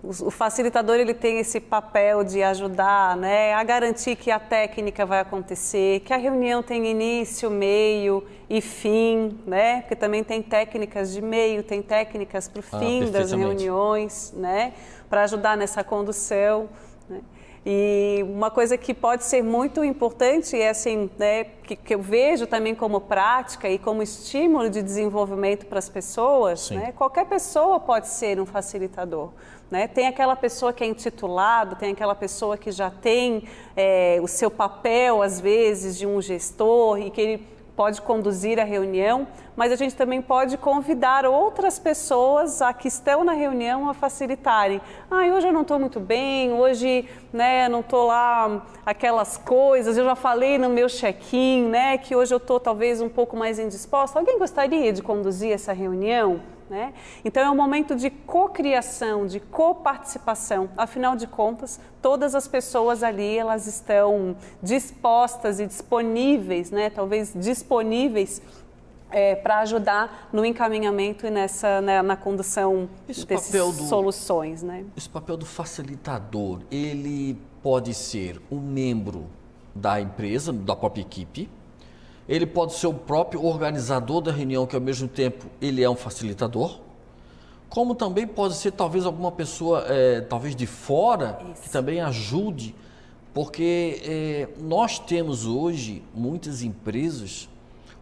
o 0.00 0.30
facilitador 0.30 0.94
ele 0.94 1.12
tem 1.12 1.40
esse 1.40 1.58
papel 1.58 2.22
de 2.22 2.40
ajudar, 2.44 3.16
né, 3.16 3.52
a 3.52 3.64
garantir 3.64 4.14
que 4.14 4.30
a 4.30 4.38
técnica 4.38 5.04
vai 5.04 5.18
acontecer, 5.18 6.02
que 6.04 6.14
a 6.14 6.16
reunião 6.16 6.62
tem 6.62 6.86
início, 6.86 7.50
meio 7.50 8.24
e 8.48 8.60
fim, 8.60 9.40
né, 9.44 9.80
porque 9.80 9.96
também 9.96 10.22
tem 10.22 10.40
técnicas 10.40 11.12
de 11.12 11.20
meio, 11.20 11.64
tem 11.64 11.82
técnicas 11.82 12.46
para 12.46 12.60
o 12.60 12.64
ah, 12.70 12.78
fim 12.78 13.08
ah, 13.08 13.10
das 13.10 13.32
reuniões, 13.32 14.32
né, 14.36 14.72
para 15.08 15.24
ajudar 15.24 15.56
nessa 15.56 15.82
condução. 15.82 16.68
Né. 17.08 17.18
E 17.64 18.24
uma 18.26 18.50
coisa 18.50 18.78
que 18.78 18.94
pode 18.94 19.24
ser 19.24 19.42
muito 19.42 19.84
importante 19.84 20.56
é 20.56 20.70
assim, 20.70 21.10
né, 21.18 21.44
que, 21.44 21.76
que, 21.76 21.94
eu 21.94 22.00
vejo 22.00 22.46
também 22.46 22.74
como 22.74 23.02
prática 23.02 23.68
e 23.68 23.78
como 23.78 24.02
estímulo 24.02 24.70
de 24.70 24.80
desenvolvimento 24.80 25.66
para 25.66 25.78
as 25.78 25.88
pessoas, 25.88 26.70
né, 26.70 26.92
qualquer 26.92 27.26
pessoa 27.26 27.78
pode 27.78 28.08
ser 28.08 28.40
um 28.40 28.46
facilitador. 28.46 29.28
Né? 29.70 29.86
Tem 29.86 30.08
aquela 30.08 30.34
pessoa 30.34 30.72
que 30.72 30.82
é 30.82 30.86
intitulado, 30.86 31.76
tem 31.76 31.92
aquela 31.92 32.14
pessoa 32.14 32.56
que 32.56 32.72
já 32.72 32.90
tem 32.90 33.44
é, 33.76 34.18
o 34.22 34.26
seu 34.26 34.50
papel, 34.50 35.22
às 35.22 35.38
vezes, 35.38 35.98
de 35.98 36.06
um 36.06 36.20
gestor 36.20 36.98
e 36.98 37.10
que 37.10 37.20
ele 37.20 37.46
pode 37.76 38.02
conduzir 38.02 38.58
a 38.58 38.64
reunião, 38.64 39.26
mas 39.56 39.72
a 39.72 39.76
gente 39.76 39.94
também 39.94 40.20
pode 40.20 40.56
convidar 40.56 41.24
outras 41.24 41.78
pessoas 41.78 42.60
a 42.60 42.72
que 42.72 42.88
estão 42.88 43.24
na 43.24 43.32
reunião 43.32 43.88
a 43.88 43.94
facilitarem. 43.94 44.80
Ah, 45.10 45.22
hoje 45.34 45.48
eu 45.48 45.52
não 45.52 45.62
estou 45.62 45.78
muito 45.78 45.98
bem, 45.98 46.52
hoje 46.52 47.08
né, 47.32 47.68
não 47.68 47.80
estou 47.80 48.06
lá 48.06 48.66
aquelas 48.84 49.36
coisas, 49.36 49.96
eu 49.96 50.04
já 50.04 50.14
falei 50.14 50.58
no 50.58 50.68
meu 50.68 50.88
check-in, 50.88 51.64
né, 51.64 51.98
que 51.98 52.14
hoje 52.14 52.34
eu 52.34 52.38
estou 52.38 52.60
talvez 52.60 53.00
um 53.00 53.08
pouco 53.08 53.36
mais 53.36 53.58
indisposta. 53.58 54.18
Alguém 54.18 54.38
gostaria 54.38 54.92
de 54.92 55.02
conduzir 55.02 55.52
essa 55.52 55.72
reunião? 55.72 56.40
Né? 56.70 56.94
Então 57.24 57.42
é 57.42 57.50
um 57.50 57.56
momento 57.56 57.96
de 57.96 58.10
cocriação, 58.10 59.26
de 59.26 59.40
coparticipação. 59.40 60.70
Afinal 60.76 61.16
de 61.16 61.26
contas, 61.26 61.80
todas 62.00 62.32
as 62.32 62.46
pessoas 62.46 63.02
ali 63.02 63.36
elas 63.36 63.66
estão 63.66 64.36
dispostas 64.62 65.58
e 65.58 65.66
disponíveis, 65.66 66.70
né? 66.70 66.88
Talvez 66.88 67.32
disponíveis 67.34 68.40
é, 69.10 69.34
para 69.34 69.58
ajudar 69.58 70.28
no 70.32 70.44
encaminhamento 70.44 71.26
e 71.26 71.30
nessa 71.30 71.80
né, 71.80 72.00
na 72.02 72.16
condução 72.16 72.88
esse 73.08 73.26
dessas 73.26 73.76
do, 73.76 73.88
soluções, 73.88 74.62
né? 74.62 74.84
Esse 74.96 75.08
papel 75.08 75.36
do 75.36 75.44
facilitador, 75.44 76.60
ele 76.70 77.36
pode 77.60 77.92
ser 77.94 78.40
um 78.48 78.60
membro 78.60 79.26
da 79.74 80.00
empresa, 80.00 80.52
da 80.52 80.76
própria 80.76 81.02
equipe, 81.02 81.48
ele 82.30 82.46
pode 82.46 82.74
ser 82.74 82.86
o 82.86 82.94
próprio 82.94 83.44
organizador 83.44 84.20
da 84.20 84.30
reunião, 84.30 84.64
que 84.64 84.76
ao 84.76 84.80
mesmo 84.80 85.08
tempo 85.08 85.46
ele 85.60 85.82
é 85.82 85.90
um 85.90 85.96
facilitador, 85.96 86.78
como 87.68 87.92
também 87.92 88.24
pode 88.24 88.54
ser 88.54 88.70
talvez 88.70 89.04
alguma 89.04 89.32
pessoa, 89.32 89.84
é, 89.88 90.20
talvez 90.20 90.54
de 90.54 90.64
fora, 90.64 91.40
Isso. 91.52 91.62
que 91.62 91.70
também 91.70 92.00
ajude, 92.00 92.72
porque 93.34 94.00
é, 94.04 94.48
nós 94.60 95.00
temos 95.00 95.44
hoje 95.44 96.04
muitas 96.14 96.62
empresas 96.62 97.48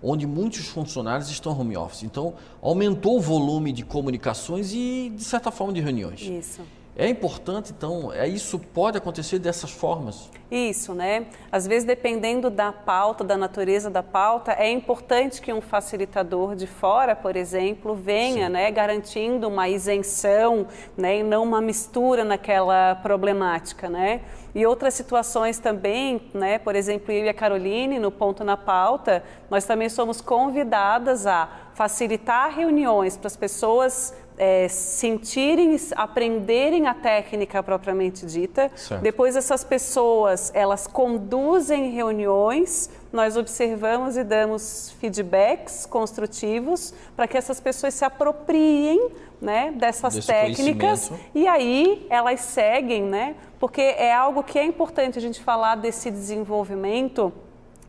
onde 0.03 0.27
muitos 0.27 0.67
funcionários 0.67 1.31
estão 1.31 1.59
home 1.59 1.77
office. 1.77 2.03
Então, 2.03 2.35
aumentou 2.61 3.17
o 3.17 3.21
volume 3.21 3.73
de 3.73 3.83
comunicações 3.83 4.73
e, 4.75 5.11
de 5.17 5.25
certa 5.25 5.51
forma, 5.51 5.73
de 5.73 5.81
reuniões. 5.81 6.21
Isso. 6.21 6.61
É 7.01 7.09
importante, 7.09 7.73
então, 7.73 8.13
é, 8.13 8.27
isso 8.27 8.59
pode 8.59 8.99
acontecer 8.99 9.39
dessas 9.39 9.71
formas. 9.71 10.29
Isso, 10.51 10.93
né? 10.93 11.27
Às 11.53 11.65
vezes, 11.65 11.85
dependendo 11.85 12.51
da 12.51 12.73
pauta, 12.73 13.23
da 13.23 13.37
natureza 13.37 13.89
da 13.89 14.03
pauta, 14.03 14.51
é 14.59 14.69
importante 14.69 15.41
que 15.41 15.53
um 15.53 15.61
facilitador 15.61 16.57
de 16.57 16.67
fora, 16.67 17.15
por 17.15 17.37
exemplo, 17.37 17.95
venha, 17.95 18.47
Sim. 18.47 18.53
né, 18.53 18.69
garantindo 18.73 19.47
uma 19.47 19.69
isenção, 19.69 20.67
né, 20.97 21.19
e 21.19 21.23
não 21.23 21.45
uma 21.45 21.61
mistura 21.61 22.25
naquela 22.25 22.97
problemática, 22.97 23.89
né? 23.89 24.23
E 24.53 24.67
outras 24.67 24.95
situações 24.95 25.61
também, 25.61 26.29
né? 26.35 26.59
Por 26.59 26.75
exemplo, 26.75 27.13
eu 27.13 27.27
e 27.27 27.29
a 27.29 27.35
Caroline, 27.35 28.01
no 28.01 28.11
ponto 28.11 28.43
na 28.43 28.57
pauta, 28.57 29.23
nós 29.49 29.65
também 29.65 29.89
somos 29.89 30.21
convidadas 30.21 31.29
a 31.29 31.49
facilitar 31.75 32.53
reuniões 32.53 33.17
para 33.17 33.29
as 33.29 33.37
pessoas 33.37 34.13
é, 34.39 34.69
sentirem, 34.69 35.77
aprenderem 35.97 36.87
a 36.87 36.95
técnica 36.95 37.63
propriamente 37.63 38.25
dita. 38.25 38.71
Certo. 38.75 39.03
Depois 39.03 39.37
essas 39.37 39.65
pessoas, 39.65 40.51
elas 40.55 40.87
conduzem 40.87 41.91
reuniões, 41.91 42.89
nós 43.13 43.37
observamos 43.37 44.17
e 44.17 44.25
damos 44.25 44.95
feedbacks 45.01 45.85
construtivos 45.85 46.95
para 47.17 47.27
que 47.27 47.37
essas 47.37 47.61
pessoas 47.61 47.95
se 47.95 48.05
apropriem 48.05 49.11
né, 49.41 49.73
dessas 49.77 50.15
Desse 50.15 50.27
técnicas 50.27 51.13
e 51.35 51.47
aí 51.47 52.07
elas 52.11 52.41
seguem, 52.41 53.03
né? 53.03 53.37
Porque 53.59 53.81
é 53.81 54.13
algo 54.13 54.43
que 54.43 54.59
é 54.59 54.65
importante 54.65 55.19
a 55.19 55.21
gente 55.21 55.41
falar 55.43 55.77
desse 55.77 56.11
desenvolvimento 56.11 57.33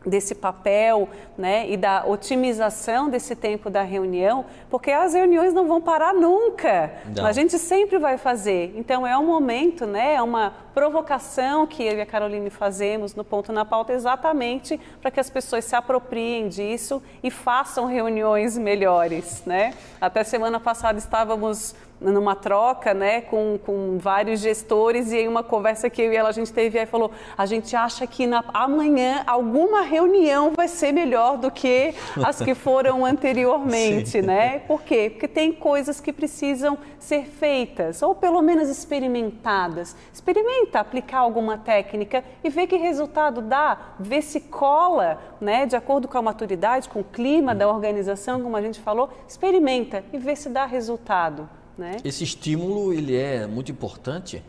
desse 0.04 0.34
papel 0.34 1.08
né, 1.36 1.68
e 1.68 1.76
da 1.76 2.04
otimização 2.06 3.10
desse 3.10 3.36
tempo 3.36 3.68
da 3.68 3.82
reunião, 3.82 4.44
porque 4.70 4.90
as 4.90 5.14
reuniões 5.14 5.52
não 5.52 5.66
vão 5.66 5.80
parar 5.80 6.14
nunca. 6.14 6.92
Não. 7.14 7.26
A 7.26 7.32
gente 7.32 7.58
sempre 7.58 7.98
vai 7.98 8.16
fazer. 8.16 8.72
Então 8.76 9.06
é 9.06 9.16
um 9.16 9.26
momento, 9.26 9.86
né, 9.86 10.14
é 10.14 10.22
uma 10.22 10.54
provocação 10.72 11.66
que 11.66 11.82
eu 11.82 11.98
e 11.98 12.00
a 12.00 12.06
Caroline 12.06 12.48
fazemos 12.48 13.14
no 13.14 13.24
ponto 13.24 13.52
na 13.52 13.64
pauta 13.64 13.92
exatamente 13.92 14.80
para 15.00 15.10
que 15.10 15.20
as 15.20 15.28
pessoas 15.28 15.64
se 15.64 15.76
apropriem 15.76 16.48
disso 16.48 17.02
e 17.22 17.30
façam 17.30 17.86
reuniões 17.86 18.56
melhores, 18.56 19.42
né? 19.44 19.74
Até 20.00 20.24
semana 20.24 20.58
passada 20.60 20.98
estávamos 20.98 21.74
numa 22.00 22.34
troca, 22.34 22.94
né, 22.94 23.20
com, 23.20 23.58
com 23.64 23.98
vários 23.98 24.40
gestores 24.40 25.12
e 25.12 25.18
em 25.18 25.28
uma 25.28 25.42
conversa 25.42 25.90
que 25.90 26.00
eu 26.00 26.12
e 26.12 26.16
ela 26.16 26.30
a 26.30 26.32
gente 26.32 26.52
teve 26.52 26.78
aí 26.78 26.86
falou, 26.86 27.10
a 27.36 27.44
gente 27.44 27.76
acha 27.76 28.06
que 28.06 28.26
na, 28.26 28.42
amanhã 28.54 29.22
alguma 29.26 29.82
reunião 29.82 30.52
vai 30.56 30.66
ser 30.66 30.92
melhor 30.92 31.36
do 31.36 31.50
que 31.50 31.94
as 32.24 32.40
que 32.40 32.54
foram 32.54 33.04
anteriormente, 33.06 34.22
né? 34.22 34.60
Por 34.60 34.82
quê? 34.82 35.10
Porque 35.10 35.28
tem 35.28 35.52
coisas 35.52 36.00
que 36.00 36.12
precisam 36.12 36.78
ser 36.98 37.26
feitas 37.26 38.02
ou 38.02 38.14
pelo 38.14 38.40
menos 38.40 38.68
experimentadas. 38.68 39.94
Experimenta 40.12 40.80
aplicar 40.80 41.18
alguma 41.18 41.58
técnica 41.58 42.24
e 42.42 42.48
ver 42.48 42.66
que 42.66 42.76
resultado 42.76 43.42
dá, 43.42 43.94
ver 43.98 44.22
se 44.22 44.40
cola, 44.40 45.18
né, 45.40 45.66
de 45.66 45.76
acordo 45.76 46.08
com 46.08 46.16
a 46.16 46.22
maturidade, 46.22 46.88
com 46.88 47.00
o 47.00 47.04
clima 47.04 47.54
da 47.54 47.68
organização, 47.68 48.40
como 48.40 48.56
a 48.56 48.62
gente 48.62 48.80
falou, 48.80 49.10
experimenta 49.28 50.02
e 50.12 50.18
vê 50.18 50.34
se 50.34 50.48
dá 50.48 50.64
resultado. 50.64 51.59
Né? 51.80 51.96
Esse 52.04 52.24
estímulo 52.24 52.92
ele 52.92 53.16
é 53.16 53.46
muito 53.46 53.72
importante 53.72 54.42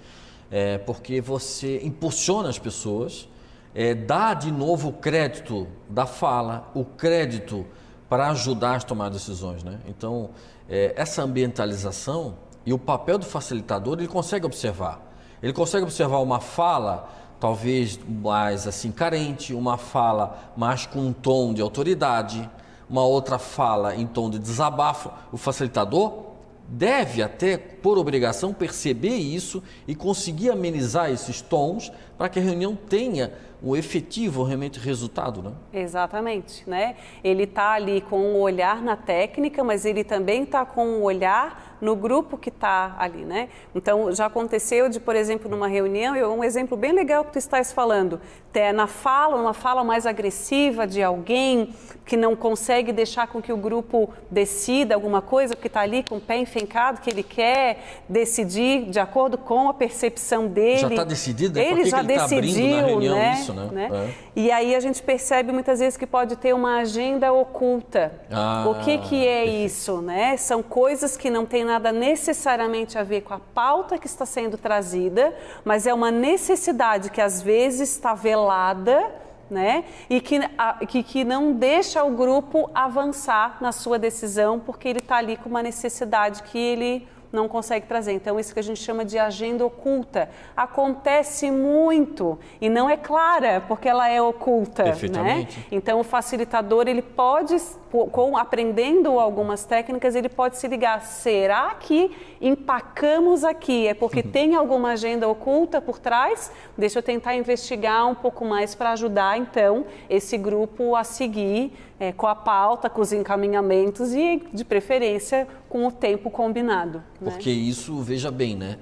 é, 0.51 0.77
porque 0.79 1.21
você 1.21 1.79
impulsiona 1.81 2.49
as 2.49 2.59
pessoas, 2.59 3.29
é, 3.73 3.95
dá 3.95 4.33
de 4.33 4.51
novo 4.51 4.89
o 4.89 4.93
crédito 4.93 5.65
da 5.89 6.05
fala, 6.05 6.69
o 6.75 6.83
crédito 6.83 7.65
para 8.09 8.29
ajudar 8.31 8.75
a 8.75 8.79
tomar 8.81 9.07
decisões. 9.07 9.63
Né? 9.63 9.79
Então, 9.87 10.31
é, 10.69 10.93
essa 10.97 11.23
ambientalização 11.23 12.35
e 12.65 12.73
o 12.73 12.77
papel 12.77 13.17
do 13.17 13.25
facilitador 13.25 13.97
ele 13.97 14.09
consegue 14.09 14.45
observar. 14.45 14.99
Ele 15.41 15.53
consegue 15.53 15.83
observar 15.83 16.17
uma 16.19 16.41
fala 16.41 17.09
talvez 17.39 17.97
mais 18.05 18.67
assim 18.67 18.91
carente, 18.91 19.53
uma 19.53 19.77
fala 19.77 20.51
mais 20.57 20.85
com 20.85 20.99
um 20.99 21.13
tom 21.13 21.53
de 21.53 21.61
autoridade, 21.61 22.47
uma 22.89 23.05
outra 23.05 23.39
fala 23.39 23.95
em 23.95 24.05
tom 24.05 24.29
de 24.29 24.37
desabafo. 24.37 25.09
O 25.31 25.37
facilitador 25.37 26.30
deve 26.71 27.21
até, 27.21 27.57
por 27.57 27.97
obrigação, 27.97 28.53
perceber 28.53 29.15
isso 29.15 29.61
e 29.85 29.93
conseguir 29.93 30.49
amenizar 30.49 31.11
esses 31.11 31.41
tons 31.41 31.91
para 32.21 32.29
que 32.29 32.37
a 32.37 32.41
reunião 32.43 32.75
tenha 32.75 33.33
um 33.63 33.75
efetivo 33.75 34.43
realmente 34.43 34.79
resultado, 34.79 35.41
né? 35.41 35.51
Exatamente, 35.73 36.67
né? 36.67 36.95
Ele 37.23 37.43
está 37.43 37.71
ali 37.71 38.01
com 38.01 38.19
um 38.19 38.39
olhar 38.39 38.81
na 38.81 38.95
técnica, 38.95 39.63
mas 39.63 39.85
ele 39.85 40.03
também 40.03 40.43
está 40.43 40.63
com 40.63 40.85
um 40.85 41.01
olhar 41.01 41.77
no 41.81 41.95
grupo 41.95 42.37
que 42.37 42.49
está 42.49 42.95
ali, 42.99 43.25
né? 43.25 43.49
Então, 43.73 44.11
já 44.13 44.27
aconteceu 44.27 44.87
de, 44.87 44.99
por 44.99 45.15
exemplo, 45.15 45.49
numa 45.49 45.67
reunião, 45.67 46.15
um 46.37 46.43
exemplo 46.43 46.77
bem 46.77 46.91
legal 46.91 47.25
que 47.25 47.33
tu 47.33 47.39
estás 47.39 47.71
falando, 47.71 48.21
é 48.53 48.73
na 48.73 48.85
fala, 48.85 49.35
uma 49.37 49.53
fala 49.53 49.83
mais 49.83 50.05
agressiva 50.05 50.85
de 50.85 51.01
alguém 51.01 51.73
que 52.05 52.17
não 52.17 52.35
consegue 52.35 52.91
deixar 52.91 53.27
com 53.27 53.41
que 53.41 53.53
o 53.53 53.57
grupo 53.57 54.09
decida 54.29 54.93
alguma 54.93 55.21
coisa, 55.21 55.55
porque 55.55 55.67
está 55.67 55.81
ali 55.81 56.03
com 56.03 56.17
o 56.17 56.21
pé 56.21 56.37
enfencado, 56.37 56.99
que 56.99 57.09
ele 57.09 57.23
quer 57.23 58.03
decidir 58.09 58.89
de 58.89 58.99
acordo 58.99 59.37
com 59.37 59.69
a 59.69 59.73
percepção 59.73 60.47
dele. 60.47 60.79
Já 60.79 60.87
está 60.89 61.03
decidido? 61.03 61.59
É 61.59 61.71
ele 61.71 61.85
já 61.85 61.99
ele 61.99 62.07
tá 62.07 62.10
decidiu, 62.17 62.85
reunião, 62.85 63.15
né? 63.15 63.33
Isso, 63.39 63.53
né? 63.53 63.69
né? 63.71 63.89
É. 63.93 64.13
E 64.35 64.51
aí 64.51 64.75
a 64.75 64.79
gente 64.79 65.01
percebe 65.01 65.51
muitas 65.51 65.79
vezes 65.79 65.97
que 65.97 66.07
pode 66.07 66.35
ter 66.35 66.53
uma 66.53 66.77
agenda 66.77 67.31
oculta. 67.31 68.11
Ah, 68.31 68.65
o 68.67 68.75
que, 68.83 68.97
que 68.99 69.27
é 69.27 69.43
perfeito. 69.43 69.65
isso, 69.65 70.01
né? 70.01 70.37
São 70.37 70.61
coisas 70.61 71.17
que 71.17 71.29
não 71.29 71.45
têm 71.45 71.63
nada 71.63 71.91
necessariamente 71.91 72.97
a 72.97 73.03
ver 73.03 73.21
com 73.21 73.33
a 73.33 73.39
pauta 73.39 73.97
que 73.97 74.07
está 74.07 74.25
sendo 74.25 74.57
trazida, 74.57 75.33
mas 75.63 75.87
é 75.87 75.93
uma 75.93 76.11
necessidade 76.11 77.09
que 77.09 77.21
às 77.21 77.41
vezes 77.41 77.91
está 77.91 78.13
velada 78.13 79.21
né? 79.51 79.83
E 80.09 80.21
que, 80.21 80.39
a, 80.57 80.85
que, 80.85 81.03
que 81.03 81.25
não 81.25 81.51
deixa 81.51 82.01
o 82.05 82.11
grupo 82.11 82.71
avançar 82.73 83.57
na 83.59 83.73
sua 83.73 83.99
decisão, 83.99 84.57
porque 84.57 84.87
ele 84.87 84.99
está 84.99 85.17
ali 85.17 85.35
com 85.35 85.49
uma 85.49 85.61
necessidade 85.61 86.41
que 86.43 86.57
ele 86.57 87.05
não 87.31 87.47
consegue 87.47 87.85
trazer. 87.85 88.11
Então, 88.13 88.39
isso 88.39 88.53
que 88.53 88.59
a 88.59 88.63
gente 88.63 88.79
chama 88.81 89.05
de 89.05 89.17
agenda 89.17 89.65
oculta. 89.65 90.29
Acontece 90.55 91.49
muito 91.49 92.37
e 92.59 92.69
não 92.69 92.89
é 92.89 92.97
clara, 92.97 93.63
porque 93.67 93.87
ela 93.87 94.09
é 94.09 94.21
oculta. 94.21 94.83
Né? 95.23 95.47
Então, 95.71 95.99
o 95.99 96.03
facilitador, 96.03 96.87
ele 96.87 97.01
pode, 97.01 97.55
com, 97.91 98.37
aprendendo 98.37 99.19
algumas 99.19 99.65
técnicas, 99.65 100.15
ele 100.15 100.29
pode 100.29 100.57
se 100.57 100.67
ligar. 100.67 101.01
Será 101.01 101.75
que 101.75 102.11
empacamos 102.39 103.43
aqui? 103.43 103.87
É 103.87 103.93
porque 103.93 104.21
uhum. 104.21 104.31
tem 104.31 104.55
alguma 104.55 104.91
agenda 104.91 105.27
oculta 105.27 105.81
por 105.81 105.99
trás? 105.99 106.51
Deixa 106.77 106.99
eu 106.99 107.03
tentar 107.03 107.35
investigar 107.35 108.07
um 108.07 108.15
pouco 108.15 108.45
mais 108.45 108.73
para 108.73 108.91
ajudar, 108.91 109.37
então, 109.37 109.85
esse 110.09 110.37
grupo 110.37 110.95
a 110.95 111.03
seguir 111.03 111.73
é, 111.99 112.11
com 112.11 112.27
a 112.27 112.35
pauta, 112.35 112.89
com 112.89 113.01
os 113.01 113.11
encaminhamentos 113.11 114.13
e, 114.13 114.41
de 114.53 114.63
preferência, 114.63 115.47
com 115.67 115.85
o 115.85 115.91
tempo 115.91 116.31
combinado. 116.31 117.03
Né? 117.19 117.31
Porque 117.31 117.49
isso, 117.49 118.01
veja 118.01 118.31
bem, 118.31 118.55
né? 118.55 118.77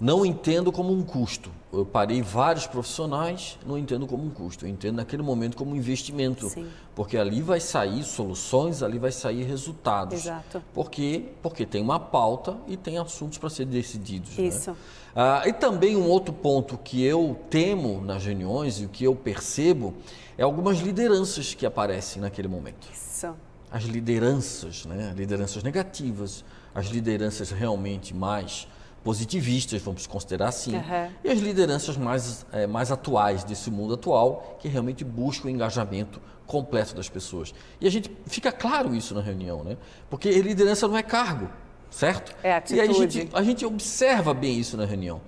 Não 0.00 0.24
entendo 0.24 0.72
como 0.72 0.92
um 0.92 1.02
custo. 1.02 1.50
Eu 1.78 1.84
parei 1.84 2.22
vários 2.22 2.66
profissionais, 2.66 3.58
não 3.66 3.76
entendo 3.76 4.06
como 4.06 4.24
um 4.24 4.30
custo. 4.30 4.64
Eu 4.64 4.70
entendo 4.70 4.96
naquele 4.96 5.22
momento 5.22 5.56
como 5.56 5.72
um 5.72 5.76
investimento. 5.76 6.48
Sim. 6.48 6.66
Porque 6.94 7.16
ali 7.16 7.42
vai 7.42 7.60
sair 7.60 8.04
soluções, 8.04 8.82
ali 8.82 8.98
vai 8.98 9.12
sair 9.12 9.42
resultados. 9.42 10.14
Exato. 10.14 10.62
Porque, 10.72 11.26
porque 11.42 11.66
tem 11.66 11.82
uma 11.82 11.98
pauta 11.98 12.56
e 12.68 12.76
tem 12.76 12.98
assuntos 12.98 13.38
para 13.38 13.50
ser 13.50 13.66
decididos. 13.66 14.36
Né? 14.36 14.44
Isso. 14.44 14.70
Né? 14.70 14.76
Ah, 15.16 15.42
e 15.46 15.52
também 15.52 15.96
um 15.96 16.08
outro 16.08 16.34
ponto 16.34 16.76
que 16.78 17.02
eu 17.04 17.38
temo 17.48 18.00
nas 18.00 18.24
reuniões 18.24 18.80
e 18.80 18.84
o 18.84 18.88
que 18.88 19.04
eu 19.04 19.14
percebo 19.14 19.94
é 20.36 20.42
algumas 20.42 20.78
lideranças 20.78 21.54
que 21.54 21.64
aparecem 21.64 22.20
naquele 22.20 22.48
momento. 22.48 22.88
Isso. 22.92 23.34
As 23.70 23.84
lideranças, 23.84 24.84
né? 24.84 25.12
lideranças 25.16 25.62
negativas, 25.62 26.44
as 26.74 26.86
lideranças 26.86 27.50
realmente 27.50 28.14
mais 28.14 28.68
positivistas, 29.04 29.82
vamos 29.82 30.06
considerar 30.06 30.48
assim, 30.48 30.74
uhum. 30.74 31.10
e 31.22 31.30
as 31.30 31.38
lideranças 31.38 31.96
mais, 31.96 32.46
é, 32.50 32.66
mais 32.66 32.90
atuais 32.90 33.44
desse 33.44 33.70
mundo 33.70 33.94
atual, 33.94 34.56
que 34.58 34.66
realmente 34.66 35.04
buscam 35.04 35.48
o 35.48 35.50
engajamento 35.50 36.20
completo 36.46 36.94
das 36.94 37.08
pessoas. 37.08 37.54
E 37.80 37.86
a 37.86 37.90
gente 37.90 38.10
fica 38.26 38.50
claro 38.50 38.94
isso 38.94 39.14
na 39.14 39.20
reunião, 39.20 39.62
né? 39.62 39.76
Porque 40.08 40.30
liderança 40.40 40.88
não 40.88 40.96
é 40.96 41.02
cargo, 41.02 41.50
certo? 41.90 42.34
É 42.42 42.54
atitude. 42.54 42.78
E 42.78 42.80
aí 42.80 42.88
a 42.88 42.92
gente, 42.92 43.28
a 43.34 43.42
gente 43.42 43.66
observa 43.66 44.32
bem 44.32 44.58
isso 44.58 44.76
na 44.76 44.86
reunião. 44.86 45.20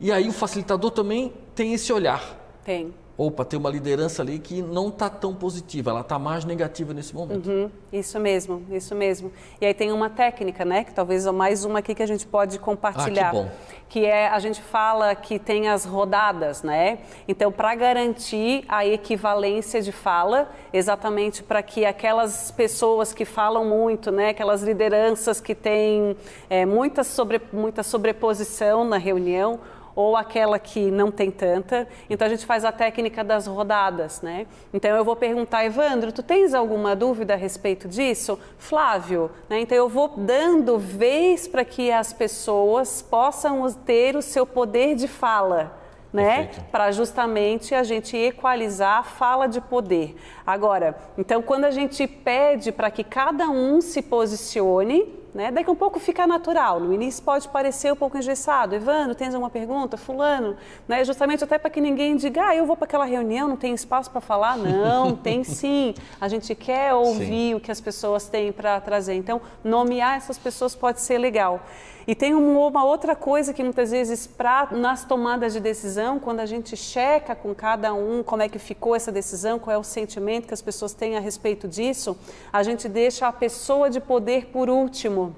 E 0.00 0.12
aí 0.12 0.28
o 0.28 0.32
facilitador 0.32 0.92
também 0.92 1.32
tem 1.54 1.74
esse 1.74 1.92
olhar. 1.92 2.22
Tem 2.64 2.94
opa, 3.18 3.44
tem 3.44 3.58
uma 3.58 3.70
liderança 3.70 4.22
ali 4.22 4.38
que 4.38 4.60
não 4.60 4.88
está 4.88 5.08
tão 5.08 5.34
positiva, 5.34 5.90
ela 5.90 6.02
está 6.02 6.18
mais 6.18 6.44
negativa 6.44 6.92
nesse 6.92 7.14
momento. 7.14 7.48
Uhum, 7.48 7.70
isso 7.92 8.20
mesmo, 8.20 8.62
isso 8.70 8.94
mesmo. 8.94 9.32
E 9.60 9.64
aí 9.64 9.72
tem 9.72 9.90
uma 9.90 10.10
técnica, 10.10 10.64
né, 10.64 10.84
que 10.84 10.92
talvez 10.92 11.26
é 11.26 11.32
mais 11.32 11.64
uma 11.64 11.78
aqui 11.78 11.94
que 11.94 12.02
a 12.02 12.06
gente 12.06 12.26
pode 12.26 12.58
compartilhar. 12.58 13.28
Ah, 13.28 13.30
que 13.30 13.36
bom. 13.36 13.50
Que 13.88 14.04
é, 14.04 14.28
a 14.28 14.38
gente 14.38 14.60
fala 14.60 15.14
que 15.14 15.38
tem 15.38 15.68
as 15.68 15.84
rodadas, 15.84 16.62
né? 16.62 16.98
Então, 17.28 17.52
para 17.52 17.72
garantir 17.76 18.64
a 18.68 18.84
equivalência 18.84 19.80
de 19.80 19.92
fala, 19.92 20.50
exatamente 20.72 21.42
para 21.42 21.62
que 21.62 21.84
aquelas 21.84 22.50
pessoas 22.50 23.14
que 23.14 23.24
falam 23.24 23.64
muito, 23.64 24.10
né, 24.10 24.30
aquelas 24.30 24.62
lideranças 24.62 25.40
que 25.40 25.54
têm 25.54 26.16
é, 26.50 26.66
muita, 26.66 27.04
sobre, 27.04 27.40
muita 27.52 27.82
sobreposição 27.84 28.84
na 28.84 28.98
reunião, 28.98 29.60
ou 29.96 30.14
aquela 30.14 30.58
que 30.58 30.90
não 30.90 31.10
tem 31.10 31.30
tanta. 31.30 31.88
Então 32.08 32.26
a 32.26 32.30
gente 32.30 32.44
faz 32.44 32.66
a 32.66 32.70
técnica 32.70 33.24
das 33.24 33.46
rodadas, 33.46 34.20
né? 34.20 34.46
Então 34.72 34.94
eu 34.94 35.02
vou 35.02 35.16
perguntar, 35.16 35.64
Evandro, 35.64 36.12
tu 36.12 36.22
tens 36.22 36.52
alguma 36.52 36.94
dúvida 36.94 37.32
a 37.32 37.36
respeito 37.36 37.88
disso? 37.88 38.38
Flávio, 38.58 39.30
né? 39.48 39.60
Então 39.60 39.76
eu 39.76 39.88
vou 39.88 40.08
dando 40.08 40.78
vez 40.78 41.48
para 41.48 41.64
que 41.64 41.90
as 41.90 42.12
pessoas 42.12 43.00
possam 43.00 43.72
ter 43.72 44.14
o 44.14 44.22
seu 44.22 44.46
poder 44.46 44.94
de 44.94 45.08
fala. 45.08 45.80
Né? 46.12 46.50
Para 46.70 46.92
justamente 46.92 47.74
a 47.74 47.82
gente 47.82 48.16
equalizar 48.16 49.00
a 49.00 49.02
fala 49.02 49.46
de 49.46 49.60
poder. 49.60 50.16
Agora, 50.46 50.96
então 51.18 51.42
quando 51.42 51.64
a 51.64 51.70
gente 51.70 52.06
pede 52.06 52.72
para 52.72 52.90
que 52.90 53.04
cada 53.04 53.50
um 53.50 53.82
se 53.82 54.00
posicione, 54.00 55.12
né? 55.36 55.50
Daqui 55.50 55.68
a 55.68 55.72
um 55.72 55.76
pouco 55.76 56.00
fica 56.00 56.26
natural. 56.26 56.80
No 56.80 56.94
início 56.94 57.22
pode 57.22 57.46
parecer 57.48 57.92
um 57.92 57.96
pouco 57.96 58.16
engessado. 58.16 58.74
Evandro, 58.74 59.14
tens 59.14 59.34
alguma 59.34 59.50
pergunta? 59.50 59.98
Fulano? 59.98 60.56
Né? 60.88 61.04
Justamente 61.04 61.44
até 61.44 61.58
para 61.58 61.68
que 61.68 61.78
ninguém 61.78 62.16
diga, 62.16 62.48
ah, 62.48 62.56
eu 62.56 62.64
vou 62.64 62.74
para 62.74 62.86
aquela 62.86 63.04
reunião, 63.04 63.46
não 63.46 63.56
tem 63.56 63.74
espaço 63.74 64.10
para 64.10 64.22
falar. 64.22 64.56
Não, 64.66 65.14
tem 65.14 65.44
sim. 65.44 65.94
A 66.18 66.28
gente 66.28 66.54
quer 66.54 66.94
ouvir 66.94 67.26
sim. 67.26 67.54
o 67.54 67.60
que 67.60 67.70
as 67.70 67.80
pessoas 67.80 68.28
têm 68.28 68.50
para 68.50 68.80
trazer. 68.80 69.14
Então, 69.14 69.40
nomear 69.62 70.16
essas 70.16 70.38
pessoas 70.38 70.74
pode 70.74 71.00
ser 71.02 71.18
legal. 71.18 71.60
E 72.06 72.14
tem 72.14 72.34
uma 72.34 72.84
outra 72.84 73.16
coisa 73.16 73.52
que 73.52 73.64
muitas 73.64 73.90
vezes 73.90 74.28
pra, 74.28 74.68
nas 74.70 75.04
tomadas 75.04 75.52
de 75.52 75.58
decisão, 75.58 76.20
quando 76.20 76.38
a 76.38 76.46
gente 76.46 76.76
checa 76.76 77.34
com 77.34 77.52
cada 77.52 77.92
um 77.92 78.22
como 78.22 78.42
é 78.42 78.48
que 78.48 78.60
ficou 78.60 78.94
essa 78.94 79.10
decisão, 79.10 79.58
qual 79.58 79.74
é 79.74 79.78
o 79.78 79.82
sentimento 79.82 80.46
que 80.46 80.54
as 80.54 80.62
pessoas 80.62 80.92
têm 80.92 81.16
a 81.16 81.20
respeito 81.20 81.66
disso, 81.66 82.16
a 82.52 82.62
gente 82.62 82.88
deixa 82.88 83.26
a 83.26 83.32
pessoa 83.32 83.90
de 83.90 84.00
poder 84.00 84.46
por 84.46 84.70
último. 84.70 85.34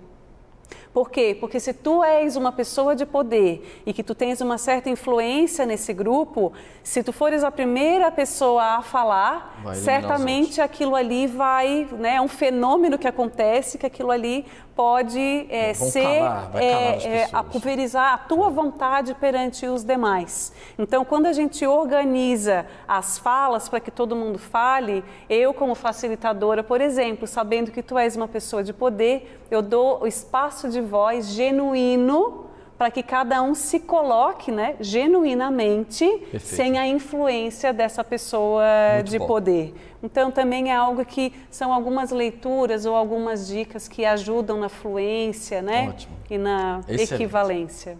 Por 0.92 1.10
quê? 1.10 1.36
Porque 1.38 1.60
se 1.60 1.72
tu 1.72 2.02
és 2.02 2.34
uma 2.34 2.50
pessoa 2.50 2.96
de 2.96 3.06
poder 3.06 3.82
e 3.86 3.92
que 3.92 4.02
tu 4.02 4.14
tens 4.14 4.40
uma 4.40 4.58
certa 4.58 4.90
influência 4.90 5.64
nesse 5.66 5.92
grupo, 5.92 6.52
se 6.82 7.02
tu 7.02 7.12
fores 7.12 7.44
a 7.44 7.50
primeira 7.50 8.10
pessoa 8.10 8.78
a 8.78 8.82
falar, 8.82 9.62
certamente 9.74 10.60
aquilo 10.60 10.96
ali 10.96 11.26
vai, 11.26 11.86
né, 11.92 12.16
é 12.16 12.20
um 12.20 12.28
fenômeno 12.28 12.98
que 12.98 13.06
acontece, 13.06 13.78
que 13.78 13.86
aquilo 13.86 14.10
ali 14.10 14.46
pode 14.78 15.44
é, 15.50 15.74
ser 15.74 16.20
calar, 16.20 16.50
é, 16.54 16.62
é, 16.62 17.28
a 17.32 17.42
pulverizar 17.42 18.14
a 18.14 18.18
tua 18.18 18.48
vontade 18.48 19.12
perante 19.12 19.66
os 19.66 19.82
demais. 19.82 20.52
Então, 20.78 21.04
quando 21.04 21.26
a 21.26 21.32
gente 21.32 21.66
organiza 21.66 22.64
as 22.86 23.18
falas 23.18 23.68
para 23.68 23.80
que 23.80 23.90
todo 23.90 24.14
mundo 24.14 24.38
fale, 24.38 25.02
eu 25.28 25.52
como 25.52 25.74
facilitadora, 25.74 26.62
por 26.62 26.80
exemplo, 26.80 27.26
sabendo 27.26 27.72
que 27.72 27.82
tu 27.82 27.98
és 27.98 28.14
uma 28.14 28.28
pessoa 28.28 28.62
de 28.62 28.72
poder, 28.72 29.40
eu 29.50 29.62
dou 29.62 30.00
o 30.00 30.06
espaço 30.06 30.68
de 30.68 30.80
voz 30.80 31.26
genuíno 31.26 32.47
para 32.78 32.92
que 32.92 33.02
cada 33.02 33.42
um 33.42 33.56
se 33.56 33.80
coloque 33.80 34.52
né, 34.52 34.76
genuinamente, 34.78 36.06
Perfeito. 36.06 36.46
sem 36.46 36.78
a 36.78 36.86
influência 36.86 37.72
dessa 37.72 38.04
pessoa 38.04 38.62
Muito 38.94 39.10
de 39.10 39.18
bom. 39.18 39.26
poder. 39.26 39.74
Então, 40.00 40.30
também 40.30 40.70
é 40.70 40.76
algo 40.76 41.04
que 41.04 41.32
são 41.50 41.72
algumas 41.72 42.12
leituras 42.12 42.86
ou 42.86 42.94
algumas 42.94 43.48
dicas 43.48 43.88
que 43.88 44.04
ajudam 44.04 44.60
na 44.60 44.68
fluência 44.68 45.60
né, 45.60 45.88
Ótimo. 45.88 46.16
e 46.30 46.38
na 46.38 46.78
Excelente. 46.86 47.14
equivalência. 47.14 47.98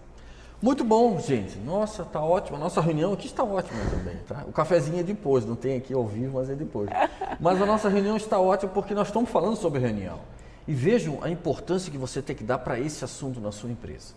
Muito 0.63 0.85
bom, 0.85 1.19
gente. 1.19 1.59
Nossa, 1.59 2.05
tá 2.05 2.21
ótimo. 2.21 2.57
A 2.57 2.61
nossa 2.61 2.81
reunião 2.81 3.13
aqui 3.13 3.27
está 3.27 3.43
ótima 3.43 3.81
também, 3.91 4.17
tá? 4.29 4.45
O 4.47 4.53
cafezinho 4.53 5.01
é 5.01 5.03
depois, 5.03 5.45
não 5.45 5.57
tem 5.57 5.77
aqui 5.77 5.93
ao 5.93 6.05
vivo, 6.05 6.39
mas 6.39 6.51
é 6.51 6.55
depois. 6.55 6.89
Mas 7.41 7.63
a 7.63 7.67
nossa 7.67 7.89
reunião 7.89 8.17
está 8.17 8.41
ótima 8.41 8.73
porque 8.73 8.95
nós 8.95 9.09
estamos 9.09 9.31
falando 9.31 9.55
sobre 9.55 9.79
reunião. 9.79 10.19
E 10.67 10.75
vejam 10.75 11.19
a 11.23 11.31
importância 11.31 11.91
que 11.93 11.97
você 11.99 12.21
tem 12.21 12.35
que 12.35 12.43
dar 12.43 12.59
para 12.59 12.79
esse 12.81 13.05
assunto 13.05 13.41
na 13.41 13.53
sua 13.53 13.71
empresa. 13.71 14.15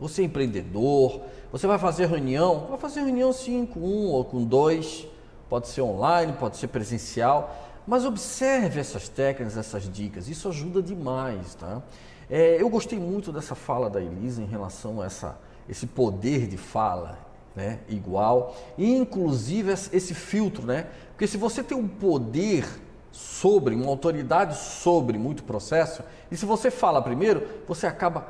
Você 0.00 0.22
é 0.22 0.24
empreendedor, 0.24 1.20
você 1.52 1.66
vai 1.66 1.78
fazer 1.78 2.06
reunião, 2.06 2.66
vai 2.68 2.78
fazer 2.78 3.00
reunião 3.00 3.32
sim 3.32 3.64
com 3.64 3.80
um 3.80 4.08
ou 4.08 4.24
com 4.24 4.44
dois, 4.44 5.06
pode 5.48 5.68
ser 5.68 5.82
online, 5.82 6.32
pode 6.32 6.56
ser 6.56 6.68
presencial, 6.68 7.54
mas 7.86 8.04
observe 8.04 8.80
essas 8.80 9.08
técnicas, 9.08 9.56
essas 9.56 9.90
dicas, 9.90 10.28
isso 10.28 10.48
ajuda 10.48 10.82
demais, 10.82 11.54
tá? 11.54 11.82
É, 12.28 12.60
eu 12.60 12.68
gostei 12.68 12.98
muito 12.98 13.30
dessa 13.30 13.54
fala 13.54 13.90
da 13.90 14.00
Elisa 14.00 14.42
em 14.42 14.46
relação 14.46 15.00
a 15.00 15.06
essa, 15.06 15.38
esse 15.68 15.86
poder 15.86 16.46
de 16.48 16.56
fala, 16.56 17.18
né, 17.54 17.80
igual, 17.88 18.56
e 18.76 18.96
inclusive 18.96 19.72
esse 19.72 20.12
filtro, 20.14 20.66
né? 20.66 20.86
Porque 21.10 21.26
se 21.26 21.36
você 21.36 21.62
tem 21.62 21.76
um 21.76 21.86
poder 21.86 22.66
sobre, 23.12 23.76
uma 23.76 23.86
autoridade 23.86 24.56
sobre 24.56 25.16
muito 25.16 25.44
processo, 25.44 26.02
e 26.32 26.36
se 26.36 26.44
você 26.44 26.70
fala 26.70 27.00
primeiro, 27.00 27.46
você 27.68 27.86
acaba 27.86 28.26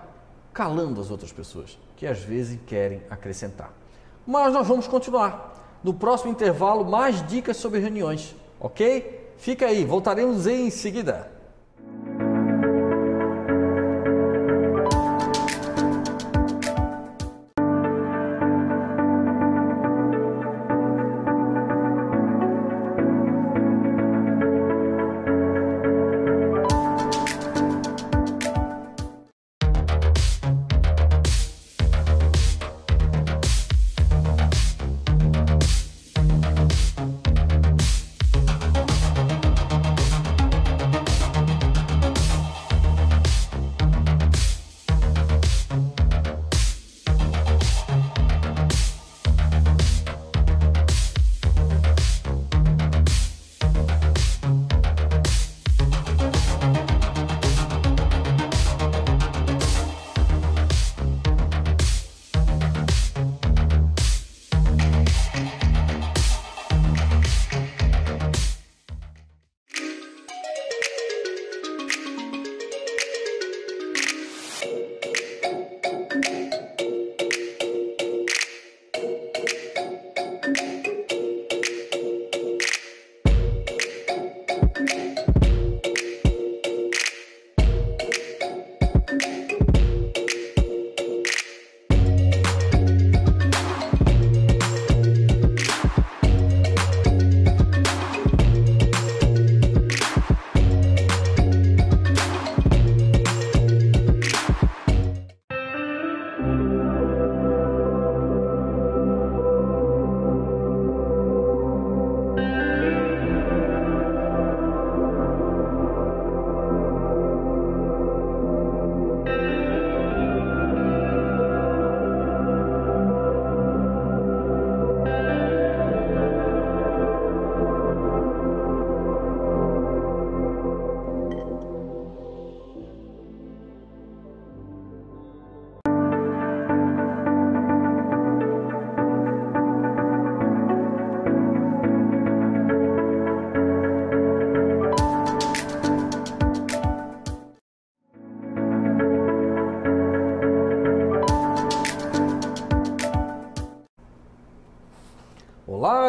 calando 0.55 1.01
as 1.01 1.11
outras 1.11 1.33
pessoas, 1.33 1.77
que 1.97 2.07
às 2.07 2.21
vezes 2.21 2.59
querem 2.65 3.03
acrescentar. 3.11 3.73
Mas 4.25 4.55
nós 4.55 4.67
vamos 4.67 4.87
continuar. 4.87 5.53
No 5.83 5.93
próximo 5.93 6.31
intervalo, 6.31 6.85
mais 6.85 7.27
dicas 7.27 7.59
sobre 7.59 7.81
reuniões, 7.81 8.35
ok? 8.59 9.35
Fica 9.37 9.67
aí, 9.67 9.85
voltaremos 9.85 10.47
em 10.47 10.71
seguida. 10.71 11.31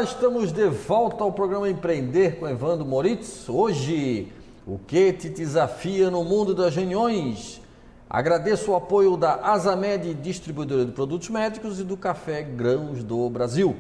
Estamos 0.06 0.52
de 0.52 0.68
volta 0.70 1.24
ao 1.24 1.32
programa 1.32 1.68
Empreender 1.68 2.38
com 2.38 2.48
Evandro 2.48 2.86
Moritz. 2.86 3.50
Hoje, 3.50 4.32
o 4.66 4.78
que 4.78 5.12
te 5.12 5.30
desafia 5.30 6.12
no 6.12 6.24
mundo 6.24 6.54
das 6.54 6.76
reuniões? 6.76 7.60
Agradeço 8.08 8.72
o 8.72 8.76
apoio 8.76 9.18
da 9.18 9.38
Azamed, 9.38 10.14
distribuidora 10.14 10.86
de 10.86 10.92
produtos 10.92 11.28
médicos, 11.30 11.80
e 11.80 11.84
do 11.84 11.98
Café 11.98 12.44
Grãos 12.44 13.04
do 13.04 13.28
Brasil. 13.32 13.76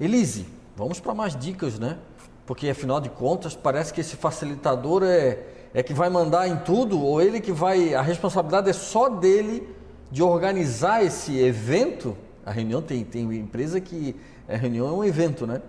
Elise, 0.00 0.46
vamos 0.74 1.00
para 1.00 1.12
mais 1.12 1.36
dicas, 1.36 1.78
né? 1.78 1.98
Porque 2.46 2.70
afinal 2.70 2.98
de 2.98 3.10
contas, 3.10 3.54
parece 3.54 3.92
que 3.92 4.00
esse 4.00 4.16
facilitador 4.16 5.02
é, 5.02 5.38
é 5.74 5.82
que 5.82 5.92
vai 5.92 6.08
mandar 6.08 6.48
em 6.48 6.56
tudo, 6.56 6.98
ou 6.98 7.20
ele 7.20 7.42
que 7.42 7.52
vai. 7.52 7.94
A 7.94 8.00
responsabilidade 8.00 8.70
é 8.70 8.72
só 8.72 9.10
dele 9.10 9.68
de 10.10 10.22
organizar 10.22 11.04
esse 11.04 11.38
evento. 11.38 12.16
A 12.46 12.50
reunião 12.50 12.80
tem, 12.80 13.04
tem 13.04 13.24
empresa 13.36 13.78
que 13.82 14.16
a 14.48 14.56
reunião 14.56 14.88
é 14.88 14.92
um 14.92 15.04
evento, 15.04 15.46
né? 15.46 15.60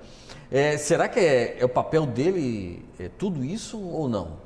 É, 0.51 0.77
será 0.77 1.07
que 1.07 1.19
é, 1.19 1.57
é, 1.59 1.65
o 1.65 1.69
papel 1.69 2.05
dele 2.05 2.83
é 2.99 3.09
tudo 3.09 3.43
isso 3.43 3.79
ou 3.79 4.07
não? 4.07 4.37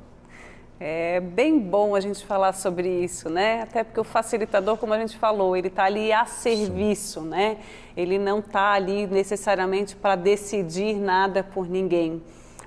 É 0.78 1.20
bem 1.20 1.58
bom 1.58 1.94
a 1.94 2.00
gente 2.00 2.26
falar 2.26 2.52
sobre 2.52 2.88
isso, 2.88 3.30
né? 3.30 3.62
Até 3.62 3.84
porque 3.84 4.00
o 4.00 4.04
facilitador, 4.04 4.76
como 4.76 4.92
a 4.92 4.98
gente 4.98 5.16
falou, 5.16 5.56
ele 5.56 5.68
está 5.68 5.84
ali 5.84 6.12
a 6.12 6.26
serviço, 6.26 7.22
Sim. 7.22 7.28
né? 7.28 7.56
Ele 7.96 8.18
não 8.18 8.40
está 8.40 8.72
ali 8.72 9.06
necessariamente 9.06 9.94
para 9.94 10.16
decidir 10.16 10.96
nada 10.96 11.44
por 11.44 11.68
ninguém. 11.68 12.20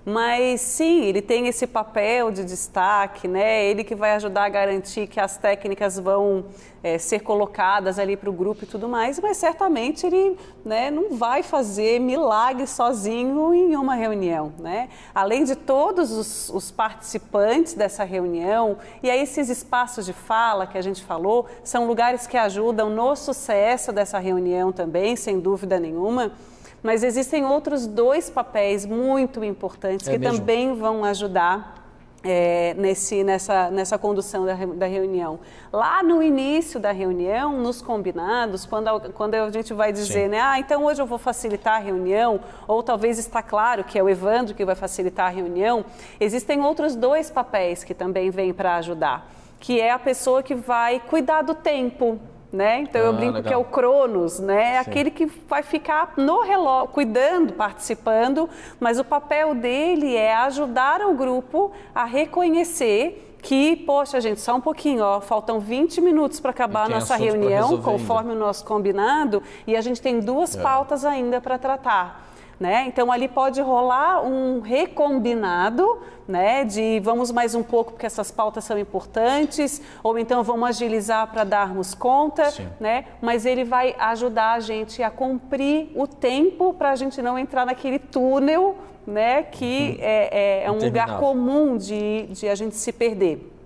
Mas 0.09 0.61
sim, 0.61 1.03
ele 1.03 1.21
tem 1.21 1.49
esse 1.49 1.67
papel 1.67 2.31
de 2.31 2.45
destaque, 2.45 3.27
né? 3.27 3.65
Ele 3.65 3.83
que 3.83 3.93
vai 3.93 4.13
ajudar 4.13 4.45
a 4.45 4.49
garantir 4.49 5.05
que 5.05 5.19
as 5.19 5.35
técnicas 5.35 5.99
vão 5.99 6.45
é, 6.81 6.97
ser 6.97 7.19
colocadas 7.19 7.99
ali 7.99 8.15
para 8.15 8.29
o 8.29 8.31
grupo 8.31 8.63
e 8.63 8.67
tudo 8.67 8.87
mais, 8.87 9.19
mas 9.19 9.35
certamente 9.35 10.05
ele 10.05 10.37
né, 10.63 10.89
não 10.89 11.17
vai 11.17 11.43
fazer 11.43 11.99
milagre 11.99 12.65
sozinho 12.67 13.53
em 13.53 13.75
uma 13.75 13.95
reunião, 13.95 14.53
né? 14.59 14.87
Além 15.13 15.43
de 15.43 15.57
todos 15.57 16.09
os, 16.13 16.49
os 16.51 16.71
participantes 16.71 17.73
dessa 17.73 18.05
reunião, 18.05 18.77
e 19.03 19.09
aí 19.09 19.21
esses 19.21 19.49
espaços 19.49 20.05
de 20.05 20.13
fala 20.13 20.65
que 20.65 20.77
a 20.77 20.81
gente 20.81 21.03
falou, 21.03 21.47
são 21.65 21.85
lugares 21.85 22.25
que 22.25 22.37
ajudam 22.37 22.89
no 22.89 23.13
sucesso 23.13 23.91
dessa 23.91 24.19
reunião 24.19 24.71
também, 24.71 25.17
sem 25.17 25.37
dúvida 25.37 25.77
nenhuma. 25.81 26.31
Mas 26.81 27.03
existem 27.03 27.45
outros 27.45 27.87
dois 27.87 28.29
papéis 28.29 28.85
muito 28.85 29.43
importantes 29.43 30.07
é 30.07 30.11
que 30.13 30.17
mesmo? 30.17 30.39
também 30.39 30.75
vão 30.75 31.03
ajudar 31.03 31.77
é, 32.23 32.73
nesse, 32.77 33.23
nessa, 33.23 33.69
nessa 33.71 33.97
condução 33.97 34.45
da, 34.45 34.53
da, 34.53 34.85
reunião. 34.85 35.39
Lá 35.71 36.03
no 36.03 36.21
início 36.21 36.79
da 36.79 36.91
reunião, 36.91 37.57
nos 37.57 37.81
combinados, 37.81 38.65
quando 38.65 38.87
a, 38.87 38.99
quando 38.99 39.35
a 39.35 39.49
gente 39.49 39.73
vai 39.73 39.93
dizer, 39.93 40.23
Sim. 40.25 40.29
né, 40.29 40.41
ah, 40.41 40.59
então 40.59 40.83
hoje 40.83 41.01
eu 41.01 41.05
vou 41.05 41.17
facilitar 41.17 41.75
a 41.75 41.79
reunião, 41.79 42.39
ou 42.67 42.81
talvez 42.83 43.17
está 43.17 43.41
claro 43.41 43.83
que 43.83 43.97
é 43.97 44.03
o 44.03 44.09
Evandro 44.09 44.53
que 44.53 44.65
vai 44.65 44.75
facilitar 44.75 45.27
a 45.27 45.29
reunião, 45.29 45.85
existem 46.19 46.61
outros 46.61 46.95
dois 46.95 47.29
papéis 47.29 47.83
que 47.83 47.93
também 47.93 48.29
vêm 48.29 48.53
para 48.53 48.75
ajudar, 48.75 49.29
que 49.59 49.79
é 49.79 49.91
a 49.91 49.99
pessoa 49.99 50.43
que 50.43 50.55
vai 50.55 50.99
cuidar 50.99 51.43
do 51.43 51.53
tempo, 51.53 52.19
né? 52.51 52.79
Então 52.79 53.01
ah, 53.01 53.05
eu 53.05 53.13
brinco 53.13 53.33
legal. 53.33 53.43
que 53.43 53.53
é 53.53 53.57
o 53.57 53.63
Cronos, 53.63 54.39
né? 54.39 54.75
É 54.75 54.79
aquele 54.79 55.11
que 55.11 55.25
vai 55.25 55.63
ficar 55.63 56.13
no 56.17 56.41
relógio, 56.41 56.89
cuidando, 56.89 57.53
participando, 57.53 58.49
mas 58.79 58.99
o 58.99 59.03
papel 59.03 59.53
dele 59.53 60.15
é 60.15 60.35
ajudar 60.35 61.01
o 61.01 61.13
grupo 61.13 61.71
a 61.93 62.05
reconhecer 62.05 63.23
que, 63.41 63.75
poxa, 63.75 64.19
gente, 64.19 64.41
só 64.41 64.55
um 64.55 64.61
pouquinho, 64.61 65.03
ó, 65.03 65.21
faltam 65.21 65.59
20 65.59 66.01
minutos 66.01 66.39
para 66.39 66.51
acabar 66.51 66.85
a 66.85 66.89
nossa 66.89 67.15
reunião, 67.15 67.81
conforme 67.81 68.33
o 68.33 68.35
nosso 68.35 68.65
combinado, 68.65 69.41
e 69.65 69.75
a 69.75 69.81
gente 69.81 70.01
tem 70.01 70.19
duas 70.19 70.55
é. 70.55 70.61
pautas 70.61 71.05
ainda 71.05 71.39
para 71.39 71.57
tratar. 71.57 72.26
Né? 72.59 72.85
Então 72.87 73.11
ali 73.11 73.27
pode 73.27 73.61
rolar 73.61 74.25
um 74.25 74.61
recombinado, 74.61 75.99
né, 76.27 76.65
de 76.65 76.99
vamos 77.01 77.31
mais 77.31 77.53
um 77.53 77.61
pouco 77.61 77.91
porque 77.91 78.05
essas 78.05 78.31
pautas 78.31 78.63
são 78.63 78.79
importantes, 78.79 79.79
ou 80.03 80.17
então 80.17 80.43
vamos 80.43 80.67
agilizar 80.67 81.27
para 81.27 81.43
darmos 81.43 81.93
conta, 81.93 82.51
né? 82.79 83.05
Mas 83.21 83.45
ele 83.45 83.63
vai 83.63 83.95
ajudar 83.99 84.53
a 84.53 84.59
gente 84.59 85.03
a 85.03 85.11
cumprir 85.11 85.91
o 85.95 86.07
tempo 86.07 86.73
para 86.73 86.91
a 86.91 86.95
gente 86.95 87.21
não 87.21 87.37
entrar 87.37 87.63
naquele 87.63 87.99
túnel, 87.99 88.75
né, 89.05 89.43
que 89.43 89.95
uhum. 89.99 90.03
é, 90.03 90.29
é, 90.31 90.63
é 90.65 90.71
um 90.71 90.79
lugar 90.79 91.19
comum 91.19 91.77
de, 91.77 92.25
de 92.27 92.49
a 92.49 92.55
gente 92.55 92.75
se 92.75 92.91
perder. 92.91 93.56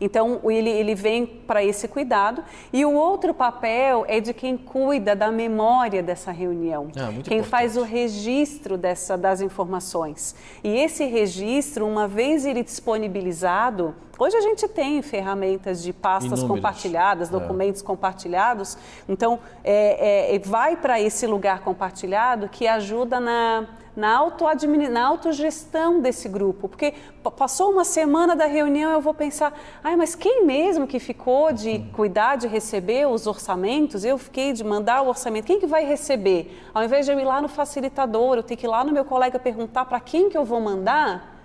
Então, 0.00 0.40
ele, 0.44 0.70
ele 0.70 0.94
vem 0.94 1.26
para 1.26 1.64
esse 1.64 1.88
cuidado. 1.88 2.42
E 2.72 2.84
o 2.84 2.92
outro 2.92 3.34
papel 3.34 4.04
é 4.08 4.20
de 4.20 4.32
quem 4.32 4.56
cuida 4.56 5.14
da 5.14 5.30
memória 5.30 6.02
dessa 6.02 6.30
reunião, 6.30 6.88
ah, 6.96 7.06
quem 7.06 7.38
importante. 7.38 7.42
faz 7.42 7.76
o 7.76 7.82
registro 7.82 8.76
dessa, 8.76 9.16
das 9.16 9.40
informações. 9.40 10.34
E 10.62 10.68
esse 10.68 11.04
registro, 11.04 11.86
uma 11.86 12.06
vez 12.06 12.46
ele 12.46 12.62
disponibilizado, 12.62 13.94
Hoje 14.20 14.36
a 14.36 14.40
gente 14.40 14.66
tem 14.66 15.00
ferramentas 15.00 15.80
de 15.80 15.92
pastas 15.92 16.40
Inúmeros. 16.40 16.56
compartilhadas, 16.56 17.28
é. 17.28 17.30
documentos 17.30 17.82
é. 17.82 17.84
compartilhados. 17.84 18.76
Então, 19.08 19.38
é, 19.62 20.34
é, 20.34 20.38
vai 20.40 20.76
para 20.76 21.00
esse 21.00 21.24
lugar 21.24 21.60
compartilhado 21.60 22.48
que 22.48 22.66
ajuda 22.66 23.20
na, 23.20 23.68
na, 23.94 24.16
auto 24.16 24.44
na 24.90 25.06
autogestão 25.06 26.00
desse 26.00 26.28
grupo. 26.28 26.68
Porque 26.68 26.94
passou 27.36 27.70
uma 27.70 27.84
semana 27.84 28.34
da 28.34 28.46
reunião, 28.46 28.90
eu 28.90 29.00
vou 29.00 29.14
pensar, 29.14 29.56
ai, 29.84 29.94
mas 29.94 30.16
quem 30.16 30.44
mesmo 30.44 30.84
que 30.84 30.98
ficou 30.98 31.52
de 31.52 31.70
uhum. 31.70 31.90
cuidar 31.92 32.34
de 32.34 32.48
receber 32.48 33.06
os 33.06 33.24
orçamentos? 33.24 34.04
Eu 34.04 34.18
fiquei 34.18 34.52
de 34.52 34.64
mandar 34.64 35.02
o 35.02 35.08
orçamento. 35.08 35.44
Quem 35.44 35.60
que 35.60 35.66
vai 35.66 35.86
receber? 35.86 36.60
Ao 36.74 36.82
invés 36.82 37.06
de 37.06 37.12
eu 37.12 37.20
ir 37.20 37.24
lá 37.24 37.40
no 37.40 37.46
facilitador, 37.46 38.34
eu 38.34 38.42
ter 38.42 38.56
que 38.56 38.66
ir 38.66 38.68
lá 38.68 38.82
no 38.82 38.90
meu 38.90 39.04
colega 39.04 39.38
perguntar 39.38 39.84
para 39.84 40.00
quem 40.00 40.28
que 40.28 40.36
eu 40.36 40.44
vou 40.44 40.60
mandar, 40.60 41.36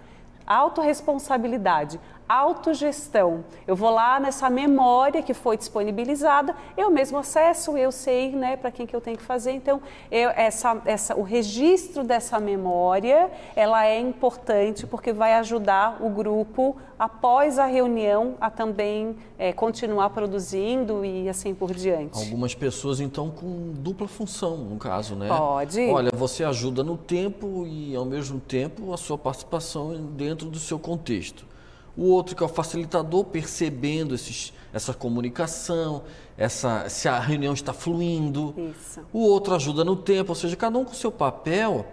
autorresponsabilidade 0.45 1.99
autogestão. 2.27 3.43
Eu 3.67 3.75
vou 3.75 3.89
lá 3.89 4.19
nessa 4.19 4.49
memória 4.49 5.21
que 5.21 5.33
foi 5.33 5.57
disponibilizada, 5.57 6.55
eu 6.77 6.89
mesmo 6.89 7.17
acesso, 7.17 7.77
eu 7.77 7.91
sei 7.91 8.31
né, 8.31 8.57
para 8.57 8.71
quem 8.71 8.85
que 8.85 8.95
eu 8.95 9.01
tenho 9.01 9.17
que 9.17 9.23
fazer. 9.23 9.51
Então, 9.51 9.81
eu, 10.11 10.29
essa, 10.31 10.81
essa, 10.85 11.15
o 11.15 11.23
registro 11.23 12.03
dessa 12.03 12.39
memória, 12.39 13.31
ela 13.55 13.85
é 13.85 13.99
importante 13.99 14.87
porque 14.87 15.11
vai 15.11 15.33
ajudar 15.35 15.97
o 16.01 16.09
grupo, 16.09 16.75
após 16.97 17.59
a 17.59 17.65
reunião, 17.65 18.35
a 18.39 18.49
também 18.49 19.15
é, 19.37 19.51
continuar 19.51 20.09
produzindo 20.11 21.03
e 21.03 21.27
assim 21.27 21.53
por 21.53 21.73
diante. 21.73 22.17
Algumas 22.17 22.55
pessoas, 22.55 22.99
então, 22.99 23.29
com 23.29 23.73
dupla 23.73 24.07
função, 24.07 24.57
no 24.57 24.77
caso, 24.77 25.15
né? 25.15 25.27
Pode. 25.27 25.81
Olha, 25.89 26.11
você 26.15 26.43
ajuda 26.43 26.83
no 26.83 26.97
tempo 26.97 27.65
e, 27.67 27.95
ao 27.95 28.05
mesmo 28.05 28.39
tempo, 28.39 28.93
a 28.93 28.97
sua 28.97 29.17
participação 29.17 29.93
dentro 29.95 30.49
do 30.49 30.59
seu 30.59 30.79
contexto 30.79 31.52
o 31.95 32.05
outro 32.09 32.35
que 32.35 32.41
é 32.41 32.45
o 32.45 32.49
facilitador, 32.49 33.25
percebendo 33.25 34.15
esses, 34.15 34.51
essa 34.73 34.93
comunicação, 34.93 36.03
essa, 36.37 36.89
se 36.89 37.07
a 37.07 37.19
reunião 37.19 37.53
está 37.53 37.71
fluindo. 37.71 38.55
Isso. 38.57 39.01
O 39.13 39.19
outro 39.19 39.53
ajuda 39.53 39.83
no 39.83 39.95
tempo, 39.95 40.31
ou 40.31 40.35
seja, 40.35 40.55
cada 40.55 40.77
um 40.77 40.83
com 40.83 40.93
seu 40.93 41.11
papel. 41.11 41.85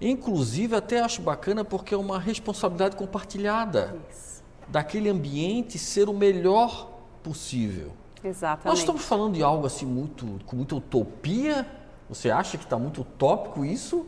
Inclusive, 0.00 0.74
até 0.74 1.00
acho 1.00 1.22
bacana 1.22 1.64
porque 1.64 1.94
é 1.94 1.96
uma 1.96 2.18
responsabilidade 2.18 2.96
compartilhada 2.96 3.96
Isso. 4.10 4.42
daquele 4.68 5.08
ambiente 5.08 5.78
ser 5.78 6.08
o 6.08 6.12
melhor 6.12 6.90
possível. 7.22 7.92
Exatamente. 8.22 8.66
Nós 8.66 8.78
estamos 8.78 9.02
falando 9.02 9.34
de 9.34 9.42
algo 9.42 9.66
assim 9.66 9.86
muito 9.86 10.40
com 10.46 10.56
muita 10.56 10.76
utopia. 10.76 11.66
Você 12.08 12.30
acha 12.30 12.56
que 12.58 12.64
está 12.64 12.78
muito 12.78 13.00
utópico 13.00 13.64
isso? 13.64 14.06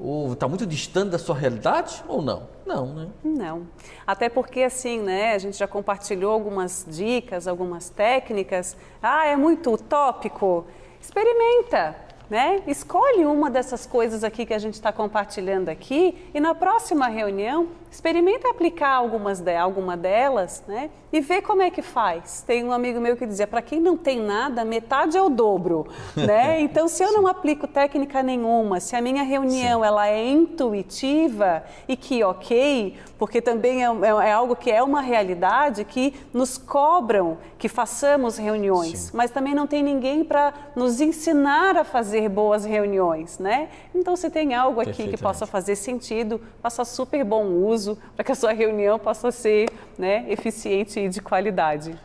Ou 0.00 0.32
está 0.32 0.46
muito 0.46 0.64
distante 0.64 1.10
da 1.10 1.18
sua 1.18 1.34
realidade 1.34 2.04
ou 2.06 2.22
não? 2.22 2.48
Não, 2.64 2.86
né? 2.94 3.08
Não. 3.24 3.66
Até 4.06 4.28
porque, 4.28 4.62
assim, 4.62 5.00
né, 5.00 5.34
a 5.34 5.38
gente 5.38 5.56
já 5.56 5.66
compartilhou 5.66 6.32
algumas 6.32 6.86
dicas, 6.88 7.48
algumas 7.48 7.90
técnicas. 7.90 8.76
Ah, 9.02 9.26
é 9.26 9.36
muito 9.36 9.72
utópico? 9.72 10.66
Experimenta 11.00 12.08
né? 12.28 12.62
Escolhe 12.66 13.24
uma 13.24 13.50
dessas 13.50 13.86
coisas 13.86 14.22
aqui 14.22 14.44
que 14.44 14.52
a 14.52 14.58
gente 14.58 14.74
está 14.74 14.92
compartilhando 14.92 15.68
aqui 15.68 16.30
e 16.34 16.40
na 16.40 16.54
próxima 16.54 17.08
reunião 17.08 17.68
experimenta 17.90 18.48
aplicar 18.48 18.90
algumas 18.90 19.40
de, 19.40 19.56
alguma 19.56 19.96
delas, 19.96 20.62
né? 20.66 20.90
E 21.12 21.20
vê 21.20 21.40
como 21.40 21.62
é 21.62 21.70
que 21.70 21.80
faz. 21.80 22.42
Tem 22.46 22.62
um 22.62 22.70
amigo 22.70 23.00
meu 23.00 23.16
que 23.16 23.24
dizia: 23.24 23.46
para 23.46 23.62
quem 23.62 23.80
não 23.80 23.96
tem 23.96 24.20
nada, 24.20 24.64
metade 24.64 25.16
é 25.16 25.22
o 25.22 25.28
dobro, 25.28 25.86
né? 26.14 26.60
Então, 26.60 26.86
se 26.86 27.02
eu 27.02 27.12
não 27.12 27.26
aplico 27.26 27.66
técnica 27.66 28.22
nenhuma, 28.22 28.78
se 28.80 28.94
a 28.94 29.00
minha 29.00 29.22
reunião 29.22 29.80
Sim. 29.80 29.86
ela 29.86 30.08
é 30.08 30.28
intuitiva 30.28 31.64
e 31.86 31.96
que 31.96 32.22
ok, 32.22 32.96
porque 33.18 33.40
também 33.40 33.84
é, 33.84 33.88
é, 33.88 34.28
é, 34.28 34.32
algo 34.32 34.54
que 34.54 34.70
é 34.70 34.82
uma 34.82 35.00
realidade 35.00 35.84
que 35.84 36.14
nos 36.32 36.58
cobram 36.58 37.38
que 37.58 37.68
façamos 37.68 38.36
reuniões, 38.36 38.98
Sim. 38.98 39.10
mas 39.14 39.30
também 39.30 39.54
não 39.54 39.66
tem 39.66 39.82
ninguém 39.82 40.22
para 40.22 40.52
nos 40.76 41.00
ensinar 41.00 41.76
a 41.76 41.84
fazer 41.84 42.28
boas 42.28 42.64
reuniões, 42.64 43.38
né? 43.38 43.68
Então, 43.94 44.14
se 44.14 44.28
tem 44.28 44.54
algo 44.54 44.80
aqui 44.80 45.08
que 45.08 45.16
possa 45.16 45.46
fazer 45.46 45.74
sentido, 45.74 46.40
faça 46.60 46.84
super 46.84 47.24
bom 47.24 47.46
uso 47.46 47.77
para 48.14 48.24
que 48.24 48.32
a 48.32 48.34
sua 48.34 48.52
reunião 48.52 48.98
possa 48.98 49.30
ser 49.30 49.68
né, 49.96 50.24
eficiente 50.28 50.98
e 50.98 51.08
de 51.08 51.20
qualidade. 51.20 51.98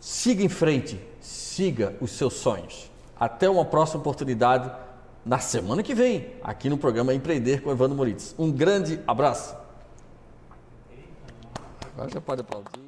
siga 0.00 0.42
em 0.42 0.48
frente 0.48 1.00
siga 1.56 1.96
os 2.00 2.10
seus 2.12 2.34
sonhos. 2.34 2.90
Até 3.18 3.48
uma 3.48 3.64
próxima 3.64 4.00
oportunidade 4.00 4.70
na 5.24 5.38
semana 5.38 5.82
que 5.82 5.94
vem, 5.94 6.34
aqui 6.42 6.68
no 6.68 6.76
programa 6.76 7.14
Empreender 7.14 7.62
com 7.62 7.70
Evandro 7.70 7.96
Moritz. 7.96 8.34
Um 8.38 8.52
grande 8.52 9.00
abraço. 9.06 9.65
Agora 11.96 12.10
já 12.10 12.20
pode 12.20 12.42
aplaudir. 12.42 12.85